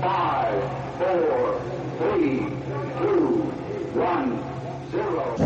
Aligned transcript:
Five, 0.00 0.62
four, 0.98 1.60
three, 1.98 2.46
two, 2.98 3.50
one, 3.98 4.38
zero. 4.90 5.36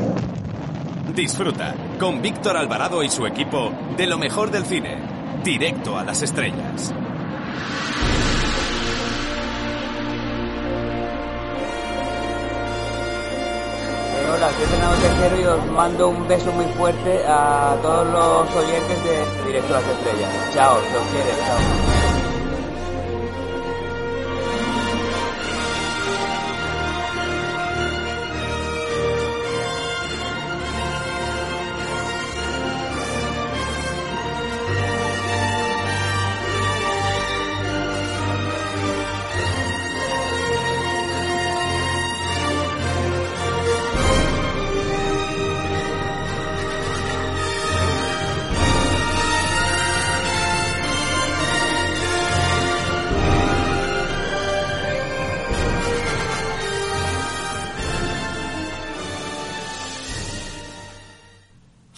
Disfruta 1.14 1.74
con 1.98 2.20
Víctor 2.20 2.56
Alvarado 2.56 3.02
y 3.02 3.10
su 3.10 3.26
equipo 3.26 3.72
de 3.96 4.06
lo 4.06 4.18
mejor 4.18 4.50
del 4.50 4.64
cine. 4.64 4.98
Directo 5.44 5.96
a 5.96 6.04
las 6.04 6.22
estrellas. 6.22 6.92
Hola, 14.34 14.50
soy 14.52 14.66
Fernando 14.66 14.96
Tejero 14.96 15.40
y 15.40 15.44
os 15.44 15.66
mando 15.66 16.08
un 16.08 16.26
beso 16.26 16.50
muy 16.52 16.66
fuerte 16.76 17.24
a 17.26 17.76
todos 17.82 18.06
los 18.06 18.56
oyentes 18.56 19.04
de 19.04 19.46
Directo 19.46 19.76
a 19.76 19.80
las 19.80 19.88
Estrellas. 19.88 20.30
Chao, 20.54 20.74
los 20.74 21.02
quiero, 21.12 21.38
chao. 21.46 21.89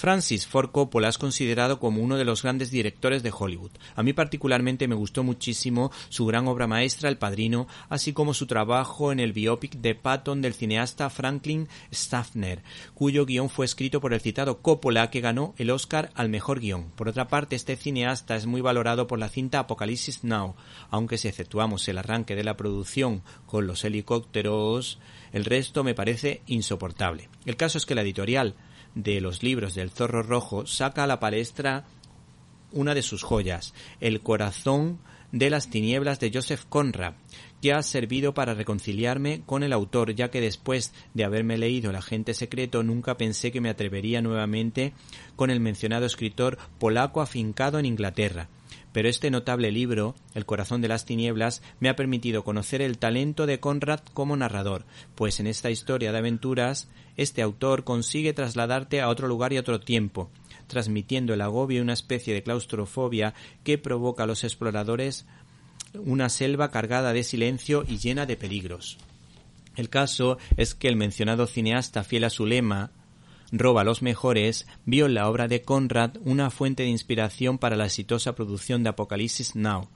Francis 0.03 0.49
Ford 0.49 0.73
Coppola 0.73 1.09
es 1.09 1.17
considerado 1.17 1.79
como 1.79 2.03
uno 2.03 2.17
de 2.17 2.25
los 2.25 2.43
grandes 2.43 2.73
directores 2.73 3.23
de 3.23 3.33
Hollywood. 3.33 3.71
A 3.95 4.03
mí 4.03 4.13
particularmente 4.13 4.89
me 4.89 4.97
gustó 4.97 5.23
muchísimo 5.23 5.93
su 6.09 6.27
gran 6.27 6.49
obra 6.49 6.67
maestra 6.67 7.09
El 7.09 7.19
Padrino, 7.19 7.69
así 7.89 8.13
como 8.13 8.35
su 8.35 8.49
trabajo 8.49 9.13
en 9.13 9.21
el 9.21 9.33
biopic 9.33 9.77
de 9.77 9.95
Patton 9.95 10.43
del 10.43 10.55
cineasta 10.55 11.09
Franklin 11.09 11.69
Staffner, 11.93 12.65
cuyo 12.95 13.25
guion 13.27 13.49
fue 13.49 13.65
escrito 13.65 14.01
por 14.01 14.13
el 14.13 14.21
citado 14.21 14.59
Coppola 14.61 15.09
que 15.09 15.21
ganó 15.21 15.55
el 15.57 15.71
Oscar 15.71 16.11
al 16.17 16.29
mejor 16.29 16.59
guion. 16.59 16.91
Por 16.97 17.09
otra 17.09 17.29
parte, 17.29 17.55
este 17.55 17.77
cineasta 17.77 18.35
es 18.35 18.47
muy 18.47 18.61
valorado 18.61 19.07
por 19.07 19.21
la 19.21 19.29
cinta 19.29 19.61
Apocalipsis 19.61 20.25
Now, 20.25 20.57
aunque 20.91 21.17
si 21.17 21.29
exceptuamos 21.29 21.87
el 21.87 21.99
arranque 21.99 22.35
de 22.35 22.43
la 22.43 22.57
producción 22.57 23.23
con 23.47 23.69
los 23.69 23.85
helicópteros, 23.85 24.99
el 25.33 25.45
resto 25.45 25.85
me 25.85 25.95
parece 25.95 26.43
insoportable. 26.49 27.29
El 27.47 27.57
caso 27.57 27.79
es 27.79 27.87
que 27.87 27.95
la 27.95 28.03
editorial 28.03 28.57
de 28.95 29.21
los 29.21 29.43
libros 29.43 29.75
del 29.75 29.91
Zorro 29.91 30.23
Rojo 30.23 30.67
saca 30.67 31.05
a 31.05 31.07
la 31.07 31.21
palestra 31.21 31.85
una 32.73 32.95
de 32.95 33.03
sus 33.03 33.23
joyas, 33.23 33.75
El 34.01 34.21
corazón 34.21 34.99
de 35.31 35.51
las 35.51 35.71
tinieblas 35.71 36.21
de 36.21 36.31
Joseph 36.33 36.65
Conrad, 36.69 37.15
que 37.63 37.73
ha 37.73 37.83
servido 37.83 38.35
para 38.35 38.55
reconciliarme 38.55 39.43
con 39.47 39.63
el 39.63 39.73
autor, 39.73 40.15
ya 40.15 40.31
que 40.31 40.41
después 40.41 40.93
de 41.15 41.25
haberme 41.25 41.57
leído 41.57 41.91
El 41.91 41.97
agente 41.97 42.35
secreto 42.35 42.83
nunca 42.83 43.17
pensé 43.17 43.51
que 43.51 43.61
me 43.61 43.71
atrevería 43.71 44.21
nuevamente 44.21 44.93
con 45.37 45.51
el 45.51 45.61
mencionado 45.61 46.07
escritor 46.07 46.59
polaco 46.79 47.21
afincado 47.21 47.79
en 47.79 47.87
Inglaterra. 47.87 48.49
Pero 48.93 49.09
este 49.09 49.31
notable 49.31 49.71
libro, 49.73 50.15
El 50.35 50.47
corazón 50.47 50.83
de 50.83 50.89
las 50.89 51.05
tinieblas, 51.05 51.63
me 51.81 51.89
ha 51.89 51.97
permitido 51.97 52.45
conocer 52.45 52.83
el 52.83 52.99
talento 52.99 53.47
de 53.47 53.61
Conrad 53.61 54.01
como 54.13 54.37
narrador, 54.37 54.85
pues 55.15 55.41
en 55.41 55.47
esta 55.47 55.71
historia 55.71 56.13
de 56.13 56.19
aventuras 56.19 56.89
este 57.17 57.43
autor 57.43 57.85
consigue 57.85 58.33
trasladarte 58.33 59.01
a 59.01 59.09
otro 59.09 59.29
lugar 59.29 59.53
y 59.53 59.59
otro 59.59 59.81
tiempo, 59.81 60.31
transmitiendo 60.67 61.35
el 61.35 61.41
agobio 61.41 61.79
y 61.79 61.83
una 61.83 61.93
especie 61.93 62.35
de 62.35 62.43
claustrofobia 62.43 63.35
que 63.65 63.79
provoca 63.79 64.25
a 64.25 64.27
los 64.27 64.45
exploradores 64.45 65.27
una 65.95 66.29
selva 66.29 66.71
cargada 66.71 67.13
de 67.13 67.23
silencio 67.23 67.85
y 67.87 67.99
llena 67.99 68.25
de 68.27 68.37
peligros. 68.37 68.99
El 69.77 69.89
caso 69.89 70.39
es 70.57 70.75
que 70.75 70.89
el 70.89 70.97
mencionado 70.97 71.47
cineasta 71.47 72.05
fiel 72.05 72.25
a 72.25 72.31
su 72.31 72.47
lema, 72.47 72.91
roba 73.53 73.85
los 73.85 74.03
mejores, 74.03 74.67
vio 74.87 75.07
en 75.07 75.15
la 75.15 75.29
obra 75.29 75.47
de 75.47 75.63
Conrad 75.63 76.17
una 76.25 76.51
fuente 76.51 76.83
de 76.83 76.89
inspiración 76.89 77.59
para 77.59 77.77
la 77.77 77.85
exitosa 77.85 78.35
producción 78.35 78.83
de 78.83 78.89
Apocalipsis 78.89 79.55
Now. 79.55 79.89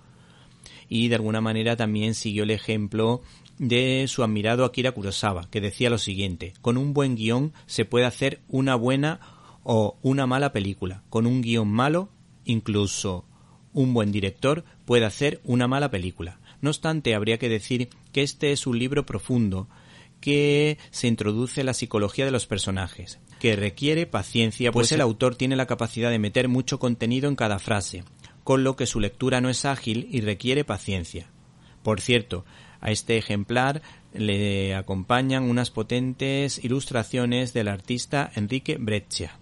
Y 0.89 1.09
de 1.09 1.17
alguna 1.17 1.41
manera 1.41 1.75
también 1.75 2.15
siguió 2.15 2.45
el 2.45 2.51
ejemplo 2.51 3.23
de 3.59 4.05
su 4.09 4.23
admirado 4.23 4.65
Akira 4.65 4.93
Kurosawa, 4.93 5.49
que 5.51 5.61
decía 5.61 5.91
lo 5.91 5.99
siguiente, 5.99 6.53
con 6.61 6.77
un 6.77 6.93
buen 6.93 7.17
guion 7.17 7.53
se 7.67 7.87
puede 7.87 8.05
hacer 8.05 8.43
una 8.49 8.75
buena 8.75 9.21
o 9.65 9.97
una 10.03 10.27
mala 10.27 10.53
película, 10.53 11.03
con 11.09 11.27
un 11.27 11.41
guion 11.41 11.69
malo, 11.69 12.11
incluso 12.45 13.25
un 13.73 13.95
buen 13.95 14.13
director 14.13 14.65
puede 14.85 15.07
hacer 15.07 15.41
una 15.45 15.67
mala 15.67 15.91
película. 15.91 16.39
No 16.61 16.71
obstante, 16.71 17.15
habría 17.15 17.39
que 17.39 17.49
decir 17.49 17.89
que 18.13 18.23
este 18.23 18.53
es 18.53 18.67
un 18.67 18.79
libro 18.79 19.05
profundo, 19.05 19.69
que 20.21 20.79
se 20.91 21.09
introduce 21.09 21.65
la 21.65 21.75
psicología 21.75 22.25
de 22.25 22.31
los 22.31 22.47
personajes, 22.47 23.19
que 23.39 23.57
requiere 23.57 24.07
paciencia, 24.07 24.73
pues 24.73 24.93
el 24.93 25.01
autor 25.01 25.37
tiene 25.37 25.57
la 25.57 25.67
capacidad 25.67 26.11
de 26.11 26.19
meter 26.19 26.49
mucho 26.49 26.79
contenido 26.79 27.29
en 27.29 27.37
cada 27.37 27.59
frase, 27.59 28.05
con 28.45 28.65
lo 28.65 28.77
que 28.77 28.87
su 28.87 29.01
lectura 29.01 29.41
no 29.41 29.49
es 29.49 29.65
ágil 29.65 30.09
y 30.11 30.21
requiere 30.21 30.65
paciencia. 30.65 31.31
Por 31.83 32.01
cierto, 32.01 32.45
a 32.81 32.91
este 32.91 33.17
ejemplar 33.17 33.83
le 34.13 34.75
acompañan 34.75 35.45
unas 35.45 35.71
potentes 35.71 36.63
ilustraciones 36.65 37.53
del 37.53 37.69
artista 37.69 38.31
Enrique 38.35 38.77
Breccia. 38.79 39.39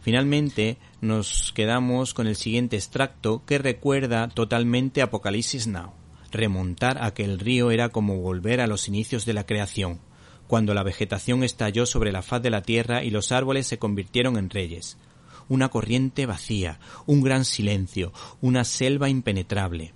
Finalmente, 0.00 0.78
nos 1.00 1.52
quedamos 1.52 2.14
con 2.14 2.26
el 2.26 2.36
siguiente 2.36 2.76
extracto 2.76 3.44
que 3.44 3.58
recuerda 3.58 4.28
totalmente 4.28 5.02
Apocalipsis 5.02 5.66
Now. 5.66 5.92
Remontar 6.32 7.02
aquel 7.02 7.38
río 7.38 7.70
era 7.70 7.88
como 7.88 8.16
volver 8.16 8.60
a 8.60 8.66
los 8.66 8.88
inicios 8.88 9.26
de 9.26 9.34
la 9.34 9.44
creación, 9.44 10.00
cuando 10.50 10.74
la 10.74 10.82
vegetación 10.82 11.44
estalló 11.44 11.86
sobre 11.86 12.10
la 12.10 12.22
faz 12.22 12.42
de 12.42 12.50
la 12.50 12.62
tierra 12.62 13.04
y 13.04 13.10
los 13.10 13.30
árboles 13.30 13.68
se 13.68 13.78
convirtieron 13.78 14.36
en 14.36 14.50
reyes. 14.50 14.96
Una 15.48 15.68
corriente 15.68 16.26
vacía, 16.26 16.80
un 17.06 17.22
gran 17.22 17.44
silencio, 17.44 18.12
una 18.40 18.64
selva 18.64 19.08
impenetrable. 19.08 19.92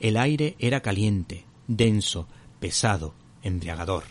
El 0.00 0.16
aire 0.16 0.56
era 0.58 0.80
caliente, 0.80 1.44
denso, 1.68 2.26
pesado, 2.58 3.14
embriagador. 3.44 4.02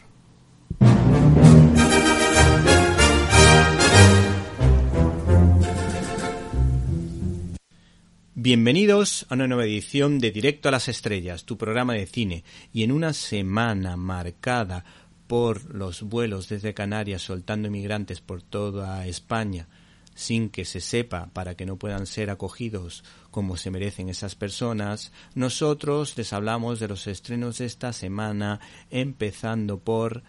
Bienvenidos 8.34 9.26
a 9.28 9.34
una 9.36 9.48
nueva 9.48 9.66
edición 9.66 10.20
de 10.20 10.32
Directo 10.32 10.70
a 10.70 10.72
las 10.72 10.88
Estrellas, 10.88 11.44
tu 11.44 11.58
programa 11.58 11.96
de 11.96 12.08
cine, 12.08 12.46
y 12.72 12.84
en 12.84 12.94
una 12.94 13.12
semana 13.12 13.98
marcada 13.98 14.86
por 15.32 15.74
los 15.74 16.02
vuelos 16.02 16.50
desde 16.50 16.74
Canarias 16.74 17.22
soltando 17.22 17.70
inmigrantes 17.70 18.20
por 18.20 18.42
toda 18.42 19.08
España, 19.08 19.70
sin 20.14 20.50
que 20.50 20.66
se 20.66 20.82
sepa 20.82 21.30
para 21.32 21.56
que 21.56 21.66
no 21.66 21.78
puedan 21.78 22.06
ser 22.06 22.30
acogidos 22.30 23.06
como 23.32 23.56
se 23.56 23.72
merecen 23.72 24.10
esas 24.10 24.36
personas, 24.36 25.14
nosotros 25.34 26.18
les 26.18 26.34
hablamos 26.34 26.82
de 26.82 26.90
los 26.90 27.08
estrenos 27.08 27.60
de 27.60 27.66
esta 27.68 27.94
semana, 27.94 28.60
empezando 28.90 29.80
por 29.80 30.22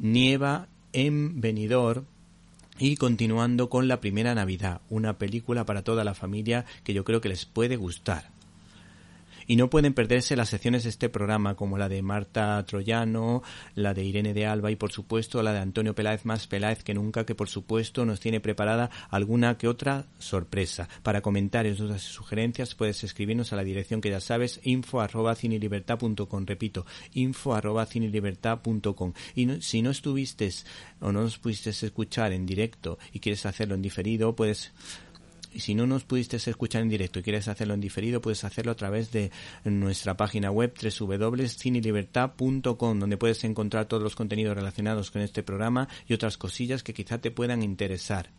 Nieva 0.00 0.66
en 0.92 1.40
Benidorm, 1.40 2.06
y 2.76 2.96
continuando 2.96 3.70
con 3.70 3.86
La 3.86 4.00
Primera 4.00 4.34
Navidad, 4.34 4.80
una 4.90 5.16
película 5.16 5.64
para 5.64 5.84
toda 5.84 6.02
la 6.02 6.14
familia 6.14 6.64
que 6.82 6.92
yo 6.92 7.04
creo 7.04 7.20
que 7.20 7.28
les 7.28 7.44
puede 7.44 7.76
gustar. 7.76 8.39
Y 9.50 9.56
no 9.56 9.68
pueden 9.68 9.94
perderse 9.94 10.36
las 10.36 10.50
secciones 10.50 10.84
de 10.84 10.90
este 10.90 11.08
programa 11.08 11.56
como 11.56 11.76
la 11.76 11.88
de 11.88 12.02
Marta 12.02 12.64
Troyano, 12.66 13.42
la 13.74 13.94
de 13.94 14.04
Irene 14.04 14.32
de 14.32 14.46
Alba 14.46 14.70
y 14.70 14.76
por 14.76 14.92
supuesto 14.92 15.42
la 15.42 15.52
de 15.52 15.58
Antonio 15.58 15.92
Peláez 15.92 16.24
más 16.24 16.46
Peláez 16.46 16.84
que 16.84 16.94
nunca 16.94 17.26
que 17.26 17.34
por 17.34 17.48
supuesto 17.48 18.04
nos 18.04 18.20
tiene 18.20 18.38
preparada 18.38 18.90
alguna 19.10 19.58
que 19.58 19.66
otra 19.66 20.06
sorpresa. 20.20 20.88
Para 21.02 21.20
comentarios, 21.20 21.78
dudas 21.78 22.06
y 22.06 22.12
sugerencias 22.12 22.76
puedes 22.76 23.02
escribirnos 23.02 23.52
a 23.52 23.56
la 23.56 23.64
dirección 23.64 24.00
que 24.00 24.10
ya 24.10 24.20
sabes 24.20 24.60
info 24.62 25.00
arroba 25.00 25.34
cinelibertad.com 25.34 26.46
repito 26.46 26.86
info 27.14 27.52
arroba 27.52 27.86
cinelibertad.com 27.86 29.14
y 29.34 29.46
no, 29.46 29.60
si 29.60 29.82
no 29.82 29.90
estuviste 29.90 30.48
o 31.00 31.10
no 31.10 31.22
nos 31.22 31.40
pudiste 31.40 31.70
escuchar 31.70 32.32
en 32.32 32.46
directo 32.46 33.00
y 33.12 33.18
quieres 33.18 33.44
hacerlo 33.46 33.74
en 33.74 33.82
diferido 33.82 34.36
puedes 34.36 34.70
y 35.52 35.60
si 35.60 35.74
no 35.74 35.86
nos 35.86 36.04
pudiste 36.04 36.36
escuchar 36.36 36.82
en 36.82 36.88
directo 36.88 37.18
y 37.18 37.22
quieres 37.22 37.48
hacerlo 37.48 37.74
en 37.74 37.80
diferido, 37.80 38.20
puedes 38.20 38.44
hacerlo 38.44 38.72
a 38.72 38.76
través 38.76 39.10
de 39.10 39.30
nuestra 39.64 40.16
página 40.16 40.50
web 40.50 40.72
www.cinelibertad.com, 40.80 42.98
donde 42.98 43.16
puedes 43.16 43.42
encontrar 43.44 43.86
todos 43.86 44.02
los 44.02 44.14
contenidos 44.14 44.56
relacionados 44.56 45.10
con 45.10 45.22
este 45.22 45.42
programa 45.42 45.88
y 46.06 46.14
otras 46.14 46.38
cosillas 46.38 46.82
que 46.82 46.94
quizá 46.94 47.18
te 47.18 47.30
puedan 47.30 47.62
interesar. 47.62 48.30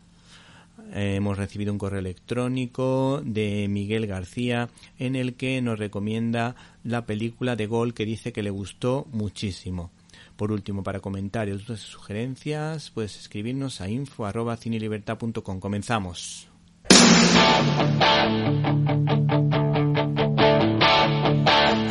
eh, 0.94 1.16
hemos 1.16 1.36
recibido 1.36 1.72
un 1.72 1.78
correo 1.78 2.00
electrónico 2.00 3.20
de 3.24 3.66
Miguel 3.68 4.06
García 4.06 4.70
en 4.98 5.16
el 5.16 5.34
que 5.34 5.60
nos 5.60 5.78
recomienda 5.78 6.56
la 6.82 7.04
película 7.04 7.56
de 7.56 7.66
Gol 7.66 7.94
que 7.94 8.06
dice 8.06 8.32
que 8.32 8.42
le 8.42 8.50
gustó 8.50 9.06
muchísimo. 9.12 9.90
Por 10.36 10.50
último, 10.50 10.82
para 10.82 11.00
comentarios, 11.00 11.66
dudas 11.66 11.80
sugerencias, 11.80 12.90
puedes 12.90 13.18
escribirnos 13.18 13.80
a 13.80 13.88
info.cinelibertad.com. 13.88 15.60
Comenzamos. 15.60 16.51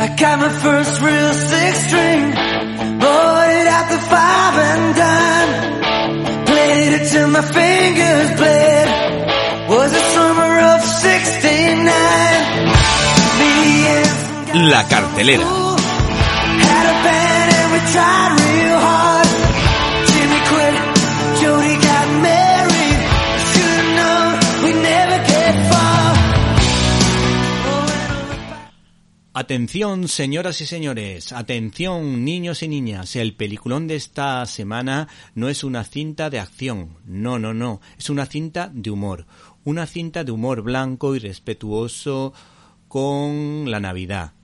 I 0.04 0.08
got 0.18 0.40
my 0.40 0.50
first 0.66 1.02
real 1.02 1.34
six 1.34 1.74
string, 1.88 2.22
bought 3.02 3.50
it 3.60 3.68
at 3.78 3.86
the 3.94 4.00
five 4.12 4.56
and 4.70 4.96
dime. 5.02 5.52
Played 6.46 6.94
it 6.98 7.06
till 7.12 7.28
my 7.28 7.42
fingers 7.42 8.30
bled. 8.40 8.88
Was 9.70 9.92
the 9.92 10.04
summer 10.16 10.60
of 10.74 10.80
69. 10.82 11.86
Me 13.40 13.54
and 13.96 14.08
some 14.08 14.70
La 14.70 14.82
cartelera. 14.84 15.62
Atención, 29.52 30.08
señoras 30.08 30.62
y 30.62 30.66
señores, 30.66 31.34
atención, 31.34 32.24
niños 32.24 32.64
y 32.64 32.70
niñas, 32.70 33.18
el 33.18 33.36
peliculón 33.36 33.86
de 33.86 33.98
esta 33.98 34.46
semana 34.46 35.10
no 35.36 35.50
es 35.50 35.66
una 35.66 35.84
cinta 35.84 36.30
de 36.30 36.40
acción, 36.40 36.96
no, 37.04 37.38
no, 37.38 37.54
no, 37.54 37.82
es 37.98 38.10
una 38.10 38.26
cinta 38.28 38.72
de 38.74 38.92
humor, 38.92 39.26
una 39.66 39.88
cinta 39.88 40.24
de 40.24 40.32
humor 40.32 40.62
blanco 40.62 41.18
y 41.18 41.20
respetuoso 41.20 42.32
con 42.88 43.70
la 43.70 43.82
Navidad. 43.82 44.36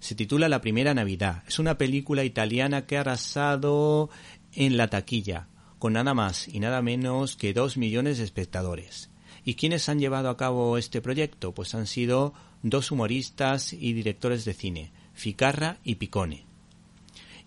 Se 0.00 0.16
titula 0.16 0.48
La 0.48 0.60
Primera 0.60 0.92
Navidad, 0.92 1.44
es 1.46 1.60
una 1.60 1.78
película 1.78 2.24
italiana 2.24 2.84
que 2.84 2.96
ha 2.96 3.02
arrasado 3.02 4.10
en 4.52 4.76
la 4.76 4.88
taquilla, 4.88 5.46
con 5.78 5.92
nada 5.92 6.14
más 6.14 6.48
y 6.48 6.58
nada 6.58 6.82
menos 6.82 7.36
que 7.36 7.54
dos 7.54 7.76
millones 7.76 8.18
de 8.18 8.24
espectadores. 8.24 9.08
¿Y 9.44 9.54
quiénes 9.54 9.88
han 9.88 10.00
llevado 10.00 10.30
a 10.30 10.36
cabo 10.36 10.78
este 10.78 11.00
proyecto? 11.00 11.54
Pues 11.54 11.76
han 11.76 11.86
sido 11.86 12.34
dos 12.62 12.90
humoristas 12.90 13.72
y 13.72 13.92
directores 13.92 14.44
de 14.44 14.54
cine, 14.54 14.92
Ficarra 15.14 15.78
y 15.84 15.96
Picone. 15.96 16.44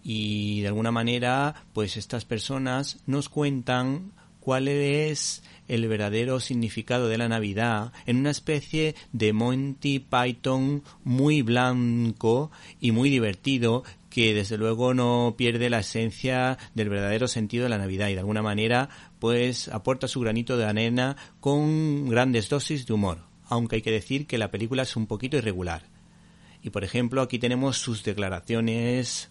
Y 0.04 0.62
de 0.62 0.68
alguna 0.68 0.92
manera, 0.92 1.66
pues 1.74 1.98
estas 1.98 2.26
personas 2.26 3.00
nos 3.06 3.30
cuentan 3.30 4.12
cuál 4.42 4.68
es 4.68 5.44
el 5.68 5.88
verdadero 5.88 6.42
significado 6.42 7.08
de 7.08 7.18
la 7.18 7.30
Navidad 7.30 7.94
en 8.06 8.18
una 8.18 8.32
especie 8.32 8.96
de 9.14 9.32
Monty 9.32 10.00
Python 10.00 10.84
muy 11.06 11.44
blanco 11.44 12.52
y 12.82 12.92
muy 12.92 13.10
divertido 13.10 13.84
que 14.10 14.34
desde 14.34 14.58
luego 14.58 14.94
no 14.94 15.36
pierde 15.38 15.70
la 15.70 15.80
esencia 15.80 16.58
del 16.76 16.90
verdadero 16.90 17.30
sentido 17.30 17.64
de 17.64 17.70
la 17.70 17.78
Navidad 17.78 18.10
y 18.10 18.14
de 18.14 18.20
alguna 18.20 18.42
manera 18.42 18.90
pues 19.20 19.70
aporta 19.70 20.10
su 20.10 20.20
granito 20.20 20.58
de 20.58 20.66
arena 20.66 21.16
con 21.40 22.10
grandes 22.10 22.50
dosis 22.50 22.86
de 22.86 22.94
humor, 22.94 23.20
aunque 23.52 23.76
hay 23.76 23.82
que 23.82 23.92
decir 23.92 24.28
que 24.28 24.38
la 24.38 24.50
película 24.50 24.84
es 24.84 24.96
un 24.96 25.08
poquito 25.08 25.38
irregular. 25.38 25.84
Y 26.64 26.70
por 26.70 26.84
ejemplo 26.84 27.22
aquí 27.22 27.38
tenemos 27.38 27.78
sus 27.78 28.04
declaraciones 28.04 29.30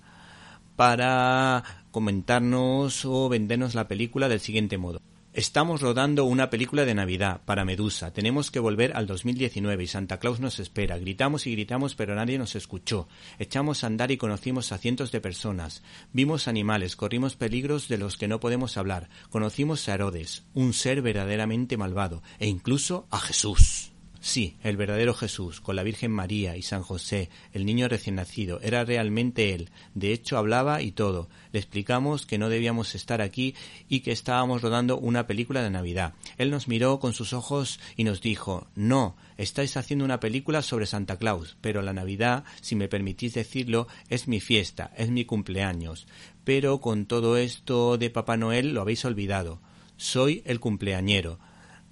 para 0.77 1.65
comentarnos 1.91 3.05
o 3.07 3.29
vendernos 3.31 3.75
la 3.75 3.89
película 3.89 4.29
del 4.29 4.41
siguiente 4.41 4.77
modo. 4.77 5.01
Estamos 5.33 5.81
rodando 5.81 6.25
una 6.25 6.51
película 6.51 6.85
de 6.85 6.95
Navidad 6.95 7.41
para 7.47 7.65
Medusa. 7.65 8.13
Tenemos 8.13 8.51
que 8.51 8.59
volver 8.59 8.95
al 8.95 9.07
2019 9.07 9.85
y 9.85 9.87
Santa 9.87 10.19
Claus 10.19 10.39
nos 10.39 10.59
espera. 10.59 10.99
Gritamos 10.99 11.47
y 11.47 11.53
gritamos 11.53 11.95
pero 11.95 12.15
nadie 12.15 12.37
nos 12.37 12.57
escuchó. 12.57 13.09
Echamos 13.39 13.85
a 13.85 13.87
andar 13.87 14.11
y 14.11 14.19
conocimos 14.19 14.71
a 14.73 14.79
cientos 14.79 15.13
de 15.13 15.21
personas. 15.21 15.83
Vimos 16.13 16.47
animales, 16.47 16.95
corrimos 16.95 17.37
peligros 17.37 17.89
de 17.89 17.97
los 17.97 18.19
que 18.19 18.29
no 18.29 18.39
podemos 18.39 18.77
hablar. 18.77 19.09
Conocimos 19.31 19.89
a 19.89 19.95
Herodes, 19.95 20.43
un 20.53 20.75
ser 20.75 21.01
verdaderamente 21.01 21.79
malvado, 21.79 22.23
e 22.39 22.49
incluso 22.49 23.07
a 23.11 23.19
Jesús. 23.21 23.90
Sí, 24.23 24.59
el 24.63 24.77
verdadero 24.77 25.15
Jesús, 25.15 25.63
con 25.63 25.77
la 25.77 25.83
Virgen 25.83 26.11
María 26.11 26.55
y 26.55 26.61
San 26.61 26.83
José, 26.83 27.31
el 27.55 27.65
niño 27.65 27.89
recién 27.89 28.17
nacido, 28.17 28.61
era 28.61 28.85
realmente 28.85 29.55
él. 29.55 29.71
De 29.95 30.13
hecho, 30.13 30.37
hablaba 30.37 30.83
y 30.83 30.93
todo. 30.93 31.31
Le 31.53 31.59
explicamos 31.59 32.27
que 32.27 32.37
no 32.37 32.51
debíamos 32.51 32.95
estar 32.95 33.23
aquí 33.23 33.55
y 33.89 34.01
que 34.01 34.13
estábamos 34.13 34.61
rodando 34.61 34.99
una 34.99 35.27
película 35.27 35.63
de 35.63 35.71
Navidad. 35.71 36.13
Él 36.37 36.51
nos 36.51 36.69
miró 36.69 37.01
con 37.01 37.15
sus 37.15 37.33
ojos 37.33 37.81
y 37.97 38.05
nos 38.05 38.21
dijo, 38.21 38.69
no, 38.75 39.17
estáis 39.39 39.79
haciendo 39.79 40.05
una 40.05 40.21
película 40.21 40.61
sobre 40.61 40.85
Santa 40.85 41.17
Claus, 41.17 41.57
pero 41.63 41.81
la 41.81 41.95
Navidad, 41.95 42.45
si 42.61 42.77
me 42.77 42.89
permitís 42.89 43.33
decirlo, 43.33 43.89
es 44.11 44.29
mi 44.29 44.41
fiesta, 44.41 44.93
es 44.99 45.09
mi 45.09 45.25
cumpleaños. 45.25 46.07
Pero 46.45 46.83
con 46.83 47.07
todo 47.07 47.39
esto 47.39 47.97
de 47.97 48.11
Papá 48.11 48.37
Noel 48.37 48.75
lo 48.75 48.83
habéis 48.83 49.03
olvidado. 49.07 49.63
Soy 49.97 50.43
el 50.45 50.61
cumpleañero. 50.61 51.39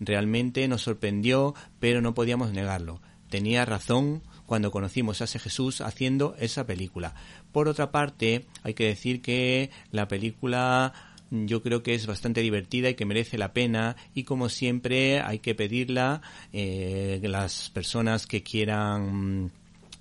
Realmente 0.01 0.67
nos 0.69 0.83
sorprendió, 0.83 1.55
pero 1.81 2.01
no 2.01 2.15
podíamos 2.15 2.53
negarlo. 2.53 3.01
Tenía 3.29 3.65
razón 3.65 4.23
cuando 4.47 4.71
conocimos 4.71 5.21
a 5.21 5.25
ese 5.25 5.39
Jesús 5.39 5.81
haciendo 5.81 6.35
esa 6.39 6.67
película. 6.67 7.15
Por 7.53 7.69
otra 7.69 7.91
parte, 7.91 8.47
hay 8.63 8.75
que 8.75 8.87
decir 8.87 9.21
que 9.21 9.71
la 9.91 10.09
película 10.09 10.95
yo 11.31 11.63
creo 11.63 11.83
que 11.83 11.95
es 11.95 12.07
bastante 12.07 12.41
divertida 12.41 12.89
y 12.89 12.95
que 12.95 13.05
merece 13.05 13.37
la 13.37 13.53
pena 13.53 13.97
y 14.15 14.25
como 14.25 14.49
siempre 14.49 15.21
hay 15.21 15.41
que 15.41 15.55
pedirla 15.55 16.23
eh, 16.53 17.21
las 17.23 17.69
personas 17.71 18.27
que 18.27 18.43
quieran 18.43 19.53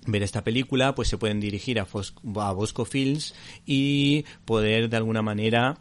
ver 0.06 0.22
esta 0.22 0.42
película 0.42 0.94
pues 0.94 1.08
se 1.08 1.18
pueden 1.18 1.40
dirigir 1.40 1.80
a, 1.80 1.86
a 1.86 2.52
Bosco 2.52 2.86
Films 2.86 3.34
y 3.66 4.24
poder 4.46 4.88
de 4.88 4.96
alguna 4.96 5.20
manera 5.20 5.78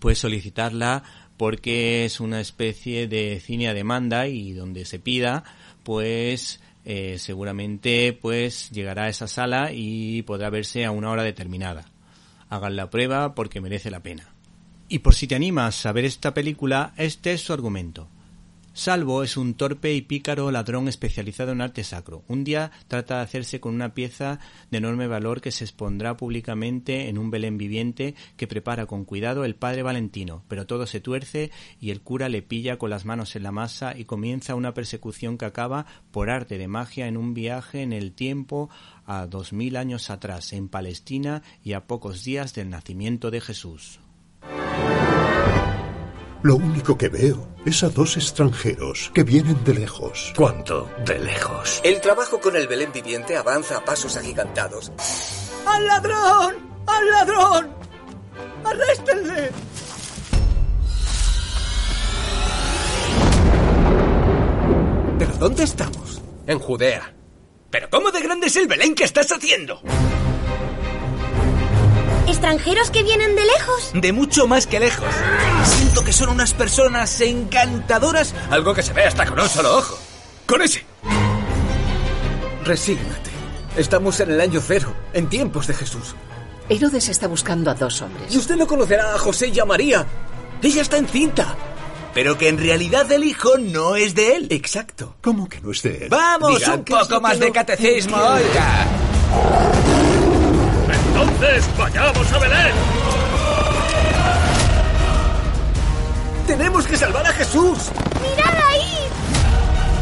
pues 0.00 0.18
solicitarla 0.18 1.04
porque 1.40 2.04
es 2.04 2.20
una 2.20 2.38
especie 2.38 3.08
de 3.08 3.40
cine 3.40 3.66
a 3.66 3.72
demanda 3.72 4.28
y 4.28 4.52
donde 4.52 4.84
se 4.84 4.98
pida, 4.98 5.42
pues 5.84 6.60
eh, 6.84 7.16
seguramente 7.18 8.12
pues 8.12 8.68
llegará 8.72 9.04
a 9.04 9.08
esa 9.08 9.26
sala 9.26 9.70
y 9.72 10.20
podrá 10.20 10.50
verse 10.50 10.84
a 10.84 10.90
una 10.90 11.08
hora 11.08 11.22
determinada. 11.22 11.86
Hagan 12.50 12.76
la 12.76 12.90
prueba 12.90 13.34
porque 13.34 13.62
merece 13.62 13.90
la 13.90 14.00
pena. 14.00 14.34
Y 14.90 14.98
por 14.98 15.14
si 15.14 15.26
te 15.26 15.34
animas 15.34 15.86
a 15.86 15.92
ver 15.92 16.04
esta 16.04 16.34
película, 16.34 16.92
este 16.98 17.32
es 17.32 17.40
su 17.40 17.54
argumento. 17.54 18.06
Salvo 18.72 19.24
es 19.24 19.36
un 19.36 19.54
torpe 19.54 19.94
y 19.94 20.00
pícaro 20.00 20.50
ladrón 20.52 20.86
especializado 20.86 21.50
en 21.50 21.60
arte 21.60 21.82
sacro. 21.82 22.22
Un 22.28 22.44
día 22.44 22.70
trata 22.86 23.16
de 23.16 23.22
hacerse 23.22 23.58
con 23.58 23.74
una 23.74 23.94
pieza 23.94 24.38
de 24.70 24.78
enorme 24.78 25.08
valor 25.08 25.40
que 25.40 25.50
se 25.50 25.64
expondrá 25.64 26.16
públicamente 26.16 27.08
en 27.08 27.18
un 27.18 27.32
Belén 27.32 27.58
viviente 27.58 28.14
que 28.36 28.46
prepara 28.46 28.86
con 28.86 29.04
cuidado 29.04 29.44
el 29.44 29.56
padre 29.56 29.82
Valentino, 29.82 30.44
pero 30.46 30.66
todo 30.66 30.86
se 30.86 31.00
tuerce 31.00 31.50
y 31.80 31.90
el 31.90 32.00
cura 32.00 32.28
le 32.28 32.42
pilla 32.42 32.78
con 32.78 32.90
las 32.90 33.04
manos 33.04 33.34
en 33.34 33.42
la 33.42 33.50
masa 33.50 33.98
y 33.98 34.04
comienza 34.04 34.54
una 34.54 34.72
persecución 34.72 35.36
que 35.36 35.46
acaba 35.46 35.86
por 36.12 36.30
arte 36.30 36.56
de 36.56 36.68
magia 36.68 37.08
en 37.08 37.16
un 37.16 37.34
viaje 37.34 37.82
en 37.82 37.92
el 37.92 38.12
tiempo 38.12 38.70
a 39.04 39.26
dos 39.26 39.52
mil 39.52 39.76
años 39.76 40.10
atrás 40.10 40.52
en 40.52 40.68
Palestina 40.68 41.42
y 41.64 41.72
a 41.72 41.88
pocos 41.88 42.22
días 42.22 42.54
del 42.54 42.70
nacimiento 42.70 43.32
de 43.32 43.40
Jesús. 43.40 43.98
Lo 46.42 46.56
único 46.56 46.96
que 46.96 47.10
veo 47.10 47.46
es 47.66 47.82
a 47.82 47.90
dos 47.90 48.16
extranjeros 48.16 49.10
que 49.12 49.24
vienen 49.24 49.62
de 49.62 49.74
lejos. 49.74 50.32
¿Cuánto 50.34 50.88
de 51.04 51.18
lejos? 51.18 51.82
El 51.84 52.00
trabajo 52.00 52.40
con 52.40 52.56
el 52.56 52.66
Belén 52.66 52.90
viviente 52.92 53.36
avanza 53.36 53.76
a 53.76 53.84
pasos 53.84 54.16
agigantados. 54.16 54.90
¡Al 55.66 55.86
ladrón! 55.86 56.56
¡Al 56.86 57.10
ladrón! 57.10 57.70
¡Arréstenle! 58.64 59.50
¿Pero 65.18 65.32
dónde 65.38 65.64
estamos? 65.64 66.22
En 66.46 66.58
Judea. 66.58 67.14
¿Pero 67.70 67.90
cómo 67.90 68.10
de 68.10 68.22
grande 68.22 68.46
es 68.46 68.56
el 68.56 68.66
Belén 68.66 68.94
que 68.94 69.04
estás 69.04 69.30
haciendo? 69.30 69.82
¿Extranjeros 72.30 72.92
que 72.92 73.02
vienen 73.02 73.34
de 73.34 73.44
lejos? 73.44 73.90
De 73.92 74.12
mucho 74.12 74.46
más 74.46 74.68
que 74.68 74.78
lejos. 74.78 75.08
Siento 75.64 76.04
que 76.04 76.12
son 76.12 76.28
unas 76.28 76.54
personas 76.54 77.20
encantadoras. 77.20 78.32
Algo 78.50 78.72
que 78.72 78.84
se 78.84 78.92
ve 78.92 79.02
hasta 79.04 79.26
con 79.26 79.40
un 79.40 79.48
solo 79.48 79.78
ojo. 79.78 79.98
Con 80.46 80.62
ese. 80.62 80.84
Resígnate. 82.64 83.30
Estamos 83.76 84.20
en 84.20 84.30
el 84.30 84.40
año 84.40 84.60
cero, 84.64 84.94
en 85.12 85.28
tiempos 85.28 85.66
de 85.66 85.74
Jesús. 85.74 86.14
Herodes 86.68 87.08
está 87.08 87.26
buscando 87.26 87.68
a 87.68 87.74
dos 87.74 88.00
hombres. 88.00 88.32
Y 88.32 88.38
usted 88.38 88.54
no 88.54 88.68
conocerá 88.68 89.12
a 89.12 89.18
José 89.18 89.48
y 89.48 89.58
a 89.58 89.64
María. 89.64 90.06
Ella 90.62 90.82
está 90.82 90.98
encinta. 90.98 91.56
Pero 92.14 92.38
que 92.38 92.48
en 92.48 92.58
realidad 92.58 93.10
el 93.10 93.24
hijo 93.24 93.58
no 93.58 93.96
es 93.96 94.14
de 94.14 94.36
él. 94.36 94.46
Exacto. 94.50 95.16
¿Cómo 95.20 95.48
que 95.48 95.60
no 95.60 95.72
es 95.72 95.82
de 95.82 96.04
él? 96.04 96.08
Vamos, 96.08 96.60
Diga, 96.60 96.74
un 96.74 96.84
¿qué 96.84 96.92
es 96.92 96.98
poco 97.08 97.20
más 97.20 97.40
de 97.40 97.50
catecismo, 97.50 98.16
oiga. 98.16 98.86
Entonces, 101.40 101.78
vayamos 101.78 102.32
a 102.34 102.38
Belén. 102.38 102.74
¡Tenemos 106.46 106.86
que 106.86 106.96
salvar 106.98 107.26
a 107.26 107.32
Jesús! 107.32 107.90
¡Mirad 108.20 108.54
ahí! 108.68 109.08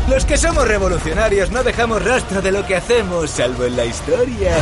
Los 0.09 0.25
que 0.25 0.37
somos 0.37 0.67
revolucionarios 0.67 1.53
no 1.53 1.63
dejamos 1.63 2.05
rastro 2.05 2.43
de 2.43 2.51
lo 2.51 2.67
que 2.67 2.75
hacemos, 2.75 3.31
salvo 3.31 3.67
en 3.67 3.77
la 3.77 3.85
historia. 3.85 4.57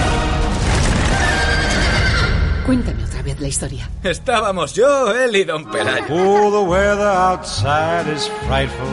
Cuéntame 2.67 3.05
otra 3.05 3.23
vez 3.23 3.41
la 3.41 3.49
historia. 3.49 3.89
Estábamos 4.03 4.75
yo, 4.75 5.13
él 5.15 5.35
y 5.35 5.45
Don 5.45 5.65
Pelayo. 5.71 6.05
Oh, 6.11 6.51
the 6.51 6.69
weather 6.69 7.07
outside 7.07 8.07
is 8.15 8.29
frightful. 8.47 8.87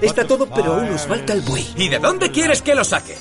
Está 0.00 0.26
todo, 0.26 0.48
pero 0.48 0.74
aún 0.74 0.90
nos 0.90 1.06
falta 1.06 1.32
el 1.32 1.42
buey. 1.42 1.66
¿Y 1.76 1.88
de 1.88 1.98
dónde 1.98 2.30
quieres 2.30 2.62
que 2.62 2.74
lo 2.74 2.84
saque? 2.84 3.16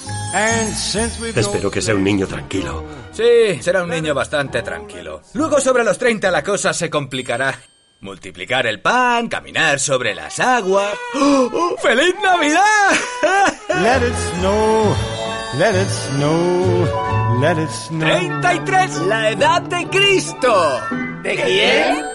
Espero 1.35 1.71
que 1.71 1.81
sea 1.81 1.95
un 1.95 2.03
niño 2.03 2.27
tranquilo. 2.27 2.83
Sí, 3.11 3.61
será 3.61 3.83
un 3.83 3.89
niño 3.89 4.13
bastante 4.13 4.61
tranquilo. 4.61 5.21
Luego 5.33 5.59
sobre 5.59 5.83
los 5.83 5.97
30 5.97 6.31
la 6.31 6.43
cosa 6.43 6.73
se 6.73 6.89
complicará. 6.89 7.59
Multiplicar 8.01 8.65
el 8.65 8.79
pan, 8.81 9.27
caminar 9.27 9.77
sobre 9.79 10.15
las 10.15 10.39
aguas. 10.39 10.93
¡Oh, 11.15 11.49
oh, 11.53 11.75
¡Feliz 11.81 12.15
Navidad! 12.23 12.91
Let 13.81 14.07
it 14.07 14.15
snow, 14.15 14.95
let 15.57 15.81
it 15.81 15.89
snow, 15.89 17.39
let 17.41 17.61
it 17.61 17.69
snow. 17.69 18.07
33, 18.07 18.97
la 19.07 19.29
edad 19.31 19.61
de 19.63 19.87
Cristo. 19.89 20.81
¿De 21.23 21.35
quién? 21.35 22.08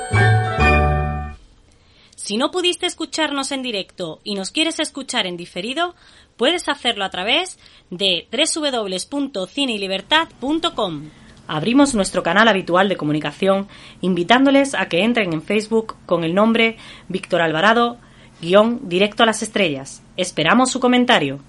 Si 2.24 2.36
no 2.38 2.50
pudiste 2.50 2.86
escucharnos 2.86 3.52
en 3.52 3.62
directo 3.62 4.20
y 4.24 4.34
nos 4.34 4.50
quieres 4.50 4.80
escuchar 4.80 5.26
en 5.26 5.36
diferido, 5.36 5.94
puedes 6.38 6.70
hacerlo 6.70 7.04
a 7.04 7.10
través 7.10 7.58
de 7.90 8.26
www.cinelibertad.com. 8.32 11.02
Abrimos 11.46 11.94
nuestro 11.94 12.22
canal 12.22 12.48
habitual 12.48 12.88
de 12.88 12.96
comunicación 12.96 13.68
invitándoles 14.00 14.74
a 14.74 14.88
que 14.88 15.04
entren 15.04 15.34
en 15.34 15.42
Facebook 15.42 15.96
con 16.06 16.24
el 16.24 16.34
nombre 16.34 16.78
Víctor 17.10 17.42
Alvarado, 17.42 17.98
guion 18.40 18.88
directo 18.88 19.24
a 19.24 19.26
las 19.26 19.42
estrellas. 19.42 20.02
Esperamos 20.16 20.70
su 20.70 20.80
comentario. 20.80 21.40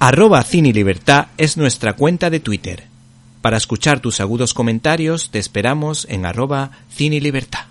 Arroba 0.00 0.42
Cine 0.42 0.70
y 0.70 0.72
Libertad 0.72 1.28
es 1.38 1.56
nuestra 1.56 1.92
cuenta 1.92 2.30
de 2.30 2.40
Twitter. 2.40 2.88
Para 3.42 3.58
escuchar 3.58 4.00
tus 4.00 4.20
agudos 4.20 4.54
comentarios 4.54 5.30
te 5.30 5.38
esperamos 5.38 6.04
en 6.10 6.26
arroba 6.26 6.72
Cine 6.88 7.14
y 7.14 7.20
Libertad. 7.20 7.66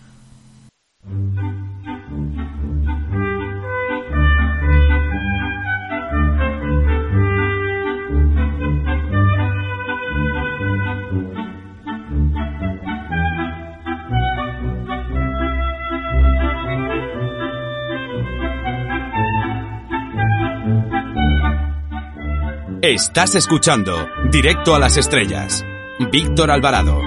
Estás 22.83 23.35
escuchando 23.35 24.09
Directo 24.31 24.73
a 24.73 24.79
las 24.79 24.97
Estrellas. 24.97 25.63
Víctor 26.11 26.49
Alvarado. 26.49 26.99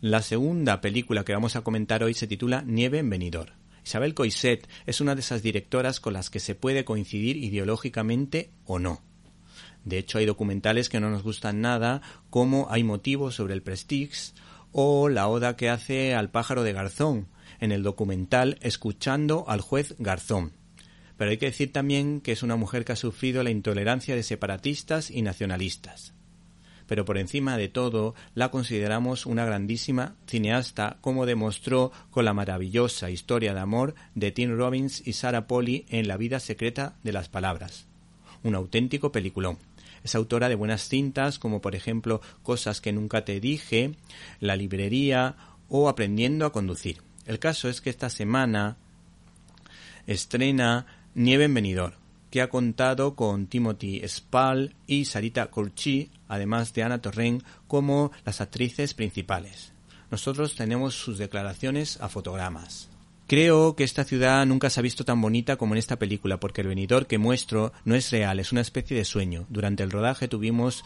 La 0.00 0.22
segunda 0.22 0.80
película 0.80 1.22
que 1.22 1.34
vamos 1.34 1.54
a 1.56 1.60
comentar 1.60 2.02
hoy 2.02 2.14
se 2.14 2.26
titula 2.26 2.62
Nieve 2.66 3.00
en 3.00 3.10
Benidorm. 3.10 3.52
Isabel 3.84 4.14
Coixet 4.14 4.66
es 4.86 5.02
una 5.02 5.14
de 5.14 5.20
esas 5.20 5.42
directoras 5.42 6.00
con 6.00 6.14
las 6.14 6.30
que 6.30 6.40
se 6.40 6.54
puede 6.54 6.86
coincidir 6.86 7.36
ideológicamente 7.36 8.52
o 8.64 8.78
no. 8.78 9.05
De 9.86 9.98
hecho, 9.98 10.18
hay 10.18 10.26
documentales 10.26 10.88
que 10.88 10.98
no 10.98 11.10
nos 11.10 11.22
gustan 11.22 11.60
nada, 11.60 12.02
como 12.28 12.66
Hay 12.70 12.82
motivos 12.82 13.36
sobre 13.36 13.54
el 13.54 13.62
Prestige 13.62 14.32
o 14.72 15.08
la 15.08 15.28
oda 15.28 15.56
que 15.56 15.70
hace 15.70 16.14
al 16.14 16.28
pájaro 16.28 16.64
de 16.64 16.72
Garzón 16.72 17.28
en 17.60 17.70
el 17.70 17.84
documental 17.84 18.58
Escuchando 18.60 19.44
al 19.48 19.60
juez 19.60 19.94
Garzón. 20.00 20.52
Pero 21.16 21.30
hay 21.30 21.38
que 21.38 21.46
decir 21.46 21.72
también 21.72 22.20
que 22.20 22.32
es 22.32 22.42
una 22.42 22.56
mujer 22.56 22.84
que 22.84 22.92
ha 22.92 22.96
sufrido 22.96 23.44
la 23.44 23.50
intolerancia 23.50 24.16
de 24.16 24.24
separatistas 24.24 25.08
y 25.08 25.22
nacionalistas. 25.22 26.12
Pero 26.88 27.04
por 27.04 27.16
encima 27.16 27.56
de 27.56 27.68
todo, 27.68 28.16
la 28.34 28.50
consideramos 28.50 29.24
una 29.24 29.44
grandísima 29.44 30.16
cineasta, 30.26 30.98
como 31.00 31.26
demostró 31.26 31.92
con 32.10 32.24
la 32.24 32.34
maravillosa 32.34 33.08
historia 33.08 33.54
de 33.54 33.60
amor 33.60 33.94
de 34.16 34.32
Tim 34.32 34.56
Robbins 34.56 35.06
y 35.06 35.12
Sarah 35.12 35.46
Polly 35.46 35.86
en 35.90 36.08
La 36.08 36.16
vida 36.16 36.40
secreta 36.40 36.96
de 37.04 37.12
las 37.12 37.28
palabras. 37.28 37.86
Un 38.42 38.56
auténtico 38.56 39.12
peliculón. 39.12 39.58
Es 40.06 40.14
autora 40.14 40.48
de 40.48 40.54
buenas 40.54 40.88
cintas 40.88 41.40
como 41.40 41.60
por 41.60 41.74
ejemplo 41.74 42.20
Cosas 42.44 42.80
que 42.80 42.92
nunca 42.92 43.24
te 43.24 43.40
dije, 43.40 43.96
La 44.38 44.54
librería 44.54 45.34
o 45.68 45.88
Aprendiendo 45.88 46.46
a 46.46 46.52
conducir. 46.52 47.02
El 47.24 47.40
caso 47.40 47.68
es 47.68 47.80
que 47.80 47.90
esta 47.90 48.08
semana 48.08 48.76
estrena 50.06 50.86
Nieve 51.16 51.46
en 51.46 51.54
Benidorm, 51.54 51.94
que 52.30 52.40
ha 52.40 52.48
contado 52.50 53.16
con 53.16 53.48
Timothy 53.48 54.00
Spall 54.06 54.76
y 54.86 55.06
Sarita 55.06 55.50
Corchi, 55.50 56.12
además 56.28 56.72
de 56.72 56.84
Ana 56.84 57.02
Torren, 57.02 57.42
como 57.66 58.12
las 58.24 58.40
actrices 58.40 58.94
principales. 58.94 59.72
Nosotros 60.12 60.54
tenemos 60.54 60.94
sus 60.94 61.18
declaraciones 61.18 62.00
a 62.00 62.08
fotogramas. 62.08 62.90
Creo 63.26 63.74
que 63.74 63.82
esta 63.82 64.04
ciudad 64.04 64.46
nunca 64.46 64.70
se 64.70 64.78
ha 64.78 64.84
visto 64.84 65.04
tan 65.04 65.20
bonita 65.20 65.56
como 65.56 65.74
en 65.74 65.78
esta 65.78 65.98
película, 65.98 66.38
porque 66.38 66.60
el 66.60 66.68
venidor 66.68 67.08
que 67.08 67.18
muestro 67.18 67.72
no 67.84 67.96
es 67.96 68.12
real, 68.12 68.38
es 68.38 68.52
una 68.52 68.60
especie 68.60 68.96
de 68.96 69.04
sueño. 69.04 69.46
Durante 69.48 69.82
el 69.82 69.90
rodaje 69.90 70.28
tuvimos 70.28 70.84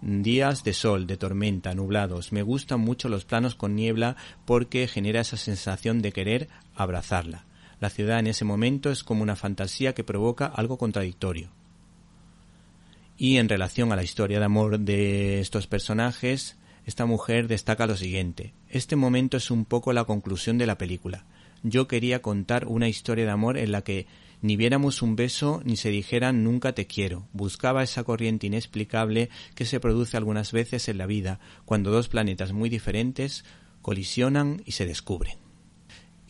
días 0.00 0.62
de 0.62 0.72
sol, 0.72 1.08
de 1.08 1.16
tormenta, 1.16 1.74
nublados. 1.74 2.30
Me 2.30 2.42
gustan 2.42 2.78
mucho 2.78 3.08
los 3.08 3.24
planos 3.24 3.56
con 3.56 3.74
niebla 3.74 4.14
porque 4.44 4.86
genera 4.86 5.22
esa 5.22 5.36
sensación 5.36 6.00
de 6.00 6.12
querer 6.12 6.48
abrazarla. 6.76 7.44
La 7.80 7.90
ciudad 7.90 8.20
en 8.20 8.28
ese 8.28 8.44
momento 8.44 8.92
es 8.92 9.02
como 9.02 9.24
una 9.24 9.34
fantasía 9.34 9.92
que 9.92 10.04
provoca 10.04 10.46
algo 10.46 10.78
contradictorio. 10.78 11.50
Y 13.16 13.38
en 13.38 13.48
relación 13.48 13.90
a 13.90 13.96
la 13.96 14.04
historia 14.04 14.38
de 14.38 14.44
amor 14.44 14.78
de 14.78 15.40
estos 15.40 15.66
personajes, 15.66 16.56
esta 16.86 17.04
mujer 17.04 17.48
destaca 17.48 17.88
lo 17.88 17.96
siguiente. 17.96 18.54
Este 18.68 18.94
momento 18.94 19.36
es 19.36 19.50
un 19.50 19.64
poco 19.64 19.92
la 19.92 20.04
conclusión 20.04 20.56
de 20.56 20.66
la 20.66 20.78
película 20.78 21.26
yo 21.62 21.88
quería 21.88 22.22
contar 22.22 22.66
una 22.66 22.88
historia 22.88 23.24
de 23.24 23.30
amor 23.30 23.58
en 23.58 23.72
la 23.72 23.82
que 23.82 24.06
ni 24.42 24.56
viéramos 24.56 25.02
un 25.02 25.16
beso 25.16 25.60
ni 25.64 25.76
se 25.76 25.90
dijeran 25.90 26.44
nunca 26.44 26.72
te 26.72 26.86
quiero. 26.86 27.28
Buscaba 27.32 27.82
esa 27.82 28.04
corriente 28.04 28.46
inexplicable 28.46 29.28
que 29.54 29.66
se 29.66 29.80
produce 29.80 30.16
algunas 30.16 30.52
veces 30.52 30.88
en 30.88 30.98
la 30.98 31.06
vida, 31.06 31.40
cuando 31.64 31.90
dos 31.90 32.08
planetas 32.08 32.52
muy 32.52 32.70
diferentes 32.70 33.44
colisionan 33.82 34.62
y 34.64 34.72
se 34.72 34.86
descubren. 34.86 35.49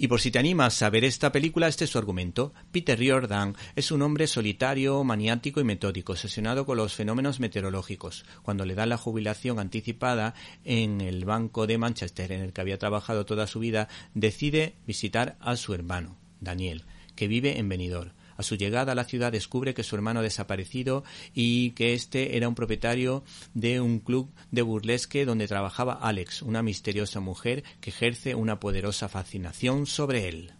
Y 0.02 0.08
por 0.08 0.22
si 0.22 0.30
te 0.30 0.38
animas 0.38 0.80
a 0.80 0.88
ver 0.88 1.04
esta 1.04 1.30
película, 1.30 1.68
este 1.68 1.84
es 1.84 1.90
su 1.90 1.98
argumento. 1.98 2.54
Peter 2.72 2.98
Riordan 2.98 3.54
es 3.76 3.92
un 3.92 4.00
hombre 4.00 4.26
solitario, 4.26 5.04
maniático 5.04 5.60
y 5.60 5.64
metódico, 5.64 6.12
obsesionado 6.12 6.64
con 6.64 6.78
los 6.78 6.94
fenómenos 6.94 7.38
meteorológicos. 7.38 8.24
Cuando 8.42 8.64
le 8.64 8.74
dan 8.74 8.88
la 8.88 8.96
jubilación 8.96 9.58
anticipada 9.58 10.32
en 10.64 11.02
el 11.02 11.26
Banco 11.26 11.66
de 11.66 11.76
Manchester, 11.76 12.32
en 12.32 12.40
el 12.40 12.54
que 12.54 12.62
había 12.62 12.78
trabajado 12.78 13.26
toda 13.26 13.46
su 13.46 13.58
vida, 13.58 13.88
decide 14.14 14.72
visitar 14.86 15.36
a 15.38 15.54
su 15.56 15.74
hermano, 15.74 16.16
Daniel, 16.40 16.84
que 17.14 17.28
vive 17.28 17.58
en 17.58 17.68
Benidorm. 17.68 18.12
A 18.40 18.42
su 18.42 18.56
llegada 18.56 18.92
a 18.92 18.94
la 18.94 19.04
ciudad 19.04 19.32
descubre 19.32 19.74
que 19.74 19.82
su 19.82 19.94
hermano 19.96 20.20
ha 20.20 20.22
desaparecido 20.22 21.04
y 21.34 21.72
que 21.72 21.92
este 21.92 22.38
era 22.38 22.48
un 22.48 22.54
propietario 22.54 23.22
de 23.52 23.82
un 23.82 23.98
club 23.98 24.30
de 24.50 24.62
burlesque 24.62 25.26
donde 25.26 25.46
trabajaba 25.46 25.92
Alex, 25.92 26.40
una 26.40 26.62
misteriosa 26.62 27.20
mujer 27.20 27.64
que 27.82 27.90
ejerce 27.90 28.34
una 28.34 28.58
poderosa 28.58 29.10
fascinación 29.10 29.84
sobre 29.84 30.26
él. 30.30 30.54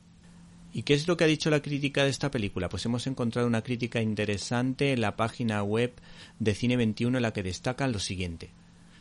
¿Y 0.75 0.83
qué 0.83 0.93
es 0.93 1.09
lo 1.09 1.17
que 1.17 1.25
ha 1.25 1.27
dicho 1.27 1.49
la 1.49 1.63
crítica 1.63 2.05
de 2.05 2.11
esta 2.11 2.31
película? 2.31 2.69
Pues 2.69 2.85
hemos 2.85 3.07
encontrado 3.07 3.49
una 3.49 3.63
crítica 3.63 4.03
interesante 4.03 4.93
en 4.93 5.01
la 5.01 5.17
página 5.17 5.63
web 5.63 5.95
de 6.39 6.55
Cine 6.55 6.77
21 6.77 7.17
en 7.17 7.23
la 7.23 7.33
que 7.33 7.43
destacan 7.43 7.93
lo 7.93 7.99
siguiente. 7.99 8.51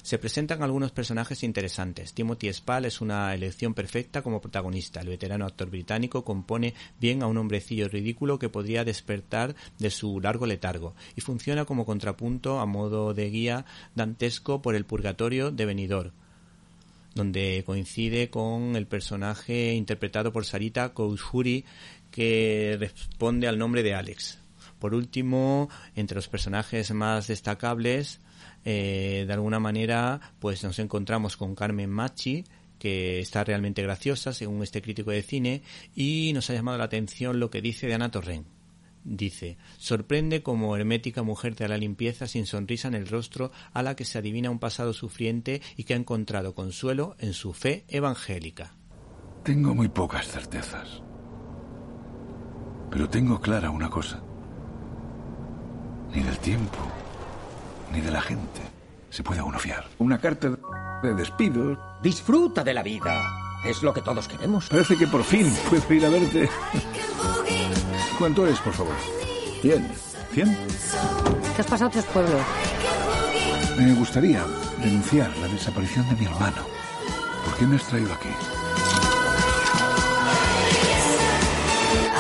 Se 0.01 0.17
presentan 0.17 0.63
algunos 0.63 0.91
personajes 0.91 1.43
interesantes. 1.43 2.13
Timothy 2.13 2.51
Spall 2.53 2.85
es 2.85 3.01
una 3.01 3.33
elección 3.35 3.73
perfecta 3.73 4.21
como 4.21 4.41
protagonista. 4.41 5.01
El 5.01 5.09
veterano 5.09 5.45
actor 5.45 5.69
británico 5.69 6.23
compone 6.23 6.73
bien 6.99 7.21
a 7.21 7.27
un 7.27 7.37
hombrecillo 7.37 7.87
ridículo 7.89 8.39
que 8.39 8.49
podría 8.49 8.85
despertar 8.85 9.55
de 9.77 9.91
su 9.91 10.19
largo 10.21 10.45
letargo 10.45 10.95
y 11.15 11.21
funciona 11.21 11.65
como 11.65 11.85
contrapunto 11.85 12.59
a 12.59 12.65
modo 12.65 13.13
de 13.13 13.29
guía 13.29 13.65
dantesco 13.93 14.61
por 14.61 14.75
el 14.75 14.85
purgatorio 14.85 15.51
de 15.51 15.65
Benidorm 15.65 16.11
donde 17.15 17.63
coincide 17.65 18.29
con 18.29 18.75
el 18.75 18.85
personaje 18.85 19.73
interpretado 19.73 20.31
por 20.31 20.45
Sarita 20.45 20.93
Koushuri 20.93 21.65
que 22.11 22.77
responde 22.79 23.47
al 23.47 23.57
nombre 23.57 23.83
de 23.83 23.93
Alex. 23.93 24.39
Por 24.79 24.93
último, 24.93 25.69
entre 25.95 26.15
los 26.15 26.29
personajes 26.29 26.91
más 26.91 27.27
destacables 27.27 28.19
eh, 28.65 29.25
de 29.27 29.33
alguna 29.33 29.59
manera 29.59 30.19
pues 30.39 30.63
nos 30.63 30.79
encontramos 30.79 31.37
con 31.37 31.55
Carmen 31.55 31.89
Machi 31.89 32.43
que 32.77 33.19
está 33.19 33.43
realmente 33.43 33.83
graciosa 33.83 34.33
según 34.33 34.63
este 34.63 34.81
crítico 34.81 35.11
de 35.11 35.21
cine 35.21 35.63
y 35.95 36.31
nos 36.33 36.49
ha 36.49 36.53
llamado 36.53 36.77
la 36.77 36.85
atención 36.85 37.39
lo 37.39 37.49
que 37.49 37.61
dice 37.61 37.87
de 37.87 37.95
Ana 37.95 38.11
Torren 38.11 38.59
dice, 39.03 39.57
sorprende 39.77 40.43
como 40.43 40.75
hermética 40.75 41.23
mujer 41.23 41.55
de 41.55 41.67
la 41.67 41.77
limpieza 41.77 42.27
sin 42.27 42.45
sonrisa 42.45 42.87
en 42.87 42.95
el 42.95 43.07
rostro 43.07 43.51
a 43.73 43.83
la 43.83 43.95
que 43.95 44.05
se 44.05 44.17
adivina 44.17 44.49
un 44.49 44.59
pasado 44.59 44.93
sufriente 44.93 45.61
y 45.75 45.83
que 45.83 45.93
ha 45.93 45.97
encontrado 45.97 46.53
consuelo 46.53 47.15
en 47.19 47.33
su 47.33 47.53
fe 47.53 47.85
evangélica. 47.87 48.75
Tengo 49.43 49.73
muy 49.73 49.87
pocas 49.87 50.27
certezas. 50.27 51.01
Pero 52.91 53.09
tengo 53.09 53.39
clara 53.39 53.69
una 53.69 53.89
cosa. 53.89 54.21
Ni 56.13 56.21
del 56.23 56.37
tiempo, 56.39 56.77
ni 57.91 58.01
de 58.01 58.12
la 58.12 58.22
gente 58.22 58.62
se 59.10 59.24
puede 59.24 59.41
uno 59.41 59.60
fiar. 59.60 59.86
Una 59.98 60.19
carta 60.19 60.50
de 61.01 61.13
despido. 61.13 61.77
Disfruta 62.01 62.63
de 62.63 62.74
la 62.74 62.84
vida. 62.84 63.24
Es 63.65 63.84
lo 63.84 63.93
que 63.93 64.01
todos 64.01 64.27
queremos. 64.27 64.69
Parece 64.69 64.96
que 64.96 65.08
por 65.08 65.24
fin 65.24 65.51
puedo 65.69 65.93
ir 65.93 66.05
a 66.05 66.10
verte. 66.10 66.50
¿Cuánto 68.17 68.46
es, 68.48 68.60
por 68.60 68.74
favor? 68.74 68.96
Cien. 69.62 69.91
¿Cien? 70.34 70.58
Te 71.55 71.62
has 71.62 71.67
pasado 71.67 71.89
tres 71.89 72.05
pueblos. 72.05 72.41
Me 73.77 73.93
gustaría 73.93 74.43
denunciar 74.81 75.36
la 75.38 75.48
desaparición 75.48 76.08
de 76.10 76.15
mi 76.15 76.25
hermano. 76.25 76.63
¿Por 77.46 77.55
qué 77.55 77.65
me 77.65 77.77
has 77.77 77.84
traído 77.84 78.13
aquí? 78.13 78.29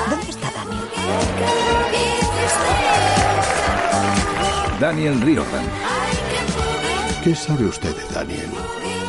¿Dónde 0.09 0.29
está 0.29 0.51
Daniel? 0.51 0.89
Daniel 4.79 5.19
Riordan. 5.19 5.65
¿Qué 7.21 7.35
sabe 7.35 7.65
usted 7.65 7.93
de 7.93 8.13
Daniel? 8.13 8.49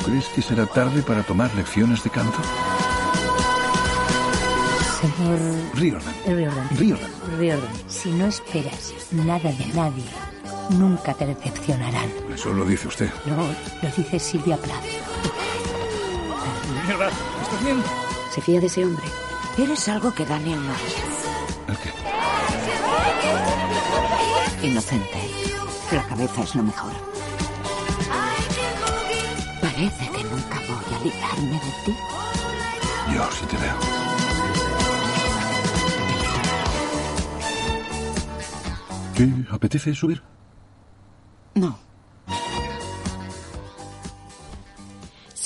¿Crees 0.05 0.27
que 0.27 0.43
será 0.43 0.67
tarde 0.67 1.01
para 1.01 1.23
tomar 1.23 1.55
lecciones 1.55 2.03
de 2.03 2.11
canto? 2.11 2.39
Señor 5.01 5.39
Riordan. 5.75 6.13
Riordan. 6.27 6.69
Riordan. 6.77 7.11
Riordan, 7.39 7.71
si 7.87 8.11
no 8.11 8.27
esperas 8.27 8.93
nada 9.13 9.53
de 9.53 9.65
nadie, 9.73 10.03
nunca 10.71 11.15
te 11.15 11.27
decepcionarán. 11.27 12.11
Eso 12.35 12.53
lo 12.53 12.65
dice 12.65 12.89
usted. 12.89 13.09
No, 13.27 13.37
lo 13.37 13.91
dice 13.97 14.19
Silvia 14.19 14.57
Plath. 14.57 14.83
Mierda, 16.85 17.11
¿estás 17.43 17.65
bien? 17.65 17.81
Se 18.35 18.41
fía 18.41 18.59
de 18.61 18.67
ese 18.67 18.85
hombre. 18.85 19.05
Eres 19.57 19.89
algo 19.89 20.13
que 20.13 20.27
Daniel 20.27 20.59
no 20.67 20.73
es. 20.73 20.97
¿El 21.69 21.77
qué? 21.79 21.91
Inocente. 24.67 25.50
La 25.93 26.05
cabeza 26.05 26.43
es 26.43 26.55
lo 26.55 26.63
mejor. 26.63 26.93
Parece 29.61 30.11
que 30.11 30.23
nunca 30.25 30.61
voy 30.69 30.95
a 30.95 31.05
librarme 31.05 31.53
de 31.53 31.73
ti. 31.85 31.97
Yo 33.13 33.29
sí 33.33 33.45
te 33.47 33.57
veo. 33.57 33.77
¿Qué? 39.17 39.29
¿Apetece 39.51 39.93
subir? 39.95 40.23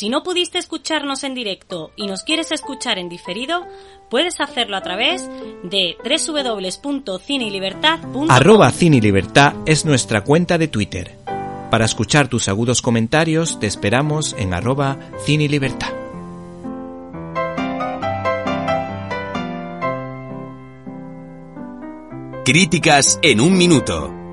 Si 0.05 0.11
no 0.11 0.23
pudiste 0.23 0.59
escucharnos 0.59 1.25
en 1.25 1.35
directo 1.35 1.91
y 1.97 2.07
nos 2.07 2.25
quieres 2.25 2.53
escuchar 2.53 2.99
en 2.99 3.09
diferido, 3.09 3.67
puedes 4.11 4.39
hacerlo 4.39 4.77
a 4.77 4.83
través 4.83 5.27
de 5.63 5.97
www.cinelibertad.com. 6.05 8.31
Arroba 8.31 8.71
Cine 8.71 8.99
y 8.99 9.01
Libertad 9.01 9.55
es 9.65 9.87
nuestra 9.87 10.23
cuenta 10.23 10.59
de 10.59 10.69
Twitter. 10.69 11.17
Para 11.71 11.87
escuchar 11.87 12.29
tus 12.29 12.49
agudos 12.49 12.83
comentarios 12.83 13.59
te 13.59 13.67
esperamos 13.67 14.37
en 14.39 14.53
arroba 14.53 14.99
Cine 15.25 15.45
y 15.45 15.49
Libertad. 15.49 15.89
Críticas 22.45 23.19
en 23.23 23.41
un 23.41 23.57
minuto. 23.57 24.24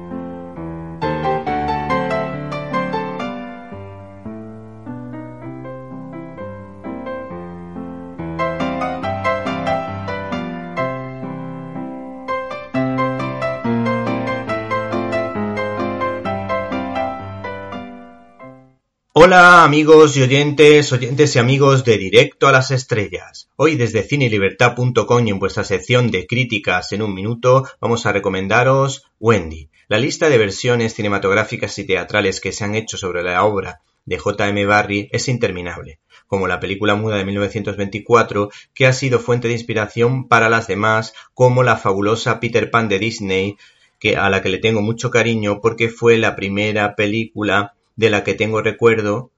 Hola 19.31 19.63
amigos 19.63 20.17
y 20.17 20.23
oyentes, 20.23 20.91
oyentes 20.91 21.37
y 21.37 21.39
amigos 21.39 21.85
de 21.85 21.97
Directo 21.97 22.49
a 22.49 22.51
las 22.51 22.69
Estrellas. 22.69 23.47
Hoy 23.55 23.75
desde 23.75 24.03
cinelibertad.com 24.03 25.25
y 25.25 25.29
en 25.29 25.39
vuestra 25.39 25.63
sección 25.63 26.11
de 26.11 26.27
críticas 26.27 26.91
en 26.91 27.01
un 27.01 27.13
minuto 27.13 27.65
vamos 27.79 28.05
a 28.05 28.11
recomendaros 28.11 29.05
Wendy. 29.21 29.69
La 29.87 29.99
lista 29.99 30.27
de 30.27 30.37
versiones 30.37 30.95
cinematográficas 30.95 31.79
y 31.79 31.85
teatrales 31.85 32.41
que 32.41 32.51
se 32.51 32.65
han 32.65 32.75
hecho 32.75 32.97
sobre 32.97 33.23
la 33.23 33.45
obra 33.45 33.79
de 34.03 34.17
J.M. 34.17 34.65
Barrie 34.65 35.07
es 35.13 35.29
interminable, 35.29 35.99
como 36.27 36.49
la 36.49 36.59
película 36.59 36.95
muda 36.95 37.15
de 37.15 37.23
1924 37.23 38.49
que 38.73 38.85
ha 38.85 38.91
sido 38.91 39.17
fuente 39.17 39.47
de 39.47 39.53
inspiración 39.53 40.27
para 40.27 40.49
las 40.49 40.67
demás, 40.67 41.13
como 41.33 41.63
la 41.63 41.77
fabulosa 41.77 42.41
Peter 42.41 42.69
Pan 42.69 42.89
de 42.89 42.99
Disney, 42.99 43.55
que 43.97 44.17
a 44.17 44.29
la 44.29 44.41
que 44.41 44.49
le 44.49 44.57
tengo 44.57 44.81
mucho 44.81 45.09
cariño 45.09 45.61
porque 45.61 45.87
fue 45.87 46.17
la 46.17 46.35
primera 46.35 46.97
película 46.97 47.75
de 47.95 48.09
la 48.09 48.23
que 48.23 48.33
tengo 48.33 48.61
recuerdo, 48.61 49.31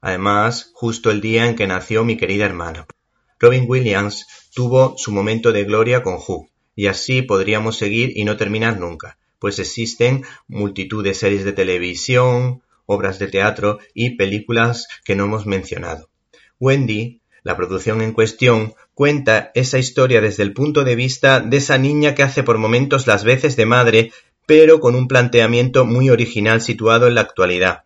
además, 0.00 0.70
justo 0.74 1.10
el 1.10 1.20
día 1.20 1.46
en 1.46 1.56
que 1.56 1.66
nació 1.66 2.04
mi 2.04 2.16
querida 2.16 2.44
hermana. 2.44 2.86
Robin 3.38 3.64
Williams 3.68 4.26
tuvo 4.54 4.94
su 4.96 5.12
momento 5.12 5.52
de 5.52 5.64
gloria 5.64 6.02
con 6.02 6.14
Who, 6.14 6.48
y 6.74 6.86
así 6.86 7.22
podríamos 7.22 7.76
seguir 7.76 8.12
y 8.16 8.24
no 8.24 8.36
terminar 8.36 8.78
nunca, 8.78 9.18
pues 9.38 9.58
existen 9.58 10.24
multitud 10.46 11.04
de 11.04 11.14
series 11.14 11.44
de 11.44 11.52
televisión, 11.52 12.62
obras 12.86 13.18
de 13.18 13.28
teatro 13.28 13.78
y 13.94 14.16
películas 14.16 14.88
que 15.04 15.14
no 15.14 15.24
hemos 15.24 15.46
mencionado. 15.46 16.08
Wendy, 16.58 17.20
la 17.42 17.56
producción 17.56 18.00
en 18.02 18.12
cuestión, 18.12 18.74
cuenta 18.94 19.52
esa 19.54 19.78
historia 19.78 20.20
desde 20.20 20.42
el 20.42 20.52
punto 20.52 20.84
de 20.84 20.96
vista 20.96 21.40
de 21.40 21.58
esa 21.58 21.78
niña 21.78 22.14
que 22.14 22.22
hace 22.22 22.42
por 22.42 22.58
momentos 22.58 23.06
las 23.06 23.22
veces 23.22 23.56
de 23.56 23.66
madre, 23.66 24.12
pero 24.46 24.80
con 24.80 24.94
un 24.96 25.06
planteamiento 25.06 25.84
muy 25.84 26.10
original 26.10 26.60
situado 26.60 27.06
en 27.06 27.14
la 27.14 27.20
actualidad 27.20 27.84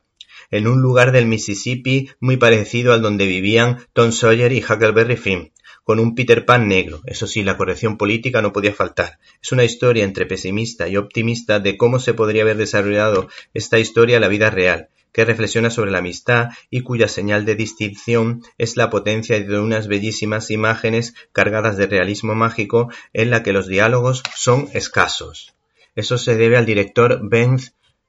en 0.52 0.68
un 0.68 0.80
lugar 0.80 1.10
del 1.10 1.26
Mississippi 1.26 2.10
muy 2.20 2.36
parecido 2.36 2.92
al 2.92 3.02
donde 3.02 3.26
vivían 3.26 3.78
Tom 3.92 4.12
Sawyer 4.12 4.52
y 4.52 4.62
Huckleberry 4.62 5.16
Finn, 5.16 5.50
con 5.82 5.98
un 5.98 6.14
Peter 6.14 6.44
Pan 6.44 6.68
negro. 6.68 7.00
Eso 7.06 7.26
sí, 7.26 7.42
la 7.42 7.56
corrección 7.56 7.96
política 7.96 8.40
no 8.40 8.52
podía 8.52 8.72
faltar. 8.72 9.18
Es 9.42 9.50
una 9.50 9.64
historia 9.64 10.04
entre 10.04 10.26
pesimista 10.26 10.88
y 10.88 10.96
optimista 10.96 11.58
de 11.58 11.76
cómo 11.76 11.98
se 11.98 12.14
podría 12.14 12.42
haber 12.42 12.56
desarrollado 12.56 13.28
esta 13.54 13.80
historia 13.80 14.16
en 14.16 14.22
la 14.22 14.28
vida 14.28 14.50
real, 14.50 14.88
que 15.12 15.24
reflexiona 15.24 15.70
sobre 15.70 15.90
la 15.90 15.98
amistad 15.98 16.50
y 16.70 16.80
cuya 16.80 17.08
señal 17.08 17.44
de 17.44 17.54
distinción 17.54 18.42
es 18.58 18.76
la 18.76 18.90
potencia 18.90 19.38
de 19.38 19.58
unas 19.58 19.88
bellísimas 19.88 20.50
imágenes 20.50 21.14
cargadas 21.32 21.76
de 21.76 21.86
realismo 21.86 22.34
mágico 22.34 22.90
en 23.12 23.30
la 23.30 23.42
que 23.42 23.52
los 23.52 23.66
diálogos 23.66 24.22
son 24.34 24.68
escasos. 24.72 25.54
Eso 25.94 26.16
se 26.16 26.36
debe 26.36 26.56
al 26.56 26.64
director 26.64 27.20
Ben 27.22 27.58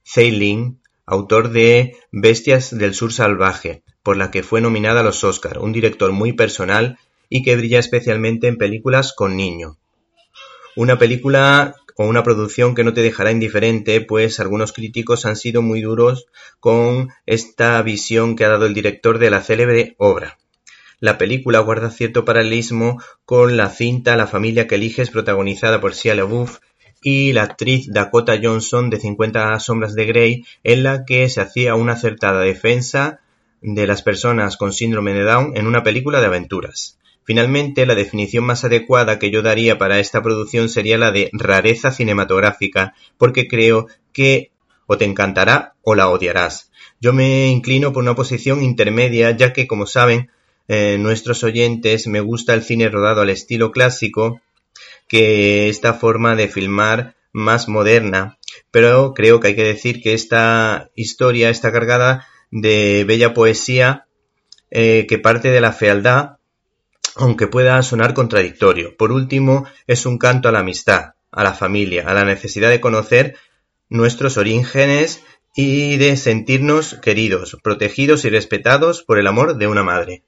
Zeiling, 0.05 0.79
autor 1.05 1.51
de 1.51 1.95
Bestias 2.11 2.77
del 2.77 2.93
sur 2.93 3.11
salvaje, 3.11 3.83
por 4.03 4.17
la 4.17 4.31
que 4.31 4.43
fue 4.43 4.61
nominada 4.61 5.01
a 5.01 5.03
los 5.03 5.23
Oscar, 5.23 5.59
un 5.59 5.73
director 5.73 6.11
muy 6.11 6.33
personal 6.33 6.97
y 7.29 7.43
que 7.43 7.55
brilla 7.55 7.79
especialmente 7.79 8.47
en 8.47 8.57
películas 8.57 9.13
con 9.13 9.35
niño. 9.35 9.77
Una 10.75 10.97
película 10.97 11.75
o 11.95 12.05
una 12.05 12.23
producción 12.23 12.75
que 12.75 12.83
no 12.83 12.93
te 12.93 13.01
dejará 13.01 13.31
indiferente, 13.31 14.01
pues 14.01 14.39
algunos 14.39 14.73
críticos 14.73 15.25
han 15.25 15.35
sido 15.35 15.61
muy 15.61 15.81
duros 15.81 16.25
con 16.59 17.09
esta 17.25 17.81
visión 17.81 18.35
que 18.35 18.45
ha 18.45 18.49
dado 18.49 18.65
el 18.65 18.73
director 18.73 19.19
de 19.19 19.29
la 19.29 19.41
célebre 19.41 19.95
obra. 19.97 20.37
La 20.99 21.17
película 21.17 21.59
guarda 21.59 21.91
cierto 21.91 22.23
paralelismo 22.23 23.01
con 23.25 23.57
la 23.57 23.69
cinta 23.69 24.15
La 24.15 24.25
familia 24.25 24.67
que 24.67 24.75
eliges 24.75 25.09
protagonizada 25.09 25.81
por 25.81 25.93
Shia 25.93 26.15
LaBeouf 26.15 26.59
y 27.03 27.33
la 27.33 27.43
actriz 27.43 27.87
Dakota 27.91 28.39
Johnson 28.41 28.89
de 28.89 28.99
50 28.99 29.59
sombras 29.59 29.95
de 29.95 30.05
Grey, 30.05 30.45
en 30.63 30.83
la 30.83 31.05
que 31.05 31.29
se 31.29 31.41
hacía 31.41 31.75
una 31.75 31.93
acertada 31.93 32.41
defensa 32.41 33.19
de 33.61 33.87
las 33.87 34.01
personas 34.01 34.57
con 34.57 34.73
síndrome 34.73 35.13
de 35.13 35.23
Down 35.23 35.55
en 35.55 35.67
una 35.67 35.83
película 35.83 36.19
de 36.19 36.27
aventuras. 36.27 36.97
Finalmente, 37.23 37.85
la 37.85 37.95
definición 37.95 38.43
más 38.43 38.65
adecuada 38.65 39.17
que 39.17 39.31
yo 39.31 39.41
daría 39.41 39.77
para 39.77 39.99
esta 39.99 40.21
producción 40.21 40.67
sería 40.67 40.97
la 40.97 41.11
de 41.11 41.29
rareza 41.31 41.91
cinematográfica, 41.91 42.93
porque 43.17 43.47
creo 43.47 43.87
que 44.11 44.51
o 44.85 44.97
te 44.97 45.05
encantará 45.05 45.75
o 45.81 45.95
la 45.95 46.09
odiarás. 46.09 46.71
Yo 46.99 47.13
me 47.13 47.47
inclino 47.47 47.93
por 47.93 48.03
una 48.03 48.15
posición 48.15 48.61
intermedia, 48.61 49.31
ya 49.31 49.53
que, 49.53 49.67
como 49.67 49.85
saben, 49.85 50.29
eh, 50.67 50.97
nuestros 50.99 51.43
oyentes 51.43 52.07
me 52.07 52.19
gusta 52.19 52.53
el 52.53 52.63
cine 52.63 52.89
rodado 52.89 53.21
al 53.21 53.29
estilo 53.29 53.71
clásico, 53.71 54.41
que 55.07 55.69
esta 55.69 55.93
forma 55.93 56.35
de 56.35 56.47
filmar 56.47 57.15
más 57.31 57.67
moderna, 57.67 58.37
pero 58.71 59.13
creo 59.13 59.39
que 59.39 59.49
hay 59.49 59.55
que 59.55 59.63
decir 59.63 60.01
que 60.01 60.13
esta 60.13 60.91
historia 60.95 61.49
está 61.49 61.71
cargada 61.71 62.27
de 62.51 63.03
bella 63.07 63.33
poesía 63.33 64.05
eh, 64.69 65.05
que 65.07 65.17
parte 65.17 65.49
de 65.49 65.61
la 65.61 65.71
fealdad, 65.71 66.37
aunque 67.15 67.47
pueda 67.47 67.81
sonar 67.83 68.13
contradictorio. 68.13 68.95
Por 68.97 69.11
último, 69.11 69.65
es 69.87 70.05
un 70.05 70.17
canto 70.17 70.49
a 70.49 70.51
la 70.51 70.59
amistad, 70.59 71.13
a 71.31 71.43
la 71.43 71.53
familia, 71.53 72.05
a 72.07 72.13
la 72.13 72.25
necesidad 72.25 72.69
de 72.69 72.81
conocer 72.81 73.35
nuestros 73.89 74.37
orígenes 74.37 75.23
y 75.55 75.97
de 75.97 76.17
sentirnos 76.17 76.95
queridos, 76.95 77.57
protegidos 77.63 78.25
y 78.25 78.29
respetados 78.29 79.03
por 79.03 79.19
el 79.19 79.27
amor 79.27 79.57
de 79.57 79.67
una 79.67 79.83
madre. 79.83 80.23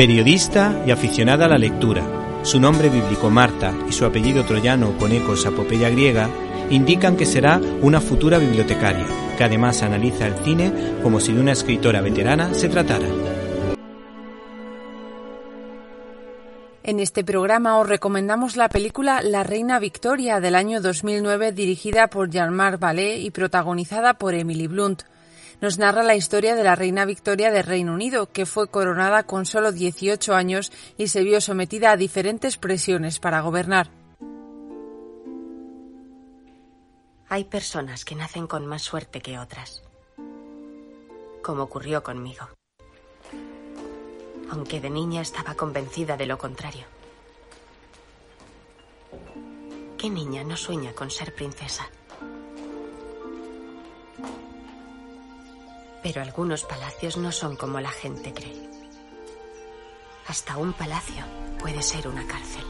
Periodista 0.00 0.82
y 0.86 0.92
aficionada 0.92 1.44
a 1.44 1.48
la 1.48 1.58
lectura, 1.58 2.02
su 2.42 2.58
nombre 2.58 2.88
bíblico 2.88 3.28
Marta 3.28 3.74
y 3.86 3.92
su 3.92 4.06
apellido 4.06 4.46
troyano 4.46 4.96
con 4.96 5.12
ecos 5.12 5.44
a 5.44 5.50
griega 5.50 6.26
indican 6.70 7.18
que 7.18 7.26
será 7.26 7.60
una 7.82 8.00
futura 8.00 8.38
bibliotecaria, 8.38 9.04
que 9.36 9.44
además 9.44 9.82
analiza 9.82 10.26
el 10.26 10.36
cine 10.36 10.72
como 11.02 11.20
si 11.20 11.34
de 11.34 11.40
una 11.42 11.52
escritora 11.52 12.00
veterana 12.00 12.54
se 12.54 12.70
tratara. 12.70 13.06
En 16.82 16.98
este 16.98 17.22
programa 17.22 17.76
os 17.76 17.86
recomendamos 17.86 18.56
la 18.56 18.70
película 18.70 19.20
La 19.20 19.42
Reina 19.42 19.78
Victoria 19.78 20.40
del 20.40 20.54
año 20.54 20.80
2009 20.80 21.52
dirigida 21.52 22.06
por 22.06 22.30
Jean-Marc 22.30 22.80
y 23.18 23.30
protagonizada 23.32 24.14
por 24.14 24.32
Emily 24.32 24.66
Blunt. 24.66 25.02
Nos 25.60 25.78
narra 25.78 26.02
la 26.02 26.14
historia 26.14 26.54
de 26.54 26.64
la 26.64 26.74
Reina 26.74 27.04
Victoria 27.04 27.50
del 27.50 27.64
Reino 27.64 27.92
Unido, 27.92 28.32
que 28.32 28.46
fue 28.46 28.68
coronada 28.68 29.24
con 29.24 29.46
solo 29.46 29.72
18 29.72 30.34
años 30.34 30.72
y 30.96 31.08
se 31.08 31.22
vio 31.22 31.40
sometida 31.40 31.92
a 31.92 31.96
diferentes 31.96 32.56
presiones 32.56 33.18
para 33.18 33.40
gobernar. 33.40 33.90
Hay 37.28 37.44
personas 37.44 38.04
que 38.04 38.16
nacen 38.16 38.46
con 38.46 38.66
más 38.66 38.82
suerte 38.82 39.20
que 39.20 39.38
otras, 39.38 39.82
como 41.42 41.62
ocurrió 41.62 42.02
conmigo 42.02 42.48
aunque 44.50 44.80
de 44.80 44.90
niña 44.90 45.22
estaba 45.22 45.54
convencida 45.54 46.16
de 46.16 46.26
lo 46.26 46.36
contrario. 46.36 46.84
¿Qué 49.96 50.10
niña 50.10 50.44
no 50.44 50.56
sueña 50.56 50.92
con 50.92 51.10
ser 51.10 51.34
princesa? 51.34 51.88
Pero 56.02 56.22
algunos 56.22 56.64
palacios 56.64 57.16
no 57.16 57.32
son 57.32 57.56
como 57.56 57.80
la 57.80 57.90
gente 57.90 58.32
cree. 58.32 58.68
Hasta 60.26 60.56
un 60.56 60.72
palacio 60.72 61.24
puede 61.58 61.82
ser 61.82 62.08
una 62.08 62.26
cárcel. 62.26 62.64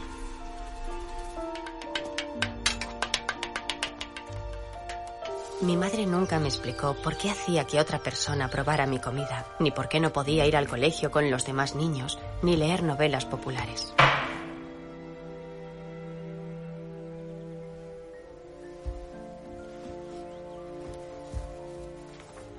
Mi 5.61 5.77
madre 5.77 6.07
nunca 6.07 6.39
me 6.39 6.47
explicó 6.47 6.95
por 6.95 7.17
qué 7.17 7.29
hacía 7.29 7.65
que 7.67 7.79
otra 7.79 7.99
persona 7.99 8.49
probara 8.49 8.87
mi 8.87 8.97
comida, 8.97 9.45
ni 9.59 9.69
por 9.69 9.89
qué 9.89 9.99
no 9.99 10.11
podía 10.11 10.47
ir 10.47 10.57
al 10.57 10.67
colegio 10.67 11.11
con 11.11 11.29
los 11.29 11.45
demás 11.45 11.75
niños, 11.75 12.17
ni 12.41 12.57
leer 12.57 12.81
novelas 12.81 13.25
populares. 13.25 13.93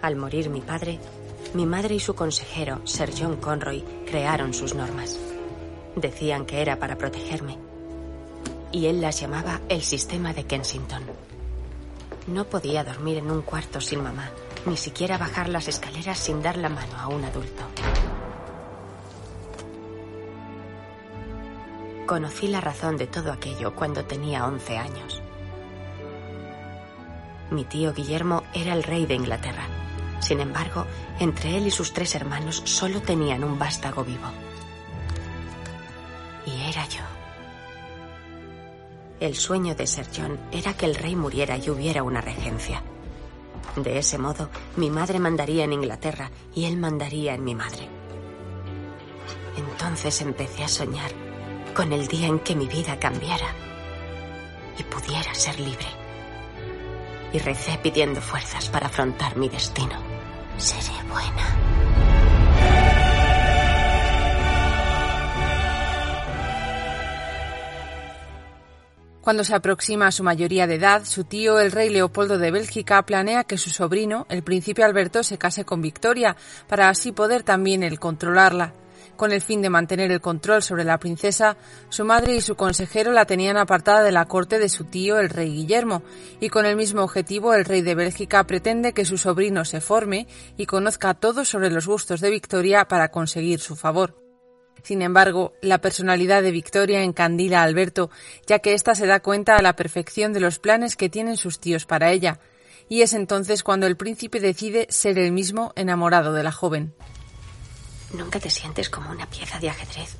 Al 0.02 0.16
morir 0.16 0.50
mi 0.50 0.60
padre, 0.60 0.98
mi 1.54 1.64
madre 1.64 1.94
y 1.94 2.00
su 2.00 2.16
consejero, 2.16 2.80
Sir 2.84 3.12
John 3.16 3.36
Conroy, 3.36 3.84
crearon 4.04 4.52
sus 4.52 4.74
normas. 4.74 5.16
Decían 5.94 6.44
que 6.44 6.60
era 6.60 6.80
para 6.80 6.98
protegerme. 6.98 7.56
Y 8.72 8.86
él 8.86 9.00
las 9.00 9.20
llamaba 9.20 9.60
el 9.68 9.82
sistema 9.82 10.32
de 10.32 10.42
Kensington. 10.42 11.04
No 12.26 12.46
podía 12.46 12.82
dormir 12.82 13.18
en 13.18 13.30
un 13.30 13.42
cuarto 13.42 13.80
sin 13.80 14.02
mamá, 14.02 14.28
ni 14.66 14.76
siquiera 14.76 15.18
bajar 15.18 15.48
las 15.48 15.68
escaleras 15.68 16.18
sin 16.18 16.42
dar 16.42 16.56
la 16.56 16.68
mano 16.68 16.98
a 16.98 17.06
un 17.06 17.24
adulto. 17.24 17.62
Conocí 22.06 22.48
la 22.48 22.60
razón 22.60 22.96
de 22.96 23.06
todo 23.06 23.30
aquello 23.30 23.76
cuando 23.76 24.04
tenía 24.04 24.46
11 24.46 24.78
años. 24.78 25.22
Mi 27.50 27.64
tío 27.64 27.92
Guillermo 27.92 28.42
era 28.52 28.72
el 28.72 28.82
rey 28.82 29.06
de 29.06 29.14
Inglaterra. 29.14 29.81
Sin 30.22 30.38
embargo, 30.38 30.86
entre 31.18 31.56
él 31.56 31.66
y 31.66 31.70
sus 31.72 31.92
tres 31.92 32.14
hermanos 32.14 32.62
solo 32.64 33.02
tenían 33.02 33.42
un 33.42 33.58
vástago 33.58 34.04
vivo. 34.04 34.28
Y 36.46 36.70
era 36.70 36.86
yo. 36.88 37.02
El 39.18 39.34
sueño 39.34 39.74
de 39.74 39.86
Sir 39.86 40.06
John 40.16 40.38
era 40.52 40.74
que 40.74 40.86
el 40.86 40.94
rey 40.94 41.16
muriera 41.16 41.56
y 41.56 41.68
hubiera 41.70 42.04
una 42.04 42.20
regencia. 42.20 42.82
De 43.74 43.98
ese 43.98 44.16
modo, 44.16 44.48
mi 44.76 44.90
madre 44.90 45.18
mandaría 45.18 45.64
en 45.64 45.72
Inglaterra 45.72 46.30
y 46.54 46.66
él 46.66 46.76
mandaría 46.76 47.34
en 47.34 47.42
mi 47.42 47.56
madre. 47.56 47.88
Entonces 49.56 50.20
empecé 50.22 50.62
a 50.62 50.68
soñar 50.68 51.10
con 51.74 51.92
el 51.92 52.06
día 52.06 52.28
en 52.28 52.38
que 52.38 52.54
mi 52.54 52.68
vida 52.68 52.98
cambiara 53.00 53.48
y 54.78 54.84
pudiera 54.84 55.34
ser 55.34 55.58
libre. 55.58 55.86
Y 57.32 57.38
recé 57.38 57.76
pidiendo 57.82 58.20
fuerzas 58.20 58.68
para 58.68 58.86
afrontar 58.86 59.36
mi 59.36 59.48
destino. 59.48 60.11
Seré 60.62 60.92
buena. 61.10 61.58
Cuando 69.22 69.42
se 69.42 69.56
aproxima 69.56 70.06
a 70.06 70.12
su 70.12 70.22
mayoría 70.22 70.68
de 70.68 70.76
edad, 70.76 71.04
su 71.04 71.24
tío, 71.24 71.58
el 71.58 71.72
rey 71.72 71.90
Leopoldo 71.90 72.38
de 72.38 72.52
Bélgica, 72.52 73.02
planea 73.02 73.42
que 73.42 73.58
su 73.58 73.70
sobrino, 73.70 74.24
el 74.28 74.44
príncipe 74.44 74.84
Alberto, 74.84 75.24
se 75.24 75.36
case 75.36 75.64
con 75.64 75.82
Victoria, 75.82 76.36
para 76.68 76.88
así 76.88 77.10
poder 77.10 77.42
también 77.42 77.82
él 77.82 77.98
controlarla. 77.98 78.72
Con 79.16 79.32
el 79.32 79.40
fin 79.40 79.62
de 79.62 79.70
mantener 79.70 80.10
el 80.10 80.20
control 80.20 80.62
sobre 80.62 80.84
la 80.84 80.98
princesa, 80.98 81.56
su 81.90 82.04
madre 82.04 82.34
y 82.34 82.40
su 82.40 82.56
consejero 82.56 83.12
la 83.12 83.24
tenían 83.24 83.56
apartada 83.56 84.02
de 84.02 84.10
la 84.12 84.24
corte 84.24 84.58
de 84.58 84.68
su 84.68 84.84
tío, 84.84 85.18
el 85.18 85.28
rey 85.28 85.50
Guillermo, 85.50 86.02
y 86.40 86.48
con 86.48 86.66
el 86.66 86.76
mismo 86.76 87.02
objetivo 87.02 87.54
el 87.54 87.64
rey 87.64 87.82
de 87.82 87.94
Bélgica 87.94 88.44
pretende 88.44 88.92
que 88.92 89.04
su 89.04 89.18
sobrino 89.18 89.64
se 89.64 89.80
forme 89.80 90.26
y 90.56 90.66
conozca 90.66 91.14
todo 91.14 91.44
sobre 91.44 91.70
los 91.70 91.86
gustos 91.86 92.20
de 92.20 92.30
Victoria 92.30 92.86
para 92.86 93.10
conseguir 93.10 93.60
su 93.60 93.76
favor. 93.76 94.16
Sin 94.82 95.02
embargo, 95.02 95.52
la 95.60 95.80
personalidad 95.80 96.42
de 96.42 96.50
Victoria 96.50 97.02
encandila 97.02 97.60
a 97.60 97.64
Alberto, 97.64 98.10
ya 98.46 98.58
que 98.58 98.74
ésta 98.74 98.94
se 98.96 99.06
da 99.06 99.20
cuenta 99.20 99.56
a 99.56 99.62
la 99.62 99.76
perfección 99.76 100.32
de 100.32 100.40
los 100.40 100.58
planes 100.58 100.96
que 100.96 101.08
tienen 101.08 101.36
sus 101.36 101.60
tíos 101.60 101.86
para 101.86 102.10
ella, 102.10 102.40
y 102.88 103.02
es 103.02 103.12
entonces 103.12 103.62
cuando 103.62 103.86
el 103.86 103.96
príncipe 103.96 104.40
decide 104.40 104.86
ser 104.90 105.18
el 105.18 105.30
mismo 105.30 105.72
enamorado 105.76 106.32
de 106.32 106.42
la 106.42 106.50
joven. 106.50 106.94
¿Nunca 108.12 108.38
te 108.38 108.50
sientes 108.50 108.90
como 108.90 109.10
una 109.10 109.26
pieza 109.26 109.58
de 109.58 109.70
ajedrez 109.70 110.16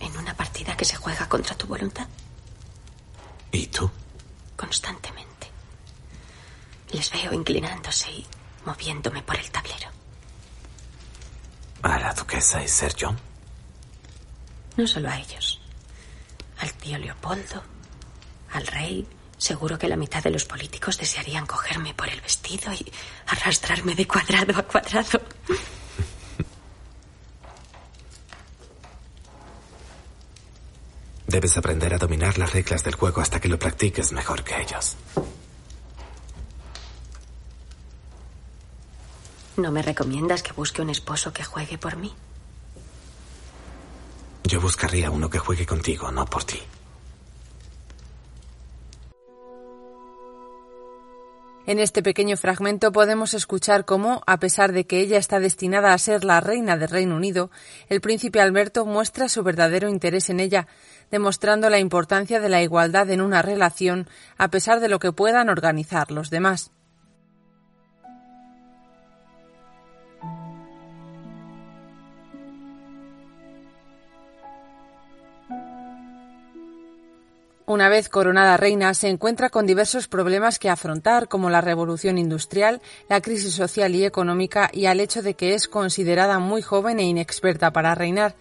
en 0.00 0.16
una 0.16 0.34
partida 0.34 0.76
que 0.76 0.84
se 0.84 0.96
juega 0.96 1.28
contra 1.28 1.54
tu 1.54 1.66
voluntad? 1.66 2.06
¿Y 3.52 3.66
tú? 3.66 3.90
Constantemente. 4.56 5.50
Les 6.92 7.10
veo 7.10 7.32
inclinándose 7.32 8.10
y 8.10 8.26
moviéndome 8.64 9.22
por 9.22 9.36
el 9.36 9.50
tablero. 9.50 9.90
¿A 11.82 11.98
la 11.98 12.14
duquesa 12.14 12.62
y 12.62 12.68
Sir 12.68 12.94
John? 12.98 13.18
No 14.76 14.86
solo 14.86 15.10
a 15.10 15.18
ellos. 15.18 15.60
Al 16.58 16.72
tío 16.74 16.98
Leopoldo, 16.98 17.62
al 18.52 18.66
rey. 18.66 19.06
Seguro 19.38 19.78
que 19.78 19.88
la 19.88 19.96
mitad 19.96 20.22
de 20.22 20.30
los 20.30 20.46
políticos 20.46 20.96
desearían 20.96 21.44
cogerme 21.44 21.92
por 21.92 22.08
el 22.08 22.22
vestido 22.22 22.72
y 22.72 22.90
arrastrarme 23.26 23.94
de 23.94 24.06
cuadrado 24.06 24.58
a 24.58 24.62
cuadrado. 24.62 25.20
Debes 31.36 31.58
aprender 31.58 31.92
a 31.92 31.98
dominar 31.98 32.38
las 32.38 32.54
reglas 32.54 32.82
del 32.82 32.94
juego 32.94 33.20
hasta 33.20 33.40
que 33.40 33.48
lo 33.50 33.58
practiques 33.58 34.10
mejor 34.10 34.42
que 34.42 34.58
ellos. 34.58 34.96
¿No 39.58 39.70
me 39.70 39.82
recomiendas 39.82 40.42
que 40.42 40.54
busque 40.54 40.80
un 40.80 40.88
esposo 40.88 41.34
que 41.34 41.44
juegue 41.44 41.76
por 41.76 41.98
mí? 41.98 42.10
Yo 44.44 44.62
buscaría 44.62 45.10
uno 45.10 45.28
que 45.28 45.38
juegue 45.38 45.66
contigo, 45.66 46.10
no 46.10 46.24
por 46.24 46.44
ti. 46.44 46.58
En 51.66 51.80
este 51.80 52.00
pequeño 52.00 52.36
fragmento 52.36 52.92
podemos 52.92 53.34
escuchar 53.34 53.84
cómo, 53.84 54.22
a 54.28 54.38
pesar 54.38 54.70
de 54.70 54.86
que 54.86 55.00
ella 55.00 55.18
está 55.18 55.40
destinada 55.40 55.92
a 55.92 55.98
ser 55.98 56.22
la 56.22 56.40
reina 56.40 56.76
del 56.76 56.88
Reino 56.88 57.16
Unido, 57.16 57.50
el 57.88 58.00
príncipe 58.00 58.40
Alberto 58.40 58.86
muestra 58.86 59.28
su 59.28 59.42
verdadero 59.42 59.88
interés 59.88 60.30
en 60.30 60.38
ella, 60.38 60.68
demostrando 61.10 61.70
la 61.70 61.78
importancia 61.78 62.40
de 62.40 62.48
la 62.48 62.62
igualdad 62.62 63.10
en 63.10 63.20
una 63.20 63.42
relación 63.42 64.08
a 64.38 64.48
pesar 64.48 64.80
de 64.80 64.88
lo 64.88 64.98
que 64.98 65.12
puedan 65.12 65.48
organizar 65.48 66.10
los 66.10 66.30
demás. 66.30 66.70
Una 77.68 77.88
vez 77.88 78.08
coronada 78.08 78.56
reina, 78.56 78.94
se 78.94 79.08
encuentra 79.08 79.50
con 79.50 79.66
diversos 79.66 80.06
problemas 80.06 80.60
que 80.60 80.70
afrontar, 80.70 81.26
como 81.26 81.50
la 81.50 81.60
revolución 81.60 82.16
industrial, 82.16 82.80
la 83.08 83.20
crisis 83.20 83.54
social 83.54 83.92
y 83.96 84.04
económica 84.04 84.70
y 84.72 84.86
al 84.86 85.00
hecho 85.00 85.20
de 85.20 85.34
que 85.34 85.54
es 85.54 85.66
considerada 85.66 86.38
muy 86.38 86.62
joven 86.62 87.00
e 87.00 87.02
inexperta 87.02 87.72
para 87.72 87.96
reinar. 87.96 88.36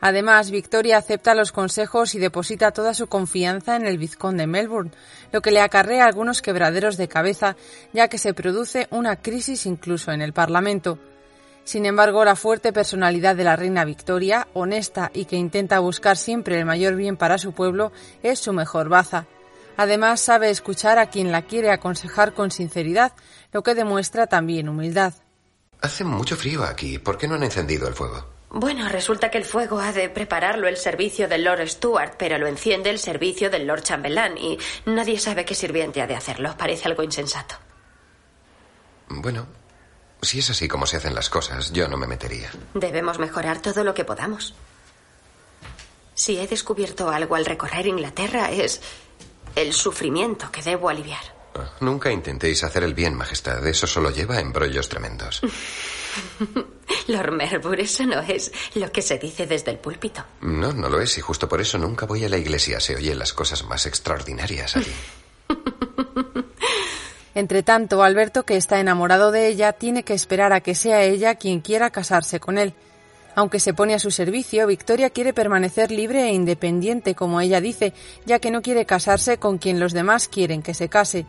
Además, 0.00 0.50
Victoria 0.50 0.98
acepta 0.98 1.34
los 1.34 1.50
consejos 1.50 2.14
y 2.14 2.18
deposita 2.18 2.70
toda 2.70 2.94
su 2.94 3.08
confianza 3.08 3.74
en 3.74 3.84
el 3.84 3.98
vizconde 3.98 4.42
de 4.42 4.46
Melbourne, 4.46 4.92
lo 5.32 5.40
que 5.40 5.50
le 5.50 5.60
acarrea 5.60 6.04
algunos 6.04 6.40
quebraderos 6.40 6.96
de 6.96 7.08
cabeza, 7.08 7.56
ya 7.92 8.08
que 8.08 8.18
se 8.18 8.34
produce 8.34 8.86
una 8.90 9.16
crisis 9.16 9.66
incluso 9.66 10.12
en 10.12 10.22
el 10.22 10.32
Parlamento. 10.32 10.98
Sin 11.64 11.84
embargo, 11.84 12.24
la 12.24 12.36
fuerte 12.36 12.72
personalidad 12.72 13.36
de 13.36 13.44
la 13.44 13.56
reina 13.56 13.84
Victoria, 13.84 14.48
honesta 14.54 15.10
y 15.12 15.24
que 15.24 15.36
intenta 15.36 15.80
buscar 15.80 16.16
siempre 16.16 16.58
el 16.58 16.64
mayor 16.64 16.94
bien 16.94 17.16
para 17.16 17.36
su 17.36 17.52
pueblo, 17.52 17.92
es 18.22 18.38
su 18.38 18.52
mejor 18.52 18.88
baza. 18.88 19.26
Además, 19.76 20.20
sabe 20.20 20.48
escuchar 20.50 20.98
a 20.98 21.10
quien 21.10 21.30
la 21.30 21.42
quiere 21.42 21.70
aconsejar 21.70 22.32
con 22.32 22.50
sinceridad, 22.50 23.12
lo 23.52 23.62
que 23.62 23.74
demuestra 23.74 24.26
también 24.26 24.68
humildad. 24.68 25.12
Hace 25.80 26.04
mucho 26.04 26.36
frío 26.36 26.64
aquí. 26.64 26.98
¿Por 26.98 27.18
qué 27.18 27.28
no 27.28 27.34
han 27.34 27.42
encendido 27.42 27.86
el 27.86 27.94
fuego? 27.94 28.37
Bueno, 28.50 28.88
resulta 28.88 29.30
que 29.30 29.38
el 29.38 29.44
fuego 29.44 29.78
ha 29.78 29.92
de 29.92 30.08
prepararlo 30.08 30.68
el 30.68 30.78
servicio 30.78 31.28
del 31.28 31.44
Lord 31.44 31.68
Stuart, 31.68 32.14
pero 32.18 32.38
lo 32.38 32.46
enciende 32.46 32.88
el 32.88 32.98
servicio 32.98 33.50
del 33.50 33.66
Lord 33.66 33.82
Chambelán 33.82 34.38
y 34.38 34.58
nadie 34.86 35.18
sabe 35.18 35.44
qué 35.44 35.54
sirviente 35.54 36.00
ha 36.00 36.06
de 36.06 36.16
hacerlo. 36.16 36.54
Parece 36.56 36.88
algo 36.88 37.02
insensato. 37.02 37.56
Bueno, 39.08 39.46
si 40.22 40.38
es 40.38 40.48
así 40.50 40.66
como 40.66 40.86
se 40.86 40.96
hacen 40.96 41.14
las 41.14 41.28
cosas, 41.28 41.72
yo 41.72 41.88
no 41.88 41.98
me 41.98 42.06
metería. 42.06 42.50
Debemos 42.72 43.18
mejorar 43.18 43.60
todo 43.60 43.84
lo 43.84 43.92
que 43.92 44.04
podamos. 44.04 44.54
Si 46.14 46.38
he 46.38 46.46
descubierto 46.46 47.10
algo 47.10 47.36
al 47.36 47.44
recorrer 47.44 47.86
Inglaterra 47.86 48.50
es 48.50 48.80
el 49.54 49.72
sufrimiento 49.74 50.50
que 50.50 50.62
debo 50.62 50.88
aliviar. 50.88 51.22
Ah, 51.54 51.70
Nunca 51.80 52.10
intentéis 52.10 52.64
hacer 52.64 52.82
el 52.82 52.94
bien, 52.94 53.14
Majestad. 53.14 53.64
Eso 53.66 53.86
solo 53.86 54.10
lleva 54.10 54.36
a 54.36 54.40
embrollos 54.40 54.88
tremendos. 54.88 55.42
Lord 57.08 57.32
Melbourne, 57.32 57.82
eso 57.82 58.04
no 58.04 58.20
es 58.20 58.52
lo 58.74 58.90
que 58.90 59.02
se 59.02 59.18
dice 59.18 59.46
desde 59.46 59.70
el 59.70 59.78
púlpito. 59.78 60.24
No, 60.40 60.72
no 60.72 60.88
lo 60.88 61.00
es, 61.00 61.18
y 61.18 61.20
justo 61.20 61.48
por 61.48 61.60
eso 61.60 61.78
nunca 61.78 62.06
voy 62.06 62.24
a 62.24 62.28
la 62.28 62.38
iglesia. 62.38 62.80
Se 62.80 62.96
oyen 62.96 63.18
las 63.18 63.32
cosas 63.32 63.64
más 63.64 63.86
extraordinarias 63.86 64.76
allí. 64.76 64.92
Entre 67.34 67.62
tanto, 67.62 68.02
Alberto, 68.02 68.44
que 68.44 68.56
está 68.56 68.80
enamorado 68.80 69.30
de 69.30 69.46
ella, 69.48 69.72
tiene 69.72 70.02
que 70.02 70.14
esperar 70.14 70.52
a 70.52 70.60
que 70.60 70.74
sea 70.74 71.02
ella 71.02 71.36
quien 71.36 71.60
quiera 71.60 71.90
casarse 71.90 72.40
con 72.40 72.58
él. 72.58 72.74
Aunque 73.36 73.60
se 73.60 73.72
pone 73.72 73.94
a 73.94 74.00
su 74.00 74.10
servicio, 74.10 74.66
Victoria 74.66 75.10
quiere 75.10 75.32
permanecer 75.32 75.92
libre 75.92 76.24
e 76.24 76.32
independiente, 76.32 77.14
como 77.14 77.40
ella 77.40 77.60
dice, 77.60 77.92
ya 78.26 78.40
que 78.40 78.50
no 78.50 78.62
quiere 78.62 78.84
casarse 78.84 79.38
con 79.38 79.58
quien 79.58 79.78
los 79.78 79.92
demás 79.92 80.26
quieren 80.26 80.62
que 80.62 80.74
se 80.74 80.88
case. 80.88 81.24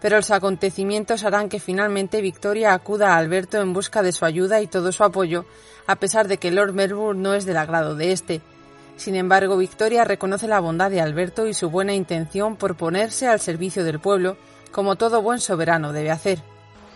Pero 0.00 0.16
los 0.16 0.30
acontecimientos 0.30 1.24
harán 1.24 1.48
que 1.48 1.60
finalmente 1.60 2.20
Victoria 2.20 2.74
acuda 2.74 3.14
a 3.14 3.16
Alberto 3.16 3.60
en 3.60 3.72
busca 3.72 4.02
de 4.02 4.12
su 4.12 4.24
ayuda 4.24 4.60
y 4.60 4.66
todo 4.66 4.92
su 4.92 5.04
apoyo, 5.04 5.46
a 5.86 5.96
pesar 5.96 6.28
de 6.28 6.38
que 6.38 6.50
Lord 6.50 6.74
Melbourne 6.74 7.22
no 7.22 7.34
es 7.34 7.44
del 7.44 7.56
agrado 7.56 7.94
de 7.94 8.12
éste. 8.12 8.40
Sin 8.96 9.14
embargo, 9.14 9.56
Victoria 9.56 10.04
reconoce 10.04 10.48
la 10.48 10.60
bondad 10.60 10.90
de 10.90 11.00
Alberto 11.00 11.46
y 11.46 11.54
su 11.54 11.70
buena 11.70 11.94
intención 11.94 12.56
por 12.56 12.76
ponerse 12.76 13.28
al 13.28 13.40
servicio 13.40 13.84
del 13.84 14.00
pueblo, 14.00 14.36
como 14.72 14.96
todo 14.96 15.22
buen 15.22 15.40
soberano 15.40 15.92
debe 15.92 16.10
hacer. 16.10 16.42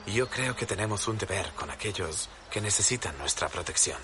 Yo 0.07 0.29
creo 0.29 0.57
que 0.57 0.67
tenemos 0.67 1.07
un 1.09 1.19
deber 1.19 1.51
con 1.55 1.71
aquellos 1.71 2.29
que 2.51 2.61
necesitan 2.61 3.17
nuestra 3.19 3.49
protección. 3.49 3.99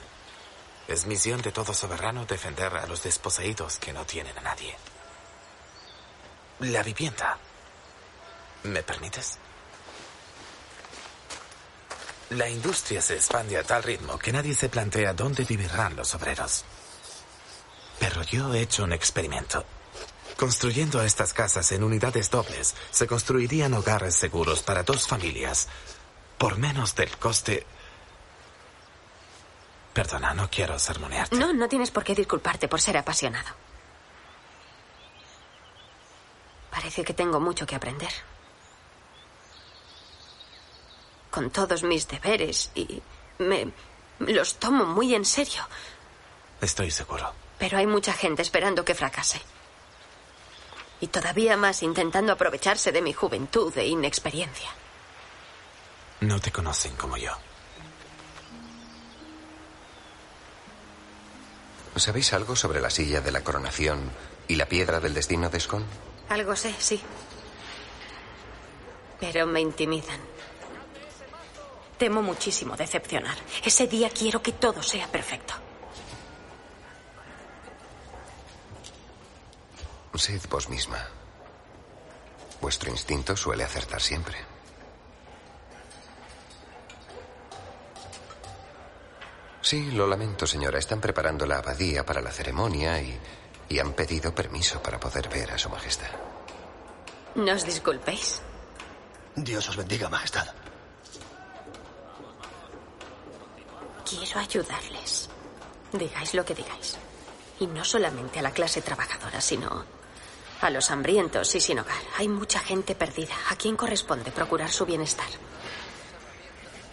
Es 0.88 1.06
misión 1.06 1.42
de 1.42 1.52
todo 1.52 1.74
soberano 1.74 2.26
defender 2.26 2.72
a 2.76 2.86
los 2.86 3.02
desposeídos 3.02 3.78
que 3.78 3.92
no 3.92 4.04
tienen 4.04 4.38
a 4.38 4.42
nadie. 4.42 4.74
La 6.60 6.82
vivienda. 6.82 7.38
¿Me 8.66 8.82
permites? 8.82 9.38
La 12.30 12.48
industria 12.48 13.00
se 13.00 13.14
expande 13.14 13.56
a 13.56 13.62
tal 13.62 13.82
ritmo 13.82 14.18
que 14.18 14.32
nadie 14.32 14.54
se 14.54 14.68
plantea 14.68 15.14
dónde 15.14 15.44
vivirán 15.44 15.94
los 15.94 16.14
obreros. 16.14 16.64
Pero 18.00 18.22
yo 18.24 18.52
he 18.52 18.60
hecho 18.60 18.82
un 18.82 18.92
experimento. 18.92 19.64
Construyendo 20.36 21.00
estas 21.02 21.32
casas 21.32 21.70
en 21.72 21.84
unidades 21.84 22.30
dobles, 22.30 22.74
se 22.90 23.06
construirían 23.06 23.72
hogares 23.74 24.16
seguros 24.16 24.62
para 24.62 24.82
dos 24.82 25.06
familias 25.06 25.68
por 26.36 26.58
menos 26.58 26.94
del 26.94 27.16
coste. 27.16 27.64
Perdona, 29.94 30.34
no 30.34 30.50
quiero 30.50 30.78
sermonearte. 30.78 31.36
No, 31.36 31.52
no 31.54 31.68
tienes 31.68 31.90
por 31.90 32.04
qué 32.04 32.14
disculparte 32.14 32.68
por 32.68 32.80
ser 32.80 32.96
apasionado. 32.98 33.48
Parece 36.70 37.04
que 37.04 37.14
tengo 37.14 37.40
mucho 37.40 37.64
que 37.64 37.74
aprender. 37.74 38.12
Con 41.36 41.50
todos 41.50 41.82
mis 41.82 42.08
deberes 42.08 42.70
y 42.74 43.02
me 43.40 43.70
los 44.20 44.54
tomo 44.54 44.86
muy 44.86 45.14
en 45.14 45.26
serio. 45.26 45.68
Estoy 46.62 46.90
seguro. 46.90 47.30
Pero 47.58 47.76
hay 47.76 47.86
mucha 47.86 48.14
gente 48.14 48.40
esperando 48.40 48.86
que 48.86 48.94
fracase. 48.94 49.42
Y 51.02 51.08
todavía 51.08 51.58
más 51.58 51.82
intentando 51.82 52.32
aprovecharse 52.32 52.90
de 52.90 53.02
mi 53.02 53.12
juventud 53.12 53.70
e 53.76 53.86
inexperiencia. 53.86 54.70
No 56.20 56.40
te 56.40 56.50
conocen 56.50 56.96
como 56.96 57.18
yo. 57.18 57.32
¿Sabéis 61.96 62.32
algo 62.32 62.56
sobre 62.56 62.80
la 62.80 62.88
silla 62.88 63.20
de 63.20 63.32
la 63.32 63.44
coronación 63.44 64.10
y 64.48 64.54
la 64.54 64.70
piedra 64.70 65.00
del 65.00 65.12
destino 65.12 65.50
de 65.50 65.60
Scone? 65.60 65.84
Algo 66.30 66.56
sé, 66.56 66.74
sí. 66.78 66.98
Pero 69.20 69.46
me 69.46 69.60
intimidan. 69.60 70.35
Temo 71.98 72.22
muchísimo 72.22 72.76
decepcionar. 72.76 73.36
Ese 73.64 73.86
día 73.86 74.10
quiero 74.10 74.42
que 74.42 74.52
todo 74.52 74.82
sea 74.82 75.06
perfecto. 75.08 75.54
Sed 80.14 80.40
vos 80.48 80.68
misma. 80.68 81.06
Vuestro 82.60 82.90
instinto 82.90 83.36
suele 83.36 83.64
acertar 83.64 84.00
siempre. 84.00 84.36
Sí, 89.60 89.90
lo 89.90 90.06
lamento, 90.06 90.46
señora. 90.46 90.78
Están 90.78 91.00
preparando 91.00 91.44
la 91.44 91.58
abadía 91.58 92.04
para 92.06 92.22
la 92.22 92.30
ceremonia 92.30 93.00
y, 93.00 93.18
y 93.68 93.78
han 93.78 93.92
pedido 93.92 94.34
permiso 94.34 94.82
para 94.82 94.98
poder 94.98 95.28
ver 95.28 95.52
a 95.52 95.58
su 95.58 95.68
majestad. 95.68 96.10
No 97.34 97.52
os 97.52 97.64
disculpéis. 97.64 98.40
Dios 99.34 99.68
os 99.68 99.76
bendiga, 99.76 100.08
Majestad. 100.08 100.46
Quiero 104.08 104.38
ayudarles. 104.38 105.28
Digáis 105.92 106.34
lo 106.34 106.44
que 106.44 106.54
digáis. 106.54 106.96
Y 107.58 107.66
no 107.66 107.84
solamente 107.84 108.38
a 108.38 108.42
la 108.42 108.52
clase 108.52 108.82
trabajadora, 108.82 109.40
sino 109.40 109.84
a 110.60 110.70
los 110.70 110.90
hambrientos 110.90 111.54
y 111.54 111.60
sin 111.60 111.78
hogar. 111.78 112.02
Hay 112.16 112.28
mucha 112.28 112.60
gente 112.60 112.94
perdida. 112.94 113.34
¿A 113.50 113.56
quién 113.56 113.76
corresponde 113.76 114.30
procurar 114.30 114.70
su 114.70 114.86
bienestar? 114.86 115.26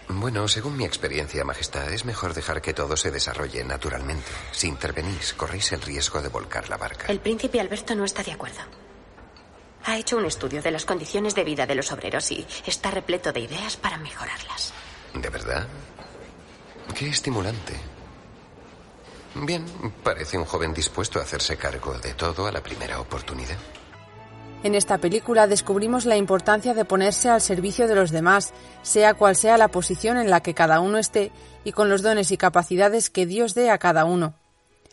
Bueno, 0.09 0.47
según 0.47 0.75
mi 0.75 0.85
experiencia, 0.85 1.43
Majestad, 1.43 1.91
es 1.91 2.05
mejor 2.05 2.33
dejar 2.33 2.61
que 2.61 2.73
todo 2.73 2.97
se 2.97 3.09
desarrolle 3.09 3.63
naturalmente. 3.63 4.31
Si 4.51 4.67
intervenís, 4.67 5.33
corréis 5.33 5.71
el 5.71 5.81
riesgo 5.81 6.21
de 6.21 6.29
volcar 6.29 6.69
la 6.69 6.77
barca. 6.77 7.07
El 7.07 7.19
príncipe 7.19 7.59
Alberto 7.59 7.95
no 7.95 8.05
está 8.05 8.21
de 8.21 8.33
acuerdo. 8.33 8.61
Ha 9.85 9.97
hecho 9.97 10.17
un 10.17 10.25
estudio 10.25 10.61
de 10.61 10.71
las 10.71 10.85
condiciones 10.85 11.35
de 11.35 11.43
vida 11.43 11.65
de 11.65 11.75
los 11.75 11.91
obreros 11.91 12.31
y 12.31 12.45
está 12.65 12.91
repleto 12.91 13.31
de 13.31 13.41
ideas 13.41 13.77
para 13.77 13.97
mejorarlas. 13.97 14.73
¿De 15.13 15.29
verdad? 15.29 15.67
Qué 16.95 17.09
estimulante. 17.09 17.73
Bien, 19.35 19.65
parece 20.03 20.37
un 20.37 20.45
joven 20.45 20.73
dispuesto 20.73 21.19
a 21.19 21.23
hacerse 21.23 21.57
cargo 21.57 21.97
de 21.97 22.13
todo 22.13 22.45
a 22.45 22.51
la 22.51 22.61
primera 22.61 22.99
oportunidad. 22.99 23.57
En 24.63 24.75
esta 24.75 24.97
película 24.97 25.47
descubrimos 25.47 26.05
la 26.05 26.15
importancia 26.15 26.73
de 26.73 26.85
ponerse 26.85 27.29
al 27.29 27.41
servicio 27.41 27.87
de 27.87 27.95
los 27.95 28.11
demás, 28.11 28.53
sea 28.81 29.13
cual 29.13 29.35
sea 29.35 29.57
la 29.57 29.67
posición 29.67 30.17
en 30.17 30.29
la 30.29 30.41
que 30.41 30.53
cada 30.53 30.79
uno 30.79 30.97
esté 30.97 31.31
y 31.65 31.73
con 31.73 31.89
los 31.89 32.01
dones 32.01 32.31
y 32.31 32.37
capacidades 32.37 33.09
que 33.09 33.25
Dios 33.25 33.55
dé 33.55 33.71
a 33.71 33.77
cada 33.77 34.05
uno. 34.05 34.35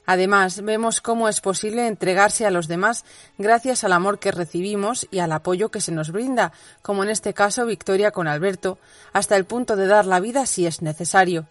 Además, 0.07 0.63
vemos 0.63 1.01
cómo 1.01 1.29
es 1.29 1.41
posible 1.41 1.87
entregarse 1.87 2.45
a 2.45 2.51
los 2.51 2.67
demás 2.67 3.05
gracias 3.39 3.85
al 3.85 3.93
amor 3.93 4.19
que 4.19 4.33
recibimos 4.33 5.07
y 5.13 5.21
al 5.21 5.31
apoyo 5.31 5.71
que 5.71 5.81
se 5.81 5.93
nos 5.93 6.11
brinda, 6.11 6.51
como 6.83 7.05
en 7.05 7.11
este 7.11 7.33
caso 7.33 7.65
Victoria 7.65 8.11
con 8.11 8.27
Alberto, 8.27 8.79
hasta 9.13 9.37
el 9.37 9.45
punto 9.45 9.77
de 9.77 9.87
dar 9.87 10.07
la 10.07 10.19
vida 10.19 10.47
si 10.47 10.67
es 10.67 10.83
necesario. 10.83 11.47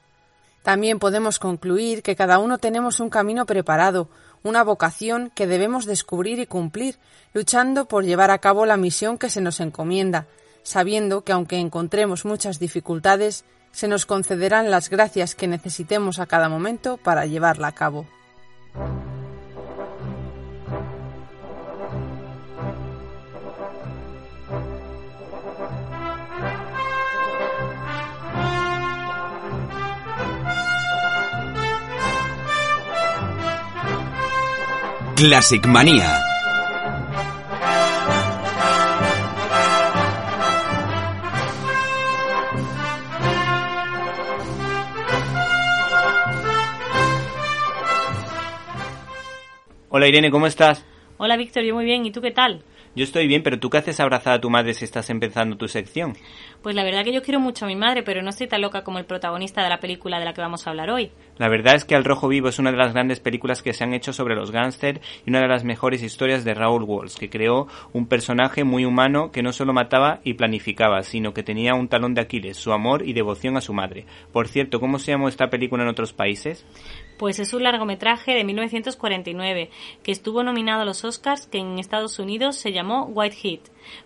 También 0.63 0.99
podemos 0.99 1.39
concluir 1.39 2.03
que 2.03 2.15
cada 2.15 2.39
uno 2.39 2.57
tenemos 2.57 2.99
un 2.99 3.09
camino 3.09 3.45
preparado, 3.45 4.09
una 4.43 4.63
vocación 4.63 5.31
que 5.35 5.47
debemos 5.47 5.85
descubrir 5.85 6.39
y 6.39 6.45
cumplir, 6.45 6.97
luchando 7.33 7.85
por 7.85 8.03
llevar 8.03 8.31
a 8.31 8.39
cabo 8.39 8.65
la 8.65 8.77
misión 8.77 9.17
que 9.17 9.29
se 9.29 9.41
nos 9.41 9.59
encomienda, 9.59 10.27
sabiendo 10.63 11.23
que 11.23 11.31
aunque 11.31 11.57
encontremos 11.57 12.25
muchas 12.25 12.59
dificultades, 12.59 13.45
se 13.71 13.87
nos 13.87 14.05
concederán 14.05 14.71
las 14.71 14.89
gracias 14.89 15.35
que 15.35 15.47
necesitemos 15.47 16.19
a 16.19 16.25
cada 16.25 16.49
momento 16.49 16.97
para 16.97 17.25
llevarla 17.25 17.67
a 17.67 17.73
cabo. 17.73 18.05
Classic 35.19 35.67
Manía. 35.67 36.23
Hola 49.89 50.07
Irene, 50.07 50.31
¿cómo 50.31 50.47
estás? 50.47 50.85
Hola 51.17 51.35
Víctor, 51.35 51.63
yo 51.63 51.75
muy 51.75 51.83
bien. 51.83 52.05
¿Y 52.05 52.11
tú 52.11 52.21
qué 52.21 52.31
tal? 52.31 52.63
Yo 52.99 53.05
estoy 53.05 53.27
bien, 53.27 53.43
pero 53.43 53.57
¿tú 53.57 53.69
qué 53.69 53.77
haces 53.77 54.01
abrazada 54.01 54.35
a 54.35 54.41
tu 54.41 54.49
madre 54.49 54.73
si 54.73 54.83
estás 54.83 55.09
empezando 55.09 55.55
tu 55.55 55.69
sección? 55.69 56.17
Pues 56.61 56.75
la 56.75 56.83
verdad 56.83 57.05
que 57.05 57.13
yo 57.13 57.21
quiero 57.21 57.39
mucho 57.39 57.63
a 57.63 57.69
mi 57.69 57.77
madre, 57.77 58.03
pero 58.03 58.21
no 58.21 58.29
estoy 58.29 58.47
tan 58.47 58.59
loca 58.59 58.83
como 58.83 58.99
el 58.99 59.05
protagonista 59.05 59.63
de 59.63 59.69
la 59.69 59.79
película 59.79 60.19
de 60.19 60.25
la 60.25 60.33
que 60.33 60.41
vamos 60.41 60.67
a 60.67 60.71
hablar 60.71 60.89
hoy. 60.89 61.09
La 61.37 61.47
verdad 61.47 61.75
es 61.75 61.85
que 61.85 61.95
Al 61.95 62.03
Rojo 62.03 62.27
Vivo 62.27 62.49
es 62.49 62.59
una 62.59 62.71
de 62.71 62.77
las 62.77 62.91
grandes 62.91 63.21
películas 63.21 63.63
que 63.63 63.71
se 63.71 63.85
han 63.85 63.93
hecho 63.93 64.11
sobre 64.11 64.35
los 64.35 64.51
gángster 64.51 64.99
y 65.25 65.29
una 65.29 65.39
de 65.39 65.47
las 65.47 65.63
mejores 65.63 66.03
historias 66.03 66.43
de 66.43 66.53
Raúl 66.53 66.83
Walsh, 66.83 67.15
que 67.15 67.29
creó 67.29 67.69
un 67.93 68.05
personaje 68.05 68.65
muy 68.65 68.83
humano 68.83 69.31
que 69.31 69.43
no 69.43 69.53
solo 69.53 69.71
mataba 69.71 70.19
y 70.25 70.33
planificaba, 70.33 71.01
sino 71.03 71.33
que 71.33 71.41
tenía 71.41 71.75
un 71.75 71.87
talón 71.87 72.15
de 72.15 72.19
Aquiles, 72.19 72.57
su 72.57 72.73
amor 72.73 73.07
y 73.07 73.13
devoción 73.13 73.55
a 73.55 73.61
su 73.61 73.71
madre. 73.71 74.07
Por 74.33 74.49
cierto, 74.49 74.81
¿cómo 74.81 74.99
se 74.99 75.13
llamó 75.13 75.29
esta 75.29 75.49
película 75.49 75.83
en 75.83 75.89
otros 75.89 76.11
países? 76.11 76.65
Pues 77.19 77.37
es 77.39 77.53
un 77.53 77.63
largometraje 77.63 78.31
de 78.31 78.45
1949 78.45 79.69
que 80.03 80.11
estuvo 80.13 80.41
nominado 80.41 80.83
a 80.83 80.85
los 80.85 81.03
Oscars 81.03 81.47
que 81.47 81.57
en 81.57 81.77
Estados 81.77 82.17
Unidos 82.17 82.55
se 82.55 82.71
llamó 82.71 83.07
White 83.07 83.35
Heat, 83.35 83.59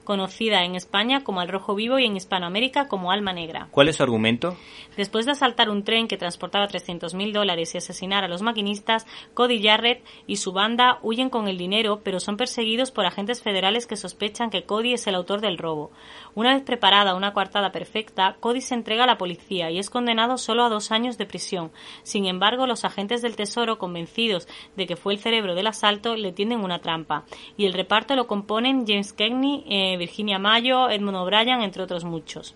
conocida 0.04 0.64
en 0.64 0.74
España 0.74 1.24
como 1.24 1.40
Al 1.40 1.48
Rojo 1.48 1.76
Vivo 1.76 2.00
y 2.00 2.06
en 2.06 2.18
Hispanoamérica 2.18 2.88
como 2.88 3.12
Alma 3.12 3.32
Negra. 3.32 3.68
¿Cuál 3.70 3.90
es 3.90 3.98
su 3.98 4.04
argumento? 4.04 4.58
Después 4.98 5.28
de 5.28 5.34
asaltar 5.34 5.70
un 5.70 5.84
tren 5.84 6.08
que 6.08 6.18
transportaba 6.18 6.68
300.000 6.68 7.34
dólares 7.34 7.76
y 7.76 7.78
asesinar 7.78 8.24
a 8.24 8.28
los 8.28 8.42
maquinistas, 8.42 9.06
Cody 9.36 9.62
Jarrett 9.62 10.04
y 10.26 10.38
su 10.38 10.52
banda 10.52 10.98
huyen 11.04 11.30
con 11.30 11.48
el 11.48 11.60
dinero, 11.60 12.02
pero 12.04 12.20
son 12.20 12.36
perseguidos 12.36 12.90
por 12.90 13.06
agentes 13.06 13.44
federales 13.44 13.86
que 13.86 13.96
sospechan 13.96 14.50
que 14.50 14.64
Cody 14.64 14.94
es 14.94 15.06
el 15.06 15.14
autor 15.14 15.40
del 15.40 15.60
robo. 15.60 15.92
Una 16.34 16.56
vez 16.56 16.64
preparada 16.64 17.14
una 17.14 17.34
coartada 17.34 17.72
perfecta, 17.72 18.38
Cody 18.40 18.62
se 18.62 18.74
entrega 18.74 19.04
a 19.04 19.08
la 19.08 19.20
policía 19.20 19.70
y 19.70 19.78
es 19.78 19.92
condenado 19.92 20.40
solo 20.40 20.64
a 20.64 20.70
dos 20.70 20.92
años 20.92 21.20
de 21.20 21.28
prisión. 21.28 21.72
Sin 22.02 22.26
embargo, 22.26 22.66
los 22.66 22.84
agentes 22.84 23.03
del 23.08 23.36
Tesoro, 23.36 23.78
convencidos 23.78 24.48
de 24.76 24.88
que 24.88 24.96
fue 24.96 25.14
el 25.14 25.20
cerebro 25.20 25.56
del 25.56 25.68
asalto, 25.68 26.16
le 26.16 26.32
tienden 26.32 26.64
una 26.64 26.80
trampa. 26.80 27.26
Y 27.58 27.66
el 27.66 27.74
reparto 27.74 28.16
lo 28.16 28.28
componen 28.28 28.86
James 28.88 29.14
Cagney, 29.14 29.64
eh, 29.68 29.98
Virginia 29.98 30.40
Mayo, 30.40 30.90
Edmund 30.90 31.18
O'Brien, 31.18 31.62
entre 31.62 31.84
otros 31.84 32.04
muchos. 32.04 32.56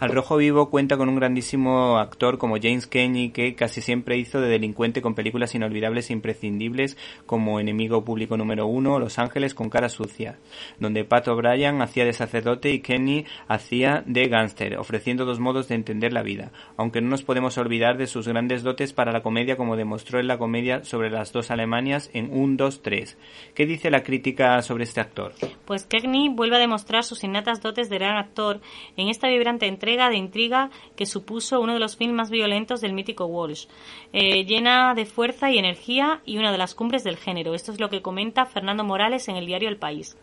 Al 0.00 0.10
Rojo 0.10 0.36
Vivo 0.36 0.70
cuenta 0.70 0.96
con 0.96 1.08
un 1.08 1.14
grandísimo 1.14 1.98
actor 1.98 2.36
como 2.36 2.56
James 2.60 2.88
Kenny 2.88 3.30
que 3.30 3.54
casi 3.54 3.80
siempre 3.80 4.16
hizo 4.16 4.40
de 4.40 4.48
delincuente 4.48 5.00
con 5.00 5.14
películas 5.14 5.54
inolvidables 5.54 6.10
e 6.10 6.14
imprescindibles 6.14 6.96
como 7.26 7.60
Enemigo 7.60 8.04
Público 8.04 8.36
número 8.36 8.66
uno, 8.66 8.98
Los 8.98 9.20
Ángeles 9.20 9.54
con 9.54 9.70
cara 9.70 9.88
sucia, 9.88 10.38
donde 10.80 11.04
Pat 11.04 11.28
O'Brien 11.28 11.80
hacía 11.80 12.04
de 12.04 12.12
sacerdote 12.12 12.72
y 12.72 12.80
Kenny 12.80 13.24
hacía 13.46 14.02
de 14.04 14.26
gángster, 14.26 14.78
ofreciendo 14.78 15.24
dos 15.24 15.38
modos 15.38 15.68
de 15.68 15.76
entender 15.76 16.12
la 16.12 16.22
vida, 16.22 16.50
aunque 16.76 17.00
no 17.00 17.10
nos 17.10 17.22
podemos 17.22 17.56
olvidar 17.56 17.96
de 17.96 18.08
sus 18.08 18.26
grandes 18.26 18.64
dotes 18.64 18.92
para 18.92 19.12
la 19.12 19.22
comedia 19.22 19.56
como 19.56 19.76
demostró 19.76 20.18
en 20.18 20.26
la 20.26 20.38
comedia 20.38 20.82
sobre 20.82 21.08
las 21.08 21.32
dos 21.32 21.52
Alemanias 21.52 22.10
en 22.14 22.30
1, 22.32 22.56
2, 22.56 22.82
3. 22.82 23.16
¿Qué 23.54 23.64
dice 23.64 23.90
la 23.90 24.02
crítica 24.02 24.60
sobre 24.62 24.84
este 24.84 25.00
actor? 25.00 25.34
Pues 25.66 25.84
Kenny 25.86 26.30
vuelve 26.30 26.56
a 26.56 26.60
demostrar 26.60 27.04
sus 27.04 27.22
innatas 27.22 27.62
dotes 27.62 27.88
de 27.88 27.98
gran 27.98 28.16
actor 28.16 28.60
en 28.96 29.08
esta 29.08 29.28
vibrante 29.28 29.66
entrega 29.66 29.83
de 29.84 30.16
intriga 30.16 30.70
que 30.96 31.06
supuso 31.06 31.60
uno 31.60 31.74
de 31.74 31.78
los 31.78 31.96
films 31.96 32.14
más 32.14 32.30
violentos 32.30 32.80
del 32.80 32.94
mítico 32.94 33.26
Walsh, 33.26 33.66
eh, 34.12 34.44
llena 34.44 34.94
de 34.94 35.04
fuerza 35.04 35.50
y 35.50 35.58
energía 35.58 36.20
y 36.24 36.38
una 36.38 36.52
de 36.52 36.58
las 36.58 36.74
cumbres 36.74 37.04
del 37.04 37.16
género. 37.16 37.54
Esto 37.54 37.72
es 37.72 37.80
lo 37.80 37.90
que 37.90 38.02
comenta 38.02 38.46
Fernando 38.46 38.82
Morales 38.82 39.28
en 39.28 39.36
el 39.36 39.46
diario 39.46 39.68
El 39.68 39.76
País. 39.76 40.16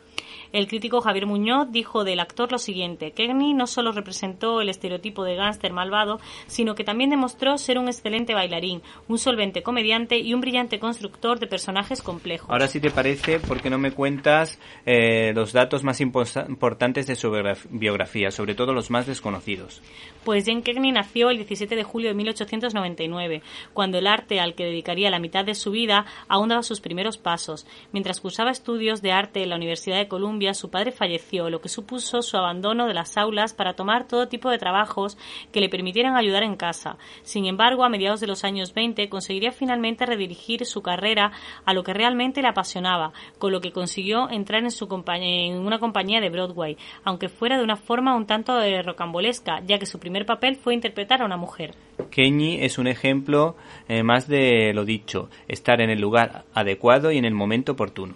El 0.53 0.67
crítico 0.67 0.99
Javier 0.99 1.27
Muñoz 1.27 1.71
dijo 1.71 2.03
del 2.03 2.19
actor 2.19 2.51
lo 2.51 2.57
siguiente: 2.57 3.11
Kenny 3.11 3.53
no 3.53 3.67
solo 3.67 3.93
representó 3.93 4.59
el 4.59 4.67
estereotipo 4.67 5.23
de 5.23 5.35
gángster 5.35 5.71
malvado, 5.71 6.19
sino 6.47 6.75
que 6.75 6.83
también 6.83 7.09
demostró 7.09 7.57
ser 7.57 7.77
un 7.77 7.87
excelente 7.87 8.33
bailarín, 8.33 8.81
un 9.07 9.17
solvente 9.17 9.63
comediante 9.63 10.19
y 10.19 10.33
un 10.33 10.41
brillante 10.41 10.79
constructor 10.79 11.39
de 11.39 11.47
personajes 11.47 12.01
complejos. 12.01 12.49
Ahora, 12.49 12.67
si 12.67 12.81
te 12.81 12.91
parece, 12.91 13.39
¿por 13.39 13.61
qué 13.61 13.69
no 13.69 13.77
me 13.77 13.91
cuentas 13.91 14.59
eh, 14.85 15.31
los 15.33 15.53
datos 15.53 15.85
más 15.85 16.01
importantes 16.01 17.07
de 17.07 17.15
su 17.15 17.31
biografía, 17.69 18.31
sobre 18.31 18.53
todo 18.53 18.73
los 18.73 18.91
más 18.91 19.07
desconocidos? 19.07 19.81
Pues 20.25 20.45
Jane 20.45 20.63
Kenny 20.63 20.91
nació 20.91 21.29
el 21.29 21.37
17 21.37 21.75
de 21.75 21.83
julio 21.83 22.09
de 22.09 22.15
1899, 22.15 23.41
cuando 23.73 23.97
el 23.97 24.05
arte 24.05 24.39
al 24.41 24.53
que 24.53 24.65
dedicaría 24.65 25.09
la 25.09 25.19
mitad 25.19 25.45
de 25.45 25.55
su 25.55 25.71
vida 25.71 26.05
aún 26.27 26.49
daba 26.49 26.61
sus 26.61 26.81
primeros 26.81 27.17
pasos. 27.17 27.65
Mientras 27.93 28.19
cursaba 28.19 28.51
estudios 28.51 29.01
de 29.01 29.13
arte 29.13 29.41
en 29.43 29.49
la 29.49 29.55
Universidad 29.55 29.97
de 29.97 30.07
Columbia, 30.07 30.40
su 30.53 30.69
padre 30.69 30.91
falleció, 30.91 31.49
lo 31.49 31.61
que 31.61 31.69
supuso 31.69 32.21
su 32.21 32.37
abandono 32.37 32.87
de 32.87 32.93
las 32.93 33.17
aulas 33.17 33.53
para 33.53 33.73
tomar 33.73 34.07
todo 34.07 34.27
tipo 34.27 34.49
de 34.49 34.57
trabajos 34.57 35.17
que 35.51 35.61
le 35.61 35.69
permitieran 35.69 36.15
ayudar 36.15 36.43
en 36.43 36.55
casa. 36.55 36.97
Sin 37.23 37.45
embargo, 37.45 37.83
a 37.83 37.89
mediados 37.89 38.19
de 38.19 38.27
los 38.27 38.43
años 38.43 38.73
20 38.73 39.07
conseguiría 39.09 39.51
finalmente 39.51 40.05
redirigir 40.05 40.65
su 40.65 40.81
carrera 40.81 41.31
a 41.65 41.73
lo 41.73 41.83
que 41.83 41.93
realmente 41.93 42.41
le 42.41 42.47
apasionaba, 42.47 43.13
con 43.37 43.51
lo 43.51 43.61
que 43.61 43.71
consiguió 43.71 44.29
entrar 44.29 44.63
en, 44.63 45.59
una 45.59 45.79
compañía 45.79 46.19
de 46.19 46.29
Broadway, 46.29 46.77
aunque 47.03 47.29
fuera 47.29 47.57
de 47.57 47.63
una 47.63 47.75
forma 47.75 48.15
un 48.15 48.25
tanto 48.25 48.53
rocambolesca, 48.83 49.61
ya 49.65 49.77
que 49.77 49.85
su 49.85 49.99
primer 49.99 50.25
papel 50.25 50.55
fue 50.55 50.73
interpretar 50.73 51.21
a 51.21 51.25
una 51.25 51.37
mujer. 51.37 51.75
Kenny 52.09 52.63
es 52.63 52.77
un 52.77 52.87
ejemplo 52.87 53.55
eh, 53.87 54.03
más 54.03 54.27
de 54.27 54.73
lo 54.73 54.85
dicho, 54.85 55.29
estar 55.47 55.81
en 55.81 55.89
el 55.89 55.99
lugar 55.99 56.45
adecuado 56.53 57.11
y 57.11 57.17
en 57.17 57.25
el 57.25 57.33
momento 57.33 57.73
oportuno. 57.73 58.15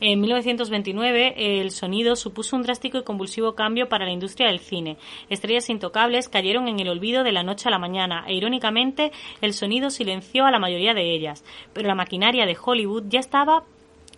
En 0.00 0.18
1929, 0.20 1.60
el 1.60 1.70
sonido 1.70 2.16
supuso 2.16 2.56
un 2.56 2.62
drástico 2.62 2.96
y 2.96 3.04
convulsivo 3.04 3.54
cambio 3.54 3.90
para 3.90 4.06
la 4.06 4.12
industria 4.12 4.48
del 4.48 4.58
cine. 4.58 4.96
Estrellas 5.28 5.68
intocables 5.68 6.30
cayeron 6.30 6.68
en 6.68 6.80
el 6.80 6.88
olvido 6.88 7.22
de 7.22 7.32
la 7.32 7.42
noche 7.42 7.68
a 7.68 7.70
la 7.70 7.78
mañana 7.78 8.24
e, 8.26 8.34
irónicamente, 8.34 9.12
el 9.42 9.52
sonido 9.52 9.90
silenció 9.90 10.46
a 10.46 10.50
la 10.50 10.58
mayoría 10.58 10.94
de 10.94 11.14
ellas. 11.14 11.44
Pero 11.74 11.88
la 11.88 11.94
maquinaria 11.94 12.46
de 12.46 12.56
Hollywood 12.58 13.04
ya 13.08 13.20
estaba 13.20 13.64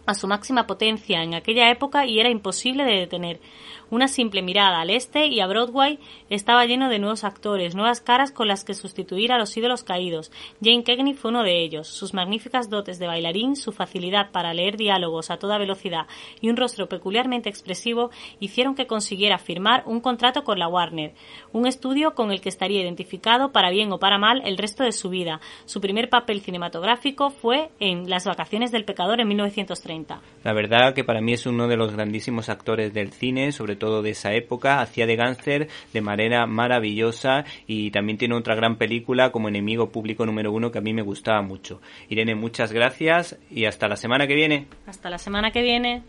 a 0.06 0.14
su 0.14 0.28
máxima 0.28 0.66
potencia 0.66 1.22
en 1.22 1.34
aquella 1.34 1.68
época 1.70 2.06
y 2.06 2.20
era 2.20 2.30
imposible 2.30 2.84
de 2.84 3.00
detener. 3.00 3.40
Una 3.93 4.09
simple 4.09 4.40
mirada 4.40 4.80
al 4.80 4.88
este 4.88 5.26
y 5.26 5.40
a 5.40 5.47
Broadway 5.47 5.99
estaba 6.30 6.64
lleno 6.64 6.88
de 6.88 6.99
nuevos 6.99 7.24
actores, 7.24 7.74
nuevas 7.74 8.01
caras 8.01 8.32
con 8.32 8.49
las 8.49 8.64
que 8.64 8.72
sustituir 8.72 9.32
a 9.32 9.38
los 9.38 9.55
ídolos 9.55 9.84
caídos. 9.84 10.32
Jane 10.62 10.82
Cagney 10.82 11.12
fue 11.12 11.30
uno 11.30 11.43
de 11.43 11.62
ellos. 11.62 11.88
Sus 11.88 12.14
magníficas 12.14 12.70
dotes 12.70 12.99
de 12.99 13.07
bailarín, 13.07 13.55
su 13.55 13.70
facilidad 13.70 14.30
para 14.30 14.55
leer 14.55 14.78
diálogos 14.78 15.30
a 15.30 15.36
toda 15.36 15.59
velocidad 15.59 16.07
y 16.40 16.49
un 16.49 16.57
rostro 16.57 16.88
peculiarmente 16.88 17.51
expresivo 17.51 18.11
hicieron 18.40 18.74
que 18.74 18.86
consiguiera 18.86 19.36
firmar 19.36 19.82
un 19.84 20.01
contrato 20.01 20.43
con 20.43 20.59
la 20.59 20.68
Warner, 20.68 21.12
un 21.53 21.66
estudio 21.66 22.14
con 22.14 22.32
el 22.32 22.40
que 22.40 22.49
estaría 22.49 22.80
identificado 22.80 23.53
para 23.53 23.68
bien 23.68 23.93
o 23.93 23.99
para 23.99 24.16
mal 24.16 24.40
el 24.47 24.57
resto 24.57 24.84
de 24.84 24.93
su 24.93 25.11
vida. 25.11 25.43
Su 25.66 25.82
primer 25.82 26.09
papel 26.09 26.40
cinematográfico 26.40 27.28
fue 27.28 27.68
en 27.78 28.09
Las 28.09 28.24
vacaciones 28.24 28.72
del 28.72 28.86
pecador 28.86 29.20
en 29.20 29.28
1930. 29.28 30.22
La 30.45 30.55
verdad 30.55 30.95
que 30.95 31.05
para 31.05 31.20
mí 31.20 31.34
es 31.34 31.45
uno 31.45 31.68
de 31.68 31.76
los 31.76 31.93
grandísimos 31.93 32.49
actores 32.49 32.95
del 32.95 33.12
cine, 33.12 33.53
sobre 33.53 33.81
todo 33.82 34.00
de 34.00 34.10
esa 34.10 34.32
época, 34.32 34.80
hacía 34.80 35.08
de 35.08 35.16
gángster 35.16 35.66
de 35.92 36.00
manera 36.00 36.46
maravillosa 36.46 37.44
y 37.66 37.90
también 37.90 38.16
tiene 38.16 38.36
otra 38.36 38.54
gran 38.54 38.76
película 38.76 39.32
como 39.32 39.48
Enemigo 39.48 39.90
Público 39.90 40.24
número 40.24 40.52
uno 40.52 40.70
que 40.70 40.78
a 40.78 40.82
mí 40.82 40.94
me 40.94 41.02
gustaba 41.02 41.42
mucho. 41.42 41.80
Irene, 42.08 42.36
muchas 42.36 42.72
gracias 42.72 43.36
y 43.50 43.64
hasta 43.64 43.88
la 43.88 43.96
semana 43.96 44.28
que 44.28 44.36
viene. 44.36 44.68
Hasta 44.86 45.10
la 45.10 45.18
semana 45.18 45.50
que 45.50 45.62
viene. 45.62 46.04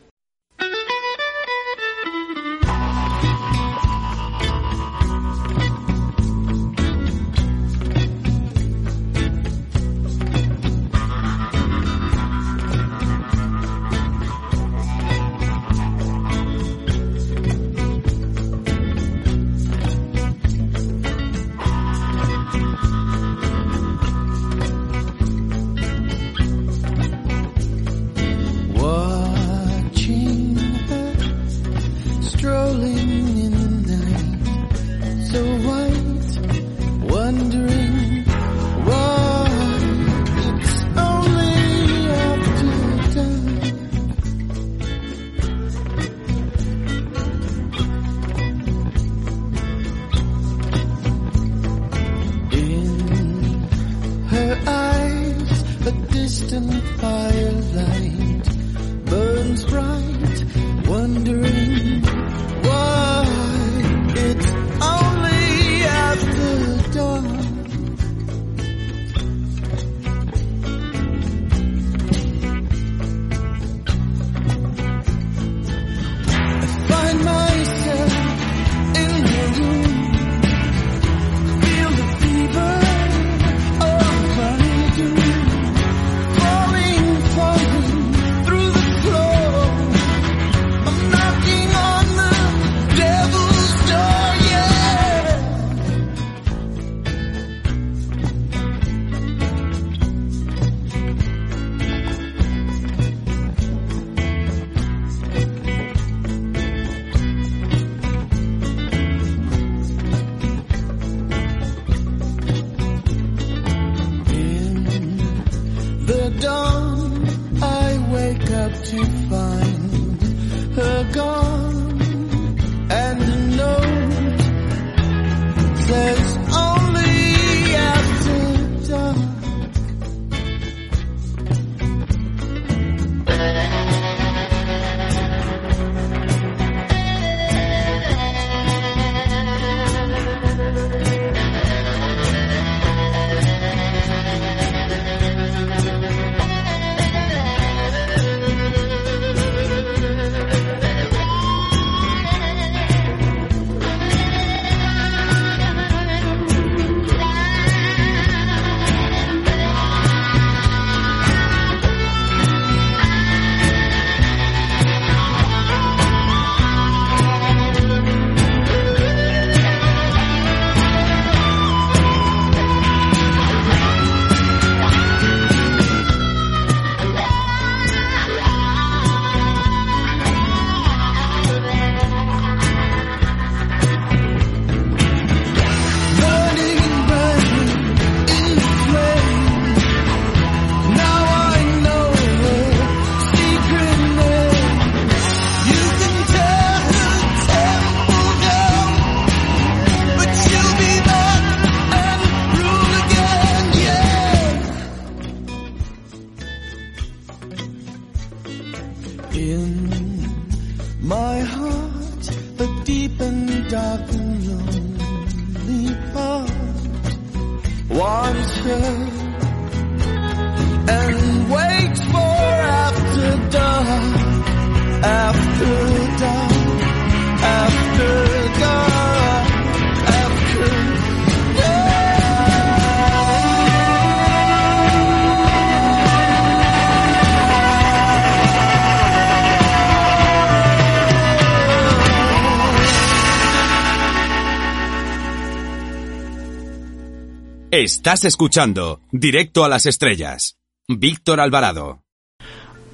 Estás 247.84 248.24
escuchando 248.24 249.02
Directo 249.12 249.66
a 249.66 249.68
las 249.68 249.86
Estrellas. 249.86 250.56
Víctor 250.88 251.42
Alvarado. 251.42 252.02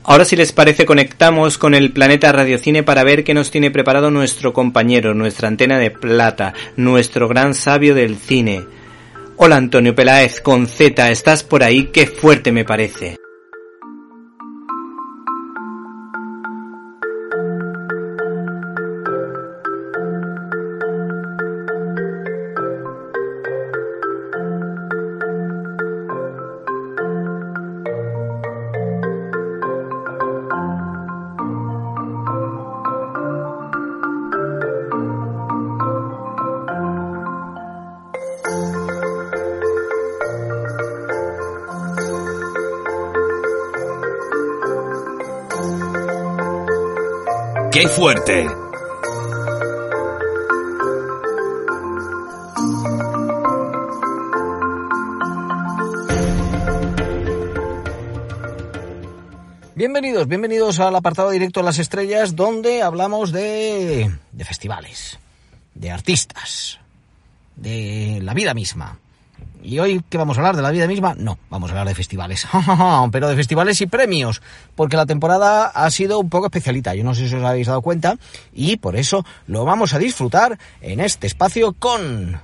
Ahora 0.03 0.25
si 0.25 0.35
les 0.35 0.51
parece 0.51 0.87
conectamos 0.87 1.59
con 1.59 1.75
el 1.75 1.91
planeta 1.91 2.31
Radiocine 2.31 2.81
para 2.81 3.03
ver 3.03 3.23
qué 3.23 3.35
nos 3.35 3.51
tiene 3.51 3.69
preparado 3.69 4.09
nuestro 4.09 4.51
compañero, 4.51 5.13
nuestra 5.13 5.47
antena 5.47 5.77
de 5.77 5.91
plata, 5.91 6.55
nuestro 6.75 7.27
gran 7.27 7.53
sabio 7.53 7.93
del 7.93 8.17
cine. 8.17 8.63
Hola 9.37 9.57
Antonio 9.57 9.93
Peláez 9.93 10.41
con 10.41 10.65
Z, 10.65 11.11
¿estás 11.11 11.43
por 11.43 11.61
ahí? 11.61 11.91
Qué 11.93 12.07
fuerte 12.07 12.51
me 12.51 12.65
parece. 12.65 13.19
¡Qué 47.79 47.87
fuerte! 47.87 48.45
Bienvenidos, 59.75 60.27
bienvenidos 60.27 60.81
al 60.81 60.93
apartado 60.93 61.29
directo 61.29 61.61
a 61.61 61.63
las 61.63 61.79
estrellas 61.79 62.35
donde 62.35 62.81
hablamos 62.81 63.31
de, 63.31 64.13
de 64.33 64.43
festivales, 64.43 65.17
de 65.73 65.89
artistas, 65.89 66.81
de 67.55 68.19
la 68.21 68.33
vida 68.33 68.53
misma. 68.53 68.99
¿Y 69.69 69.77
hoy 69.77 70.03
qué 70.09 70.17
vamos 70.17 70.35
a 70.35 70.39
hablar? 70.41 70.55
¿De 70.55 70.63
la 70.63 70.71
vida 70.71 70.87
misma? 70.87 71.13
No, 71.15 71.37
vamos 71.51 71.69
a 71.69 71.73
hablar 71.73 71.87
de 71.87 71.93
festivales. 71.93 72.47
Pero 73.11 73.27
de 73.27 73.35
festivales 73.35 73.79
y 73.81 73.85
premios, 73.85 74.41
porque 74.73 74.97
la 74.97 75.05
temporada 75.05 75.67
ha 75.67 75.91
sido 75.91 76.17
un 76.17 76.27
poco 76.27 76.47
especialita, 76.47 76.95
yo 76.95 77.03
no 77.03 77.13
sé 77.13 77.29
si 77.29 77.35
os 77.35 77.43
habéis 77.43 77.67
dado 77.67 77.83
cuenta, 77.83 78.17
y 78.51 78.77
por 78.77 78.95
eso 78.95 79.23
lo 79.45 79.65
vamos 79.65 79.93
a 79.93 79.99
disfrutar 79.99 80.57
en 80.81 80.99
este 80.99 81.27
espacio 81.27 81.73
con... 81.73 82.41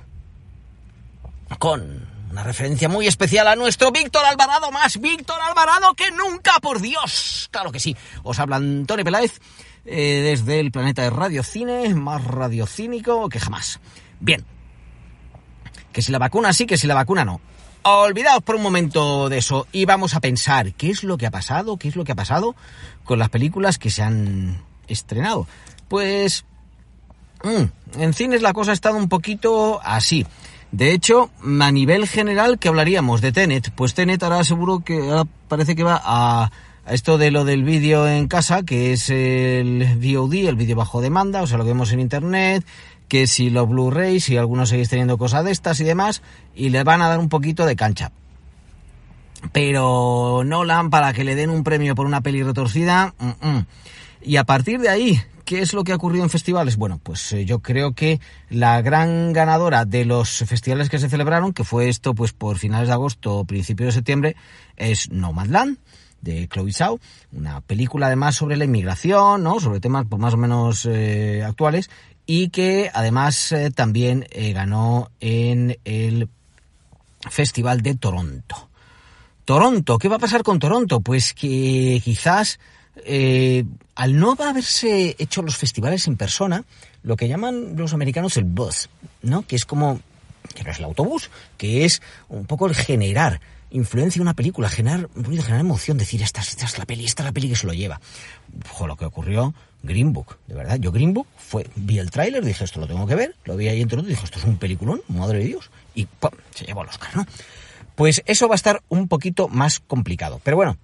con 1.58 2.06
una 2.30 2.44
referencia 2.44 2.88
muy 2.88 3.08
especial 3.08 3.48
a 3.48 3.56
nuestro 3.56 3.90
Víctor 3.90 4.24
Alvarado, 4.24 4.70
más 4.70 5.00
Víctor 5.00 5.40
Alvarado 5.42 5.94
que 5.94 6.12
nunca, 6.12 6.52
por 6.62 6.80
Dios. 6.80 7.48
Claro 7.50 7.72
que 7.72 7.80
sí. 7.80 7.96
Os 8.22 8.38
habla 8.38 8.54
Antonio 8.54 9.04
Peláez 9.04 9.40
eh, 9.84 10.20
desde 10.22 10.60
el 10.60 10.70
planeta 10.70 11.02
de 11.02 11.10
Radiocine, 11.10 11.92
más 11.92 12.22
radiocínico 12.22 13.28
que 13.28 13.40
jamás. 13.40 13.80
Bien. 14.20 14.44
Que 15.96 16.02
si 16.02 16.12
la 16.12 16.18
vacuna 16.18 16.52
sí, 16.52 16.66
que 16.66 16.76
si 16.76 16.86
la 16.86 16.94
vacuna 16.94 17.24
no. 17.24 17.40
Olvidaos 17.82 18.42
por 18.42 18.56
un 18.56 18.62
momento 18.62 19.30
de 19.30 19.38
eso 19.38 19.66
y 19.72 19.86
vamos 19.86 20.14
a 20.14 20.20
pensar 20.20 20.74
qué 20.74 20.90
es 20.90 21.02
lo 21.02 21.16
que 21.16 21.24
ha 21.24 21.30
pasado, 21.30 21.78
qué 21.78 21.88
es 21.88 21.96
lo 21.96 22.04
que 22.04 22.12
ha 22.12 22.14
pasado 22.14 22.54
con 23.02 23.18
las 23.18 23.30
películas 23.30 23.78
que 23.78 23.88
se 23.88 24.02
han 24.02 24.60
estrenado. 24.88 25.46
Pues 25.88 26.44
mm, 27.42 27.98
en 27.98 28.12
cines 28.12 28.42
la 28.42 28.52
cosa 28.52 28.72
ha 28.72 28.74
estado 28.74 28.98
un 28.98 29.08
poquito 29.08 29.80
así. 29.82 30.26
De 30.70 30.92
hecho, 30.92 31.30
a 31.62 31.72
nivel 31.72 32.06
general, 32.06 32.58
que 32.58 32.68
hablaríamos 32.68 33.22
de 33.22 33.32
Tenet, 33.32 33.70
pues 33.70 33.94
Tenet 33.94 34.22
ahora 34.22 34.44
seguro 34.44 34.80
que 34.80 34.98
ahora 34.98 35.24
parece 35.48 35.74
que 35.74 35.82
va 35.82 35.98
a, 36.04 36.50
a 36.84 36.92
esto 36.92 37.16
de 37.16 37.30
lo 37.30 37.46
del 37.46 37.64
vídeo 37.64 38.06
en 38.06 38.28
casa, 38.28 38.64
que 38.64 38.92
es 38.92 39.08
el 39.08 39.96
VOD, 39.96 40.46
el 40.46 40.56
vídeo 40.56 40.76
bajo 40.76 41.00
demanda, 41.00 41.40
o 41.40 41.46
sea, 41.46 41.56
lo 41.56 41.64
que 41.64 41.70
vemos 41.70 41.90
en 41.92 42.00
internet, 42.00 42.66
que 43.08 43.26
si 43.26 43.50
los 43.50 43.68
Blu-rays, 43.68 44.24
si 44.24 44.36
algunos 44.36 44.68
seguís 44.68 44.88
teniendo 44.88 45.18
cosas 45.18 45.44
de 45.44 45.52
estas 45.52 45.80
y 45.80 45.84
demás, 45.84 46.22
y 46.54 46.70
le 46.70 46.84
van 46.84 47.02
a 47.02 47.08
dar 47.08 47.18
un 47.18 47.28
poquito 47.28 47.66
de 47.66 47.76
cancha. 47.76 48.12
Pero 49.52 50.42
Nolan, 50.44 50.90
para 50.90 51.12
que 51.12 51.24
le 51.24 51.34
den 51.34 51.50
un 51.50 51.62
premio 51.62 51.94
por 51.94 52.06
una 52.06 52.20
peli 52.20 52.42
retorcida, 52.42 53.14
mm, 53.18 53.48
mm. 53.48 53.66
y 54.22 54.36
a 54.36 54.44
partir 54.44 54.80
de 54.80 54.88
ahí, 54.88 55.20
¿Qué 55.46 55.60
es 55.60 55.74
lo 55.74 55.84
que 55.84 55.92
ha 55.92 55.94
ocurrido 55.94 56.24
en 56.24 56.30
festivales? 56.30 56.76
Bueno, 56.76 56.98
pues 57.00 57.32
eh, 57.32 57.44
yo 57.44 57.60
creo 57.60 57.92
que 57.92 58.20
la 58.50 58.82
gran 58.82 59.32
ganadora 59.32 59.84
de 59.84 60.04
los 60.04 60.38
festivales 60.38 60.90
que 60.90 60.98
se 60.98 61.08
celebraron, 61.08 61.52
que 61.52 61.62
fue 61.62 61.88
esto 61.88 62.14
pues 62.14 62.32
por 62.32 62.58
finales 62.58 62.88
de 62.88 62.94
agosto 62.94 63.36
o 63.36 63.44
principios 63.44 63.86
de 63.86 63.92
septiembre, 63.92 64.36
es 64.74 65.08
Nomadland 65.12 65.78
de 66.20 66.48
Chloe 66.48 66.72
Zhao, 66.72 66.98
una 67.30 67.60
película 67.60 68.06
además 68.06 68.34
sobre 68.34 68.56
la 68.56 68.64
inmigración, 68.64 69.44
¿no? 69.44 69.60
sobre 69.60 69.78
temas 69.78 70.06
pues, 70.08 70.20
más 70.20 70.34
o 70.34 70.36
menos 70.36 70.84
eh, 70.84 71.44
actuales 71.46 71.90
y 72.26 72.48
que 72.48 72.90
además 72.92 73.52
eh, 73.52 73.70
también 73.70 74.26
eh, 74.30 74.52
ganó 74.52 75.10
en 75.20 75.78
el 75.84 76.28
Festival 77.30 77.82
de 77.82 77.94
Toronto. 77.94 78.68
Toronto, 79.44 79.98
¿qué 79.98 80.08
va 80.08 80.16
a 80.16 80.20
pasar 80.20 80.42
con 80.42 80.58
Toronto? 80.58 81.00
Pues 81.00 81.32
que 81.32 82.00
quizás 82.04 82.58
eh, 83.04 83.64
al 83.94 84.18
no 84.18 84.36
haberse 84.38 85.14
hecho 85.18 85.42
los 85.42 85.56
festivales 85.56 86.06
en 86.08 86.16
persona, 86.16 86.64
lo 87.02 87.16
que 87.16 87.28
llaman 87.28 87.76
los 87.76 87.94
americanos 87.94 88.36
el 88.36 88.44
buzz, 88.44 88.88
¿no? 89.22 89.46
Que 89.46 89.56
es 89.56 89.64
como, 89.64 90.00
que 90.54 90.64
no 90.64 90.72
es 90.72 90.78
el 90.78 90.84
autobús, 90.84 91.30
que 91.56 91.84
es 91.84 92.02
un 92.28 92.46
poco 92.46 92.66
el 92.66 92.74
generar 92.74 93.40
influencia 93.70 94.22
una 94.22 94.34
película, 94.34 94.68
generar 94.68 95.08
ruido, 95.14 95.42
generar 95.42 95.60
emoción, 95.60 95.98
decir, 95.98 96.22
esta, 96.22 96.40
esta 96.40 96.64
es 96.64 96.78
la 96.78 96.86
peli, 96.86 97.04
esta 97.04 97.22
es 97.22 97.26
la 97.26 97.32
peli 97.32 97.48
que 97.48 97.56
se 97.56 97.66
lo 97.66 97.72
lleva. 97.72 98.00
Ojo, 98.70 98.86
lo 98.86 98.96
que 98.96 99.04
ocurrió, 99.04 99.54
Green 99.82 100.12
Book, 100.12 100.38
de 100.46 100.54
verdad. 100.54 100.78
Yo 100.78 100.92
Green 100.92 101.14
Book 101.14 101.26
fue, 101.36 101.66
vi 101.76 101.98
el 101.98 102.10
tráiler, 102.10 102.44
dije, 102.44 102.64
esto 102.64 102.80
lo 102.80 102.86
tengo 102.86 103.06
que 103.06 103.14
ver, 103.14 103.34
lo 103.44 103.56
vi 103.56 103.68
ahí 103.68 103.80
entre 103.80 103.98
otros, 103.98 104.08
dije, 104.08 104.24
esto 104.24 104.38
es 104.38 104.44
un 104.44 104.58
peliculón, 104.58 105.02
madre 105.08 105.38
de 105.38 105.44
Dios, 105.44 105.70
y 105.94 106.06
¡pum! 106.06 106.30
se 106.54 106.64
llevó 106.64 106.82
el 106.82 106.88
Oscar, 106.88 107.16
¿no? 107.16 107.26
Pues 107.94 108.22
eso 108.26 108.48
va 108.48 108.54
a 108.54 108.56
estar 108.56 108.82
un 108.88 109.08
poquito 109.08 109.48
más 109.48 109.80
complicado. 109.80 110.40
Pero 110.44 110.56
bueno, 110.56 110.76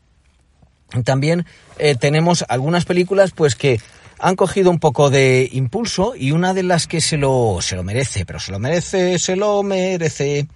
también 1.05 1.47
eh, 1.79 1.95
tenemos 1.95 2.45
algunas 2.49 2.85
películas 2.85 3.33
pues 3.33 3.55
que 3.55 3.81
han 4.19 4.37
cogido 4.37 4.71
un 4.71 4.79
poco 4.79 5.11
de 5.11 5.49
impulso 5.53 6.15
y 6.17 6.33
una 6.33 6.55
de 6.55 6.63
las 6.63 6.87
que 6.87 7.01
se 7.01 7.17
lo, 7.17 7.59
se 7.61 7.77
lo 7.77 7.83
merece, 7.83 8.25
pero 8.25 8.39
se 8.39 8.53
lo 8.53 8.59
merece, 8.59 9.19
se 9.19 9.37
lo 9.37 9.63
merece, 9.63 10.47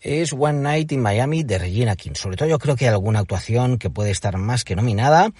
es 0.00 0.32
One 0.32 0.60
Night 0.60 0.92
in 0.92 1.02
Miami 1.02 1.42
de 1.42 1.58
Regina 1.58 1.96
King. 1.96 2.12
Sobre 2.14 2.36
todo 2.36 2.48
yo 2.48 2.58
creo 2.58 2.76
que 2.76 2.86
hay 2.86 2.92
alguna 2.92 3.18
actuación 3.18 3.78
que 3.78 3.90
puede 3.90 4.10
estar 4.10 4.36
más 4.36 4.64
que 4.64 4.76
nominada. 4.76 5.32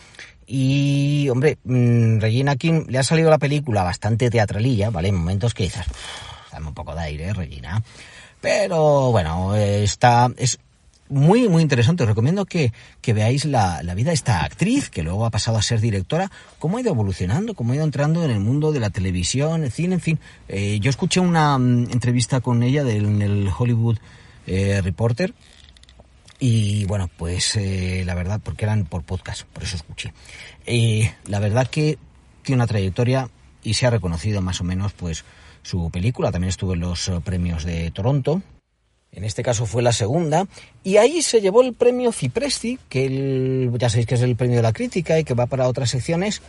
Y, 0.52 1.28
hombre, 1.28 1.58
mm, 1.62 2.18
Regina 2.18 2.56
King 2.56 2.86
le 2.88 2.98
ha 2.98 3.04
salido 3.04 3.30
la 3.30 3.38
película 3.38 3.84
bastante 3.84 4.30
teatralilla, 4.30 4.90
¿vale? 4.90 5.06
En 5.06 5.14
momentos 5.14 5.54
que 5.54 5.62
dices, 5.62 5.86
dame 6.50 6.66
un 6.66 6.74
poco 6.74 6.92
de 6.92 7.02
aire, 7.02 7.32
Regina. 7.32 7.80
Pero, 8.40 9.12
bueno, 9.12 9.54
está, 9.54 10.28
es 10.36 10.58
muy, 11.08 11.48
muy 11.48 11.62
interesante. 11.62 12.02
Os 12.02 12.08
recomiendo 12.08 12.46
que, 12.46 12.72
que 13.00 13.12
veáis 13.12 13.44
la, 13.44 13.84
la, 13.84 13.94
vida 13.94 14.10
de 14.10 14.14
esta 14.14 14.42
actriz, 14.42 14.90
que 14.90 15.04
luego 15.04 15.24
ha 15.24 15.30
pasado 15.30 15.56
a 15.56 15.62
ser 15.62 15.80
directora, 15.80 16.32
cómo 16.58 16.78
ha 16.78 16.80
ido 16.80 16.90
evolucionando, 16.90 17.54
cómo 17.54 17.72
ha 17.72 17.76
ido 17.76 17.84
entrando 17.84 18.24
en 18.24 18.32
el 18.32 18.40
mundo 18.40 18.72
de 18.72 18.80
la 18.80 18.90
televisión, 18.90 19.62
el 19.62 19.70
cine, 19.70 19.94
en 19.94 20.00
fin. 20.00 20.18
Eh, 20.48 20.80
yo 20.80 20.90
escuché 20.90 21.20
una 21.20 21.58
mm, 21.58 21.92
entrevista 21.92 22.40
con 22.40 22.64
ella 22.64 22.82
del, 22.82 23.04
en 23.04 23.22
el 23.22 23.50
Hollywood 23.56 23.98
eh, 24.48 24.80
Reporter 24.82 25.32
y 26.40 26.86
bueno, 26.86 27.10
pues 27.18 27.54
eh, 27.56 28.02
la 28.06 28.14
verdad, 28.14 28.40
porque 28.42 28.64
eran 28.64 28.86
por 28.86 29.04
podcast, 29.04 29.42
por 29.42 29.62
eso 29.62 29.76
escuché. 29.76 30.12
Eh, 30.66 31.12
la 31.26 31.38
verdad 31.38 31.68
que 31.68 31.98
tiene 32.42 32.56
una 32.56 32.66
trayectoria 32.66 33.28
y 33.62 33.74
se 33.74 33.86
ha 33.86 33.90
reconocido 33.90 34.40
más 34.40 34.60
o 34.62 34.64
menos 34.64 34.92
pues 34.94 35.24
su 35.62 35.90
película. 35.90 36.32
También 36.32 36.48
estuvo 36.48 36.72
en 36.72 36.80
los 36.80 37.12
premios 37.24 37.64
de 37.64 37.90
Toronto. 37.90 38.42
En 39.12 39.24
este 39.24 39.42
caso 39.42 39.66
fue 39.66 39.82
la 39.82 39.92
segunda. 39.92 40.46
Y 40.82 40.96
ahí 40.96 41.20
se 41.20 41.40
llevó 41.40 41.62
el 41.62 41.74
premio 41.74 42.10
Cipresti, 42.10 42.78
que 42.88 43.04
el, 43.06 43.70
ya 43.76 43.90
sabéis 43.90 44.06
que 44.06 44.14
es 44.14 44.22
el 44.22 44.36
premio 44.36 44.56
de 44.56 44.62
la 44.62 44.72
crítica 44.72 45.18
y 45.18 45.24
que 45.24 45.34
va 45.34 45.46
para 45.46 45.68
otras 45.68 45.90
secciones 45.90 46.40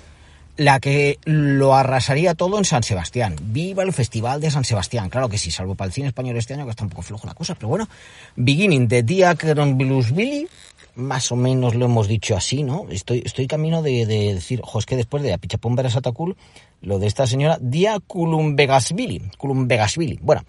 la 0.61 0.79
que 0.79 1.17
lo 1.25 1.73
arrasaría 1.73 2.35
todo 2.35 2.59
en 2.59 2.65
San 2.65 2.83
Sebastián. 2.83 3.35
Viva 3.41 3.81
el 3.81 3.93
Festival 3.93 4.39
de 4.39 4.51
San 4.51 4.63
Sebastián. 4.63 5.09
Claro 5.09 5.27
que 5.27 5.39
sí, 5.39 5.49
salvo 5.49 5.73
para 5.73 5.87
el 5.87 5.91
cine 5.91 6.09
español 6.09 6.37
este 6.37 6.53
año, 6.53 6.65
que 6.65 6.69
está 6.69 6.83
un 6.83 6.91
poco 6.91 7.01
flojo 7.01 7.25
la 7.25 7.33
cosa, 7.33 7.55
pero 7.55 7.69
bueno. 7.69 7.89
Beginning 8.35 8.87
de 8.87 9.01
Diacron 9.01 9.75
Blues 9.75 10.11
Billy, 10.11 10.47
más 10.93 11.31
o 11.31 11.35
menos 11.35 11.73
lo 11.73 11.85
hemos 11.85 12.07
dicho 12.07 12.37
así, 12.37 12.61
¿no? 12.61 12.85
Estoy, 12.91 13.23
estoy 13.25 13.47
camino 13.47 13.81
de, 13.81 14.05
de 14.05 14.35
decir, 14.35 14.61
ojo, 14.63 14.77
es 14.77 14.85
que 14.85 14.95
después 14.95 15.23
de 15.23 15.33
Apichapón 15.33 15.75
Verasatacul, 15.75 16.37
lo 16.81 16.99
de 16.99 17.07
esta 17.07 17.25
señora, 17.25 17.57
Dia 17.59 17.97
Culumbegasvili. 17.99 19.19
Culumbegasvili. 19.39 20.19
Bueno, 20.21 20.43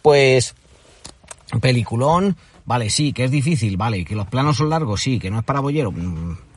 pues, 0.00 0.54
peliculón. 1.60 2.36
Vale, 2.66 2.88
sí, 2.88 3.12
que 3.12 3.24
es 3.24 3.32
difícil, 3.32 3.76
vale, 3.76 4.04
que 4.04 4.14
los 4.14 4.28
planos 4.28 4.58
son 4.58 4.70
largos, 4.70 5.00
sí, 5.00 5.18
que 5.18 5.28
no 5.28 5.40
es 5.40 5.44
para 5.44 5.58
bollero. 5.58 5.92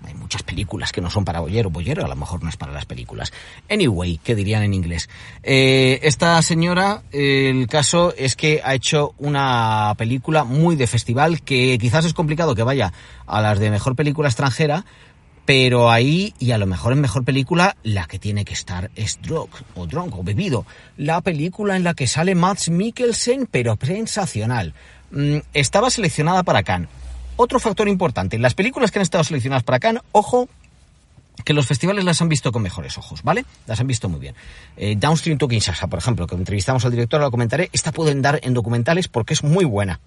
Hay 0.09 0.15
muchas 0.15 0.41
películas 0.41 0.91
que 0.91 1.01
no 1.01 1.09
son 1.09 1.23
para 1.23 1.39
bollero. 1.39 1.69
Bollero 1.69 2.03
a 2.03 2.07
lo 2.07 2.15
mejor 2.15 2.41
no 2.41 2.49
es 2.49 2.57
para 2.57 2.71
las 2.71 2.85
películas. 2.85 3.31
Anyway, 3.69 4.17
que 4.17 4.33
dirían 4.33 4.63
en 4.63 4.73
inglés. 4.73 5.07
Eh, 5.43 5.99
esta 6.01 6.41
señora, 6.41 7.03
el 7.11 7.67
caso 7.67 8.13
es 8.17 8.35
que 8.35 8.61
ha 8.63 8.73
hecho 8.73 9.13
una 9.19 9.93
película 9.97 10.43
muy 10.43 10.75
de 10.75 10.87
festival 10.87 11.41
que 11.41 11.77
quizás 11.77 12.05
es 12.05 12.13
complicado 12.13 12.55
que 12.55 12.63
vaya 12.63 12.91
a 13.27 13.41
las 13.41 13.59
de 13.59 13.69
mejor 13.69 13.95
película 13.95 14.29
extranjera, 14.29 14.83
pero 15.45 15.89
ahí, 15.89 16.33
y 16.39 16.51
a 16.51 16.57
lo 16.57 16.65
mejor 16.65 16.93
en 16.93 17.01
mejor 17.01 17.23
película, 17.23 17.75
la 17.83 18.05
que 18.05 18.19
tiene 18.19 18.45
que 18.45 18.53
estar 18.53 18.91
es 18.95 19.19
Drunk, 19.21 19.51
o 19.75 19.87
Drunk, 19.87 20.15
o 20.17 20.23
Bebido. 20.23 20.65
La 20.97 21.21
película 21.21 21.75
en 21.75 21.83
la 21.83 21.93
que 21.93 22.07
sale 22.07 22.35
Mads 22.35 22.69
Mikkelsen, 22.69 23.47
pero 23.49 23.77
sensacional. 23.81 24.73
Mm, 25.11 25.37
estaba 25.53 25.89
seleccionada 25.89 26.43
para 26.43 26.63
Cannes. 26.63 26.89
Otro 27.41 27.57
factor 27.61 27.87
importante, 27.87 28.37
las 28.37 28.53
películas 28.53 28.91
que 28.91 28.99
han 28.99 29.03
estado 29.03 29.23
seleccionadas 29.23 29.63
para 29.63 29.79
Cannes, 29.79 30.03
ojo, 30.11 30.49
que 31.45 31.53
los 31.53 31.65
festivales 31.65 32.03
las 32.03 32.21
han 32.21 32.27
visto 32.27 32.51
con 32.51 32.61
mejores 32.61 32.97
ojos, 32.97 33.23
¿vale? 33.23 33.45
Las 33.65 33.79
han 33.79 33.87
visto 33.87 34.09
muy 34.09 34.19
bien. 34.19 34.35
Eh, 34.75 34.97
Downstream 34.97 35.37
to 35.37 35.47
Kinshasa, 35.47 35.87
por 35.87 35.99
ejemplo, 35.99 36.27
que 36.27 36.35
entrevistamos 36.35 36.83
al 36.83 36.91
director, 36.91 37.21
lo 37.21 37.31
comentaré, 37.31 37.69
esta 37.71 37.93
pueden 37.93 38.21
dar 38.21 38.41
en 38.43 38.53
documentales 38.53 39.07
porque 39.07 39.35
es 39.35 39.41
muy 39.45 39.63
buena. 39.63 40.01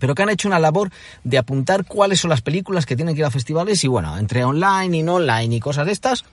Pero 0.00 0.14
que 0.14 0.22
han 0.22 0.30
hecho 0.30 0.48
una 0.48 0.58
labor 0.58 0.90
de 1.22 1.36
apuntar 1.36 1.84
cuáles 1.84 2.20
son 2.20 2.30
las 2.30 2.40
películas 2.40 2.86
que 2.86 2.96
tienen 2.96 3.14
que 3.14 3.20
ir 3.20 3.26
a 3.26 3.30
festivales 3.30 3.84
y 3.84 3.88
bueno, 3.88 4.16
entre 4.16 4.42
online 4.42 4.96
y 4.96 5.02
no 5.02 5.16
online 5.16 5.56
y 5.56 5.60
cosas 5.60 5.84
de 5.84 5.92
estas, 5.92 6.24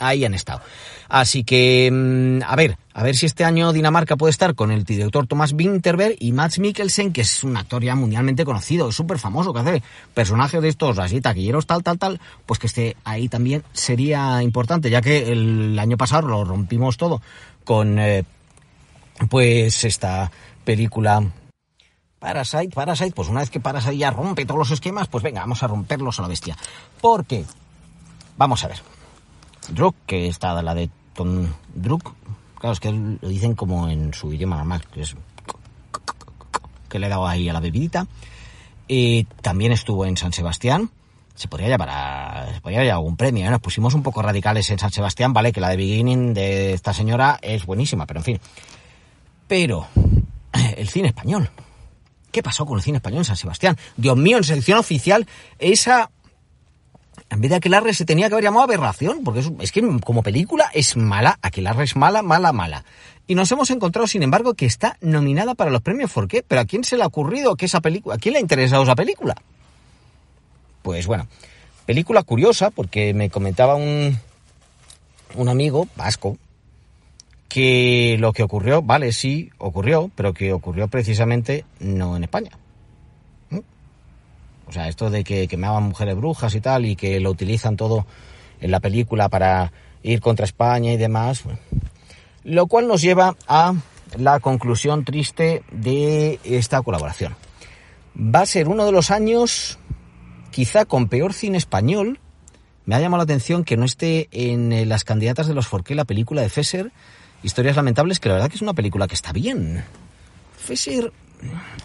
ahí 0.00 0.24
han 0.24 0.34
estado. 0.34 0.60
Así 1.08 1.44
que, 1.44 1.90
mm, 1.92 2.42
a 2.44 2.56
ver, 2.56 2.78
a 2.94 3.02
ver 3.02 3.14
si 3.14 3.26
este 3.26 3.44
año 3.44 3.72
Dinamarca 3.72 4.16
puede 4.16 4.30
estar 4.30 4.54
con 4.54 4.70
el 4.70 4.84
director 4.84 5.26
Thomas 5.26 5.52
Winterberg 5.52 6.16
y 6.18 6.32
Max 6.32 6.58
Mikkelsen, 6.58 7.12
que 7.12 7.20
es 7.20 7.44
un 7.44 7.56
actor 7.56 7.82
ya 7.82 7.94
mundialmente 7.94 8.44
conocido, 8.44 8.90
súper 8.92 9.18
famoso, 9.18 9.52
que 9.52 9.60
hace 9.60 9.82
personajes 10.14 10.60
de 10.60 10.68
estos 10.68 10.98
así, 10.98 11.20
taquilleros, 11.20 11.66
tal, 11.66 11.82
tal, 11.82 11.98
tal, 11.98 12.20
pues 12.46 12.58
que 12.58 12.66
esté 12.66 12.96
ahí 13.04 13.28
también 13.28 13.62
sería 13.72 14.42
importante, 14.42 14.90
ya 14.90 15.00
que 15.00 15.32
el 15.32 15.78
año 15.78 15.96
pasado 15.96 16.28
lo 16.28 16.44
rompimos 16.44 16.96
todo 16.96 17.22
con, 17.64 17.98
eh, 17.98 18.24
pues, 19.28 19.84
esta 19.84 20.30
película 20.64 21.22
Parasite, 22.18 22.70
Parasite, 22.74 23.12
pues 23.12 23.28
una 23.28 23.40
vez 23.40 23.50
que 23.50 23.60
Parasite 23.60 23.96
ya 23.96 24.10
rompe 24.10 24.46
todos 24.46 24.58
los 24.58 24.70
esquemas, 24.70 25.06
pues 25.08 25.22
venga, 25.22 25.40
vamos 25.40 25.62
a 25.62 25.68
romperlos 25.68 26.18
a 26.18 26.22
la 26.22 26.28
bestia. 26.28 26.56
Porque, 27.00 27.44
vamos 28.36 28.64
a 28.64 28.68
ver, 28.68 28.78
Druk, 29.68 29.94
que 30.06 30.28
está 30.28 30.60
la 30.62 30.74
de 30.74 30.90
Tom 31.14 31.46
Druk. 31.74 32.14
Claro, 32.58 32.72
es 32.72 32.80
que 32.80 32.90
lo 32.92 33.28
dicen 33.28 33.54
como 33.54 33.88
en 33.88 34.14
su 34.14 34.32
idioma 34.32 34.56
normal, 34.56 34.84
que 34.92 35.02
es 35.02 35.16
que 36.88 36.98
le 36.98 37.06
he 37.06 37.10
dado 37.10 37.26
ahí 37.26 37.48
a 37.48 37.52
la 37.52 37.60
bebidita. 37.60 38.06
Y 38.88 39.24
también 39.42 39.72
estuvo 39.72 40.06
en 40.06 40.16
San 40.16 40.32
Sebastián. 40.32 40.90
Se 41.34 41.48
podría 41.48 41.68
llevar 41.68 41.90
a, 41.90 42.54
se 42.54 42.60
podría 42.60 42.80
llevar 42.80 42.96
algún 42.96 43.16
premio. 43.16 43.46
¿eh? 43.46 43.50
Nos 43.50 43.60
pusimos 43.60 43.94
un 43.94 44.02
poco 44.02 44.22
radicales 44.22 44.70
en 44.70 44.78
San 44.78 44.90
Sebastián, 44.90 45.32
vale, 45.32 45.52
que 45.52 45.60
la 45.60 45.68
de 45.68 45.76
Beginning 45.76 46.32
de 46.32 46.72
esta 46.72 46.94
señora 46.94 47.38
es 47.42 47.66
buenísima, 47.66 48.06
pero 48.06 48.20
en 48.20 48.24
fin. 48.24 48.40
Pero, 49.46 49.86
el 50.76 50.88
cine 50.88 51.08
español. 51.08 51.50
¿Qué 52.30 52.42
pasó 52.42 52.66
con 52.66 52.78
el 52.78 52.82
cine 52.82 52.98
español 52.98 53.18
en 53.18 53.24
San 53.24 53.36
Sebastián? 53.36 53.76
Dios 53.96 54.16
mío, 54.16 54.38
en 54.38 54.44
selección 54.44 54.78
oficial, 54.78 55.26
esa 55.58 56.10
en 57.30 57.40
vez 57.40 57.50
de 57.50 57.56
Aquelarre 57.56 57.92
se 57.92 58.04
tenía 58.04 58.28
que 58.28 58.34
haber 58.34 58.44
llamado 58.44 58.64
Aberración, 58.64 59.24
porque 59.24 59.44
es, 59.60 59.72
que 59.72 59.82
como 60.04 60.22
película 60.22 60.70
es 60.72 60.96
mala, 60.96 61.38
Aquelarre 61.42 61.84
es 61.84 61.96
mala, 61.96 62.22
mala, 62.22 62.52
mala. 62.52 62.84
Y 63.26 63.34
nos 63.34 63.50
hemos 63.50 63.70
encontrado, 63.70 64.06
sin 64.06 64.22
embargo, 64.22 64.54
que 64.54 64.66
está 64.66 64.96
nominada 65.00 65.56
para 65.56 65.70
los 65.70 65.82
premios 65.82 66.12
¿por 66.12 66.28
qué? 66.28 66.44
¿Pero 66.46 66.60
a 66.60 66.64
quién 66.64 66.84
se 66.84 66.96
le 66.96 67.02
ha 67.02 67.06
ocurrido 67.06 67.56
que 67.56 67.66
esa 67.66 67.80
película, 67.80 68.14
a 68.14 68.18
quién 68.18 68.34
le 68.34 68.38
ha 68.38 68.42
interesado 68.42 68.84
esa 68.84 68.94
película? 68.94 69.34
Pues 70.82 71.06
bueno, 71.08 71.26
película 71.84 72.22
curiosa, 72.22 72.70
porque 72.70 73.12
me 73.12 73.28
comentaba 73.28 73.74
un, 73.74 74.16
un 75.34 75.48
amigo 75.48 75.88
vasco, 75.96 76.38
que 77.48 78.16
lo 78.20 78.32
que 78.32 78.42
ocurrió, 78.44 78.82
vale, 78.82 79.12
sí, 79.12 79.50
ocurrió, 79.58 80.10
pero 80.14 80.32
que 80.32 80.52
ocurrió 80.52 80.88
precisamente 80.88 81.64
no 81.80 82.16
en 82.16 82.24
España. 82.24 82.50
O 84.66 84.72
sea, 84.72 84.88
esto 84.88 85.10
de 85.10 85.24
que 85.24 85.48
quemaban 85.48 85.84
mujeres 85.84 86.16
brujas 86.16 86.54
y 86.54 86.60
tal, 86.60 86.84
y 86.86 86.96
que 86.96 87.20
lo 87.20 87.30
utilizan 87.30 87.76
todo 87.76 88.06
en 88.60 88.70
la 88.70 88.80
película 88.80 89.28
para 89.28 89.72
ir 90.02 90.20
contra 90.20 90.44
España 90.44 90.92
y 90.92 90.96
demás. 90.96 91.44
Lo 92.44 92.66
cual 92.66 92.88
nos 92.88 93.02
lleva 93.02 93.36
a 93.48 93.74
la 94.16 94.40
conclusión 94.40 95.04
triste 95.04 95.62
de 95.70 96.38
esta 96.44 96.82
colaboración. 96.82 97.36
Va 98.16 98.40
a 98.40 98.46
ser 98.46 98.68
uno 98.68 98.86
de 98.86 98.92
los 98.92 99.10
años, 99.10 99.78
quizá 100.50 100.84
con 100.84 101.08
peor 101.08 101.32
cine 101.32 101.58
español. 101.58 102.18
Me 102.84 102.94
ha 102.94 103.00
llamado 103.00 103.18
la 103.18 103.24
atención 103.24 103.64
que 103.64 103.76
no 103.76 103.84
esté 103.84 104.28
en 104.30 104.88
las 104.88 105.04
candidatas 105.04 105.48
de 105.48 105.54
los 105.54 105.66
Forqué 105.66 105.94
la 105.94 106.04
película 106.04 106.40
de 106.40 106.48
Fesser, 106.48 106.92
Historias 107.42 107.76
Lamentables, 107.76 108.20
que 108.20 108.28
la 108.28 108.36
verdad 108.36 108.48
que 108.48 108.56
es 108.56 108.62
una 108.62 108.74
película 108.74 109.06
que 109.08 109.14
está 109.14 109.32
bien. 109.32 109.84
Fesser 110.56 111.12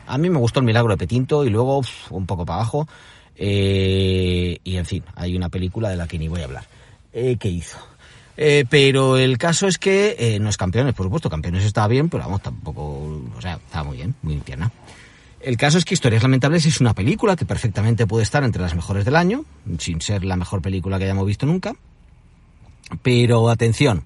a 0.07 0.17
mí 0.17 0.29
me 0.29 0.37
gustó 0.37 0.59
el 0.59 0.65
milagro 0.65 0.91
de 0.91 0.97
Petinto 0.97 1.45
y 1.45 1.49
luego 1.49 1.81
un 2.09 2.25
poco 2.25 2.45
para 2.45 2.59
abajo. 2.59 2.87
Eh, 3.35 4.59
y 4.63 4.75
en 4.75 4.85
fin, 4.85 5.03
hay 5.15 5.35
una 5.35 5.49
película 5.49 5.89
de 5.89 5.95
la 5.95 6.07
que 6.07 6.19
ni 6.19 6.27
voy 6.27 6.41
a 6.41 6.45
hablar. 6.45 6.65
Eh, 7.13 7.37
¿Qué 7.39 7.49
hizo? 7.49 7.77
Eh, 8.37 8.65
pero 8.69 9.17
el 9.17 9.37
caso 9.37 9.67
es 9.67 9.77
que 9.77 10.15
eh, 10.17 10.39
no 10.39 10.49
es 10.49 10.57
campeones, 10.57 10.93
por 10.93 11.05
supuesto, 11.05 11.29
campeones 11.29 11.65
estaba 11.65 11.87
bien, 11.87 12.09
pero 12.09 12.23
vamos, 12.23 12.41
tampoco, 12.41 12.81
o 13.37 13.41
sea, 13.41 13.55
estaba 13.55 13.83
muy 13.83 13.97
bien, 13.97 14.15
muy 14.21 14.37
tierna. 14.37 14.71
El 15.41 15.57
caso 15.57 15.77
es 15.77 15.85
que 15.85 15.95
Historias 15.95 16.23
Lamentables 16.23 16.65
es 16.65 16.79
una 16.81 16.93
película 16.93 17.35
que 17.35 17.45
perfectamente 17.45 18.07
puede 18.07 18.23
estar 18.23 18.43
entre 18.43 18.61
las 18.61 18.75
mejores 18.75 19.05
del 19.05 19.15
año, 19.15 19.43
sin 19.79 20.01
ser 20.01 20.23
la 20.23 20.37
mejor 20.37 20.61
película 20.61 20.97
que 20.97 21.05
hayamos 21.05 21.25
visto 21.25 21.45
nunca. 21.45 21.73
Pero 23.01 23.49
atención, 23.49 24.05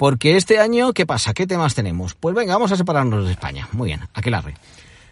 porque 0.00 0.38
este 0.38 0.58
año, 0.58 0.94
¿qué 0.94 1.04
pasa? 1.04 1.34
¿Qué 1.34 1.46
temas 1.46 1.74
tenemos? 1.74 2.14
Pues 2.14 2.34
venga, 2.34 2.54
vamos 2.54 2.72
a 2.72 2.76
separarnos 2.78 3.26
de 3.26 3.32
España. 3.32 3.68
Muy 3.72 3.88
bien, 3.88 4.00
aquelarre. 4.14 4.54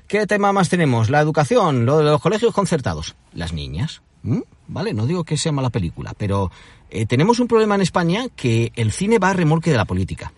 ¿Qué 0.07 0.27
tema 0.27 0.51
más 0.51 0.71
tenemos? 0.71 1.11
La 1.11 1.21
educación, 1.21 1.85
lo 1.85 1.99
de 1.99 2.05
los 2.05 2.23
colegios 2.23 2.55
concertados. 2.55 3.15
Las 3.35 3.53
niñas. 3.53 4.01
¿Mm? 4.23 4.39
¿Vale? 4.67 4.95
No 4.95 5.05
digo 5.05 5.25
que 5.25 5.37
sea 5.37 5.53
mala 5.53 5.69
película, 5.69 6.15
pero 6.17 6.51
eh, 6.89 7.05
tenemos 7.05 7.39
un 7.39 7.49
problema 7.49 7.75
en 7.75 7.83
España 7.83 8.29
que 8.35 8.73
el 8.77 8.91
cine 8.93 9.19
va 9.19 9.29
a 9.29 9.35
remolque 9.35 9.71
de 9.71 9.77
la 9.77 9.85
política. 9.85 10.33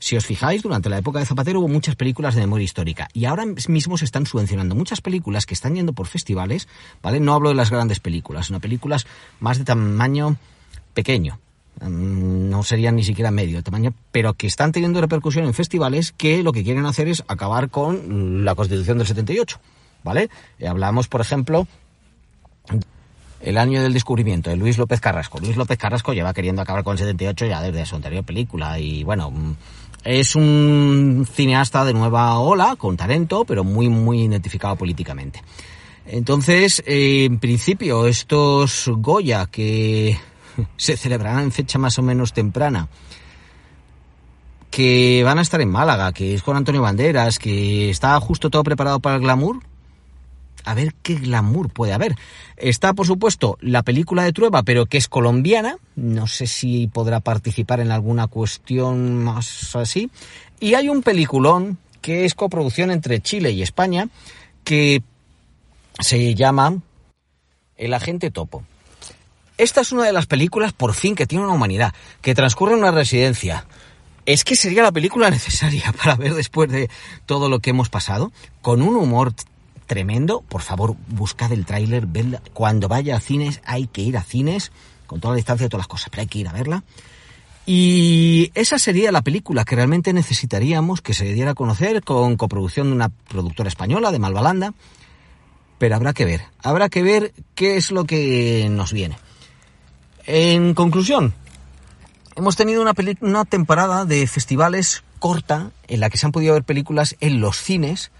Si 0.00 0.16
os 0.16 0.26
fijáis, 0.26 0.64
durante 0.64 0.88
la 0.88 0.98
época 0.98 1.20
de 1.20 1.26
Zapatero 1.26 1.60
hubo 1.60 1.68
muchas 1.68 1.94
películas 1.94 2.34
de 2.34 2.40
memoria 2.40 2.64
histórica 2.64 3.06
y 3.12 3.26
ahora 3.26 3.46
mismo 3.46 3.96
se 3.98 4.04
están 4.04 4.26
subvencionando 4.26 4.74
muchas 4.74 5.00
películas 5.00 5.46
que 5.46 5.54
están 5.54 5.76
yendo 5.76 5.92
por 5.92 6.08
festivales, 6.08 6.66
¿vale? 7.02 7.20
No 7.20 7.34
hablo 7.34 7.50
de 7.50 7.54
las 7.54 7.70
grandes 7.70 8.00
películas, 8.00 8.46
sino 8.46 8.58
películas 8.58 9.06
más 9.38 9.58
de 9.58 9.64
tamaño 9.64 10.38
pequeño, 10.92 11.38
no 11.80 12.62
serían 12.62 12.96
ni 12.96 13.04
siquiera 13.04 13.30
medio 13.30 13.56
de 13.56 13.62
tamaño, 13.62 13.92
pero 14.12 14.34
que 14.34 14.46
están 14.46 14.72
teniendo 14.72 15.00
repercusión 15.00 15.44
en 15.44 15.54
festivales 15.54 16.12
que 16.12 16.42
lo 16.42 16.52
que 16.52 16.62
quieren 16.62 16.86
hacer 16.86 17.08
es 17.08 17.24
acabar 17.28 17.70
con 17.70 18.44
la 18.44 18.54
Constitución 18.54 18.98
del 18.98 19.06
78, 19.06 19.58
¿vale? 20.04 20.28
Eh, 20.58 20.68
hablamos, 20.68 21.08
por 21.08 21.20
ejemplo, 21.20 21.66
el 23.40 23.58
año 23.58 23.82
del 23.82 23.92
descubrimiento 23.92 24.50
de 24.50 24.56
Luis 24.56 24.78
López 24.78 25.00
Carrasco. 25.00 25.40
Luis 25.40 25.56
López 25.56 25.78
Carrasco 25.78 26.12
lleva 26.12 26.32
queriendo 26.32 26.62
acabar 26.62 26.84
con 26.84 26.92
el 26.92 26.98
78 26.98 27.46
ya 27.46 27.60
desde 27.60 27.86
su 27.86 27.96
anterior 27.96 28.24
película 28.24 28.78
y 28.78 29.02
bueno, 29.02 29.30
mm, 29.30 29.56
es 30.04 30.36
un 30.36 31.26
cineasta 31.30 31.84
de 31.84 31.94
nueva 31.94 32.38
ola, 32.38 32.76
con 32.76 32.96
talento, 32.96 33.44
pero 33.44 33.64
muy, 33.64 33.88
muy 33.88 34.22
identificado 34.22 34.76
políticamente. 34.76 35.42
Entonces, 36.06 36.82
eh, 36.86 37.24
en 37.24 37.38
principio, 37.38 38.06
estos 38.06 38.90
Goya 38.96 39.46
que 39.46 40.18
se 40.76 40.96
celebrarán 40.96 41.44
en 41.44 41.52
fecha 41.52 41.78
más 41.78 41.98
o 41.98 42.02
menos 42.02 42.32
temprana, 42.32 42.88
que 44.70 45.22
van 45.24 45.38
a 45.38 45.42
estar 45.42 45.60
en 45.60 45.70
Málaga, 45.70 46.12
que 46.12 46.34
es 46.34 46.42
con 46.42 46.56
Antonio 46.56 46.82
Banderas, 46.82 47.38
que 47.38 47.90
está 47.90 48.18
justo 48.20 48.50
todo 48.50 48.62
preparado 48.62 49.00
para 49.00 49.16
el 49.16 49.22
glamour, 49.22 49.60
a 50.64 50.74
ver 50.74 50.94
qué 51.02 51.16
glamour 51.16 51.70
puede 51.70 51.92
haber. 51.92 52.16
Está, 52.56 52.94
por 52.94 53.06
supuesto, 53.06 53.58
la 53.60 53.82
película 53.82 54.22
de 54.22 54.32
Trueba, 54.32 54.62
pero 54.62 54.86
que 54.86 54.98
es 54.98 55.08
colombiana. 55.08 55.76
No 55.96 56.26
sé 56.26 56.46
si 56.46 56.86
podrá 56.86 57.20
participar 57.20 57.80
en 57.80 57.90
alguna 57.90 58.28
cuestión 58.28 59.22
más 59.22 59.74
así. 59.74 60.10
Y 60.60 60.74
hay 60.74 60.88
un 60.88 61.02
peliculón 61.02 61.78
que 62.00 62.24
es 62.24 62.34
coproducción 62.34 62.90
entre 62.90 63.20
Chile 63.20 63.50
y 63.50 63.62
España, 63.62 64.08
que 64.64 65.02
se 65.98 66.34
llama 66.34 66.78
El 67.76 67.94
agente 67.94 68.30
topo. 68.30 68.64
Esta 69.58 69.82
es 69.82 69.92
una 69.92 70.04
de 70.04 70.12
las 70.12 70.26
películas, 70.26 70.72
por 70.72 70.94
fin, 70.94 71.14
que 71.14 71.26
tiene 71.26 71.44
una 71.44 71.54
humanidad, 71.54 71.94
que 72.20 72.34
transcurre 72.34 72.72
en 72.72 72.80
una 72.80 72.90
residencia. 72.90 73.66
Es 74.24 74.44
que 74.44 74.56
sería 74.56 74.82
la 74.82 74.92
película 74.92 75.30
necesaria 75.30 75.92
para 75.92 76.16
ver 76.16 76.34
después 76.34 76.70
de 76.70 76.90
todo 77.26 77.48
lo 77.48 77.60
que 77.60 77.70
hemos 77.70 77.88
pasado, 77.88 78.32
con 78.60 78.82
un 78.82 78.96
humor 78.96 79.34
tremendo. 79.86 80.42
Por 80.48 80.62
favor, 80.62 80.96
buscad 81.08 81.52
el 81.52 81.66
tráiler, 81.66 82.06
Cuando 82.52 82.88
vaya 82.88 83.16
a 83.16 83.20
cines, 83.20 83.60
hay 83.64 83.86
que 83.86 84.00
ir 84.00 84.16
a 84.16 84.22
cines, 84.22 84.72
con 85.06 85.20
toda 85.20 85.32
la 85.32 85.36
distancia 85.36 85.66
y 85.66 85.68
todas 85.68 85.82
las 85.82 85.88
cosas, 85.88 86.08
pero 86.10 86.22
hay 86.22 86.28
que 86.28 86.38
ir 86.38 86.48
a 86.48 86.52
verla. 86.52 86.82
Y 87.64 88.50
esa 88.54 88.78
sería 88.78 89.12
la 89.12 89.22
película 89.22 89.64
que 89.64 89.76
realmente 89.76 90.12
necesitaríamos 90.12 91.00
que 91.00 91.14
se 91.14 91.32
diera 91.32 91.52
a 91.52 91.54
conocer 91.54 92.02
con 92.02 92.36
coproducción 92.36 92.88
de 92.88 92.94
una 92.94 93.08
productora 93.08 93.68
española, 93.68 94.10
de 94.10 94.18
Malvalanda. 94.18 94.74
Pero 95.78 95.94
habrá 95.94 96.12
que 96.12 96.24
ver, 96.24 96.42
habrá 96.62 96.88
que 96.88 97.02
ver 97.02 97.32
qué 97.54 97.76
es 97.76 97.92
lo 97.92 98.04
que 98.04 98.68
nos 98.70 98.92
viene. 98.92 99.16
En 100.26 100.74
conclusión, 100.74 101.34
hemos 102.36 102.56
tenido 102.56 102.82
una, 102.82 102.92
una 103.20 103.44
temporada 103.44 104.04
de 104.04 104.26
festivales 104.26 105.02
corta 105.18 105.70
en 105.88 106.00
la 106.00 106.10
que 106.10 106.18
se 106.18 106.26
han 106.26 106.32
podido 106.32 106.54
ver 106.54 106.64
películas 106.64 107.16
en 107.20 107.40
los 107.40 107.56
cines 107.56 108.10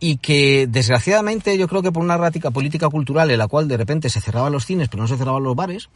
y 0.00 0.18
que 0.18 0.66
desgraciadamente 0.68 1.56
yo 1.58 1.68
creo 1.68 1.82
que 1.82 1.92
por 1.92 2.02
una 2.02 2.14
errática 2.14 2.50
política 2.50 2.88
cultural 2.88 3.30
en 3.30 3.38
la 3.38 3.48
cual 3.48 3.66
de 3.66 3.76
repente 3.76 4.10
se 4.10 4.20
cerraban 4.20 4.52
los 4.52 4.64
cines 4.64 4.88
pero 4.88 5.02
no 5.02 5.08
se 5.08 5.16
cerraban 5.16 5.42
los 5.42 5.56
bares 5.56 5.88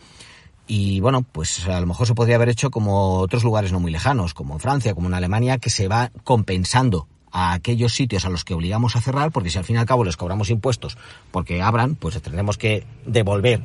y 0.66 1.00
bueno, 1.00 1.22
pues 1.22 1.66
a 1.66 1.80
lo 1.80 1.86
mejor 1.86 2.06
se 2.06 2.14
podría 2.14 2.36
haber 2.36 2.48
hecho 2.48 2.70
como 2.70 3.18
otros 3.18 3.42
lugares 3.42 3.72
no 3.72 3.80
muy 3.80 3.90
lejanos, 3.90 4.32
como 4.32 4.54
en 4.54 4.60
Francia, 4.60 4.94
como 4.94 5.08
en 5.08 5.14
Alemania, 5.14 5.58
que 5.58 5.70
se 5.70 5.88
va 5.88 6.10
compensando 6.24 7.08
a 7.32 7.52
aquellos 7.52 7.94
sitios 7.94 8.24
a 8.24 8.30
los 8.30 8.44
que 8.44 8.54
obligamos 8.54 8.94
a 8.94 9.00
cerrar, 9.00 9.32
porque 9.32 9.50
si 9.50 9.58
al 9.58 9.64
fin 9.64 9.76
y 9.76 9.78
al 9.78 9.86
cabo 9.86 10.04
les 10.04 10.16
cobramos 10.16 10.50
impuestos 10.50 10.98
porque 11.30 11.62
abran, 11.62 11.94
pues 11.94 12.20
tendremos 12.20 12.58
que 12.58 12.84
devolver 13.06 13.60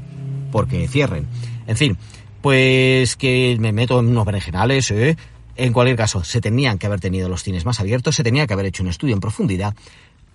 porque 0.51 0.87
cierren. 0.87 1.27
En 1.67 1.77
fin, 1.77 1.97
pues 2.41 3.15
que 3.15 3.57
me 3.59 3.71
meto 3.73 3.99
en 3.99 4.07
unos 4.07 4.25
berenjenales, 4.25 4.89
¿eh? 4.91 5.17
En 5.55 5.73
cualquier 5.73 5.97
caso, 5.97 6.23
se 6.23 6.39
tenían 6.39 6.77
que 6.77 6.85
haber 6.85 6.99
tenido 6.99 7.29
los 7.29 7.43
cines 7.43 7.65
más 7.65 7.79
abiertos, 7.79 8.15
se 8.15 8.23
tenía 8.23 8.45
que 8.45 8.53
haber 8.53 8.67
hecho 8.67 8.83
un 8.83 8.89
estudio 8.89 9.15
en 9.15 9.19
profundidad 9.19 9.75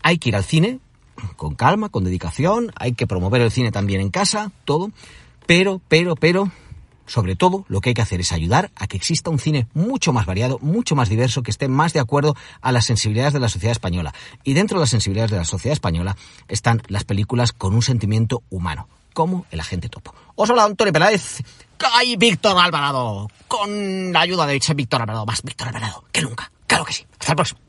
hay 0.03 0.19
que 0.19 0.29
ir 0.29 0.37
al 0.37 0.45
cine 0.45 0.81
con 1.37 1.55
calma, 1.55 1.89
con 1.89 2.05
dedicación, 2.05 2.73
hay 2.77 2.93
que 2.93 3.07
promover 3.07 3.43
el 3.43 3.51
cine 3.51 3.71
también 3.71 4.01
en 4.01 4.11
casa, 4.11 4.51
todo, 4.65 4.91
pero, 5.47 5.81
pero, 5.89 6.17
pero, 6.17 6.51
sobre 7.13 7.37
todo 7.37 7.67
lo 7.69 7.83
que 7.83 7.91
hay 7.91 7.95
que 7.95 8.01
hacer 8.01 8.21
es 8.21 8.33
ayudar 8.33 8.71
a 8.75 8.87
que 8.87 8.97
exista 8.97 9.29
un 9.29 9.39
cine 9.39 9.67
mucho 9.75 10.15
más 10.15 10.25
variado, 10.25 10.59
mucho 10.63 10.97
más 10.97 11.11
diverso, 11.11 11.43
que 11.43 11.51
esté 11.51 11.69
más 11.69 11.93
de 11.93 12.01
acuerdo 12.01 12.35
a 12.63 12.73
las 12.73 12.87
sensibilidades 12.87 13.35
de 13.35 13.41
la 13.41 13.51
sociedad 13.51 13.73
española. 13.73 14.15
Y 14.45 14.55
dentro 14.55 14.79
de 14.79 14.85
las 14.85 14.89
sensibilidades 14.89 15.31
de 15.31 15.37
la 15.37 15.45
sociedad 15.45 15.75
española 15.75 16.17
están 16.49 16.81
las 16.89 17.05
películas 17.05 17.53
con 17.53 17.75
un 17.75 17.83
sentimiento 17.83 18.43
humano, 18.49 18.89
como 19.13 19.45
El 19.51 19.61
agente 19.61 19.91
topo. 19.91 20.15
Os 20.37 20.49
habla 20.49 20.65
Antonio 20.65 20.91
Peláez 20.91 21.43
y 22.03 22.17
Víctor 22.17 22.57
Alvarado, 22.59 23.29
con 23.47 24.11
la 24.11 24.21
ayuda 24.21 24.47
de 24.47 24.59
Víctor 24.75 25.03
Alvarado, 25.03 25.27
más 25.27 25.43
Víctor 25.43 25.69
Alvarado 25.69 26.05
que 26.11 26.23
nunca. 26.23 26.51
Claro 26.67 26.87
que 26.87 26.95
sí. 26.95 27.05
Hasta 27.19 27.33
el 27.33 27.37
próximo. 27.37 27.61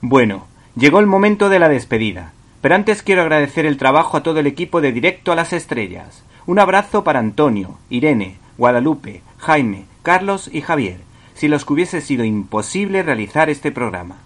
Bueno, 0.00 0.48
Llegó 0.74 1.00
el 1.00 1.06
momento 1.06 1.50
de 1.50 1.58
la 1.58 1.68
despedida, 1.68 2.32
pero 2.62 2.74
antes 2.74 3.02
quiero 3.02 3.20
agradecer 3.20 3.66
el 3.66 3.76
trabajo 3.76 4.16
a 4.16 4.22
todo 4.22 4.40
el 4.40 4.46
equipo 4.46 4.80
de 4.80 4.90
Directo 4.90 5.30
a 5.30 5.36
las 5.36 5.52
Estrellas. 5.52 6.22
Un 6.46 6.58
abrazo 6.58 7.04
para 7.04 7.18
Antonio, 7.18 7.78
Irene, 7.90 8.38
Guadalupe, 8.58 9.22
Jaime, 9.38 9.86
Carlos 10.02 10.50
y 10.52 10.60
Javier, 10.60 11.00
si 11.34 11.48
los 11.48 11.64
que 11.64 11.72
hubiese 11.72 12.00
sido 12.00 12.24
imposible 12.24 13.02
realizar 13.02 13.50
este 13.50 13.72
programa. 13.72 14.18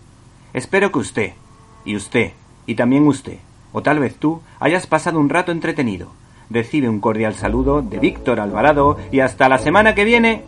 Espero 0.52 0.90
que 0.92 0.98
usted, 0.98 1.32
y 1.84 1.96
usted, 1.96 2.32
y 2.66 2.74
también 2.74 3.06
usted, 3.06 3.38
o 3.72 3.82
tal 3.82 3.98
vez 3.98 4.16
tú, 4.16 4.40
hayas 4.58 4.86
pasado 4.86 5.20
un 5.20 5.28
rato 5.28 5.52
entretenido. 5.52 6.10
Recibe 6.48 6.88
un 6.88 7.00
cordial 7.00 7.34
saludo 7.34 7.82
de 7.82 7.98
Víctor 7.98 8.40
Alvarado 8.40 8.96
y 9.10 9.20
hasta 9.20 9.48
la 9.48 9.58
semana 9.58 9.94
que 9.94 10.04
viene. 10.04 10.44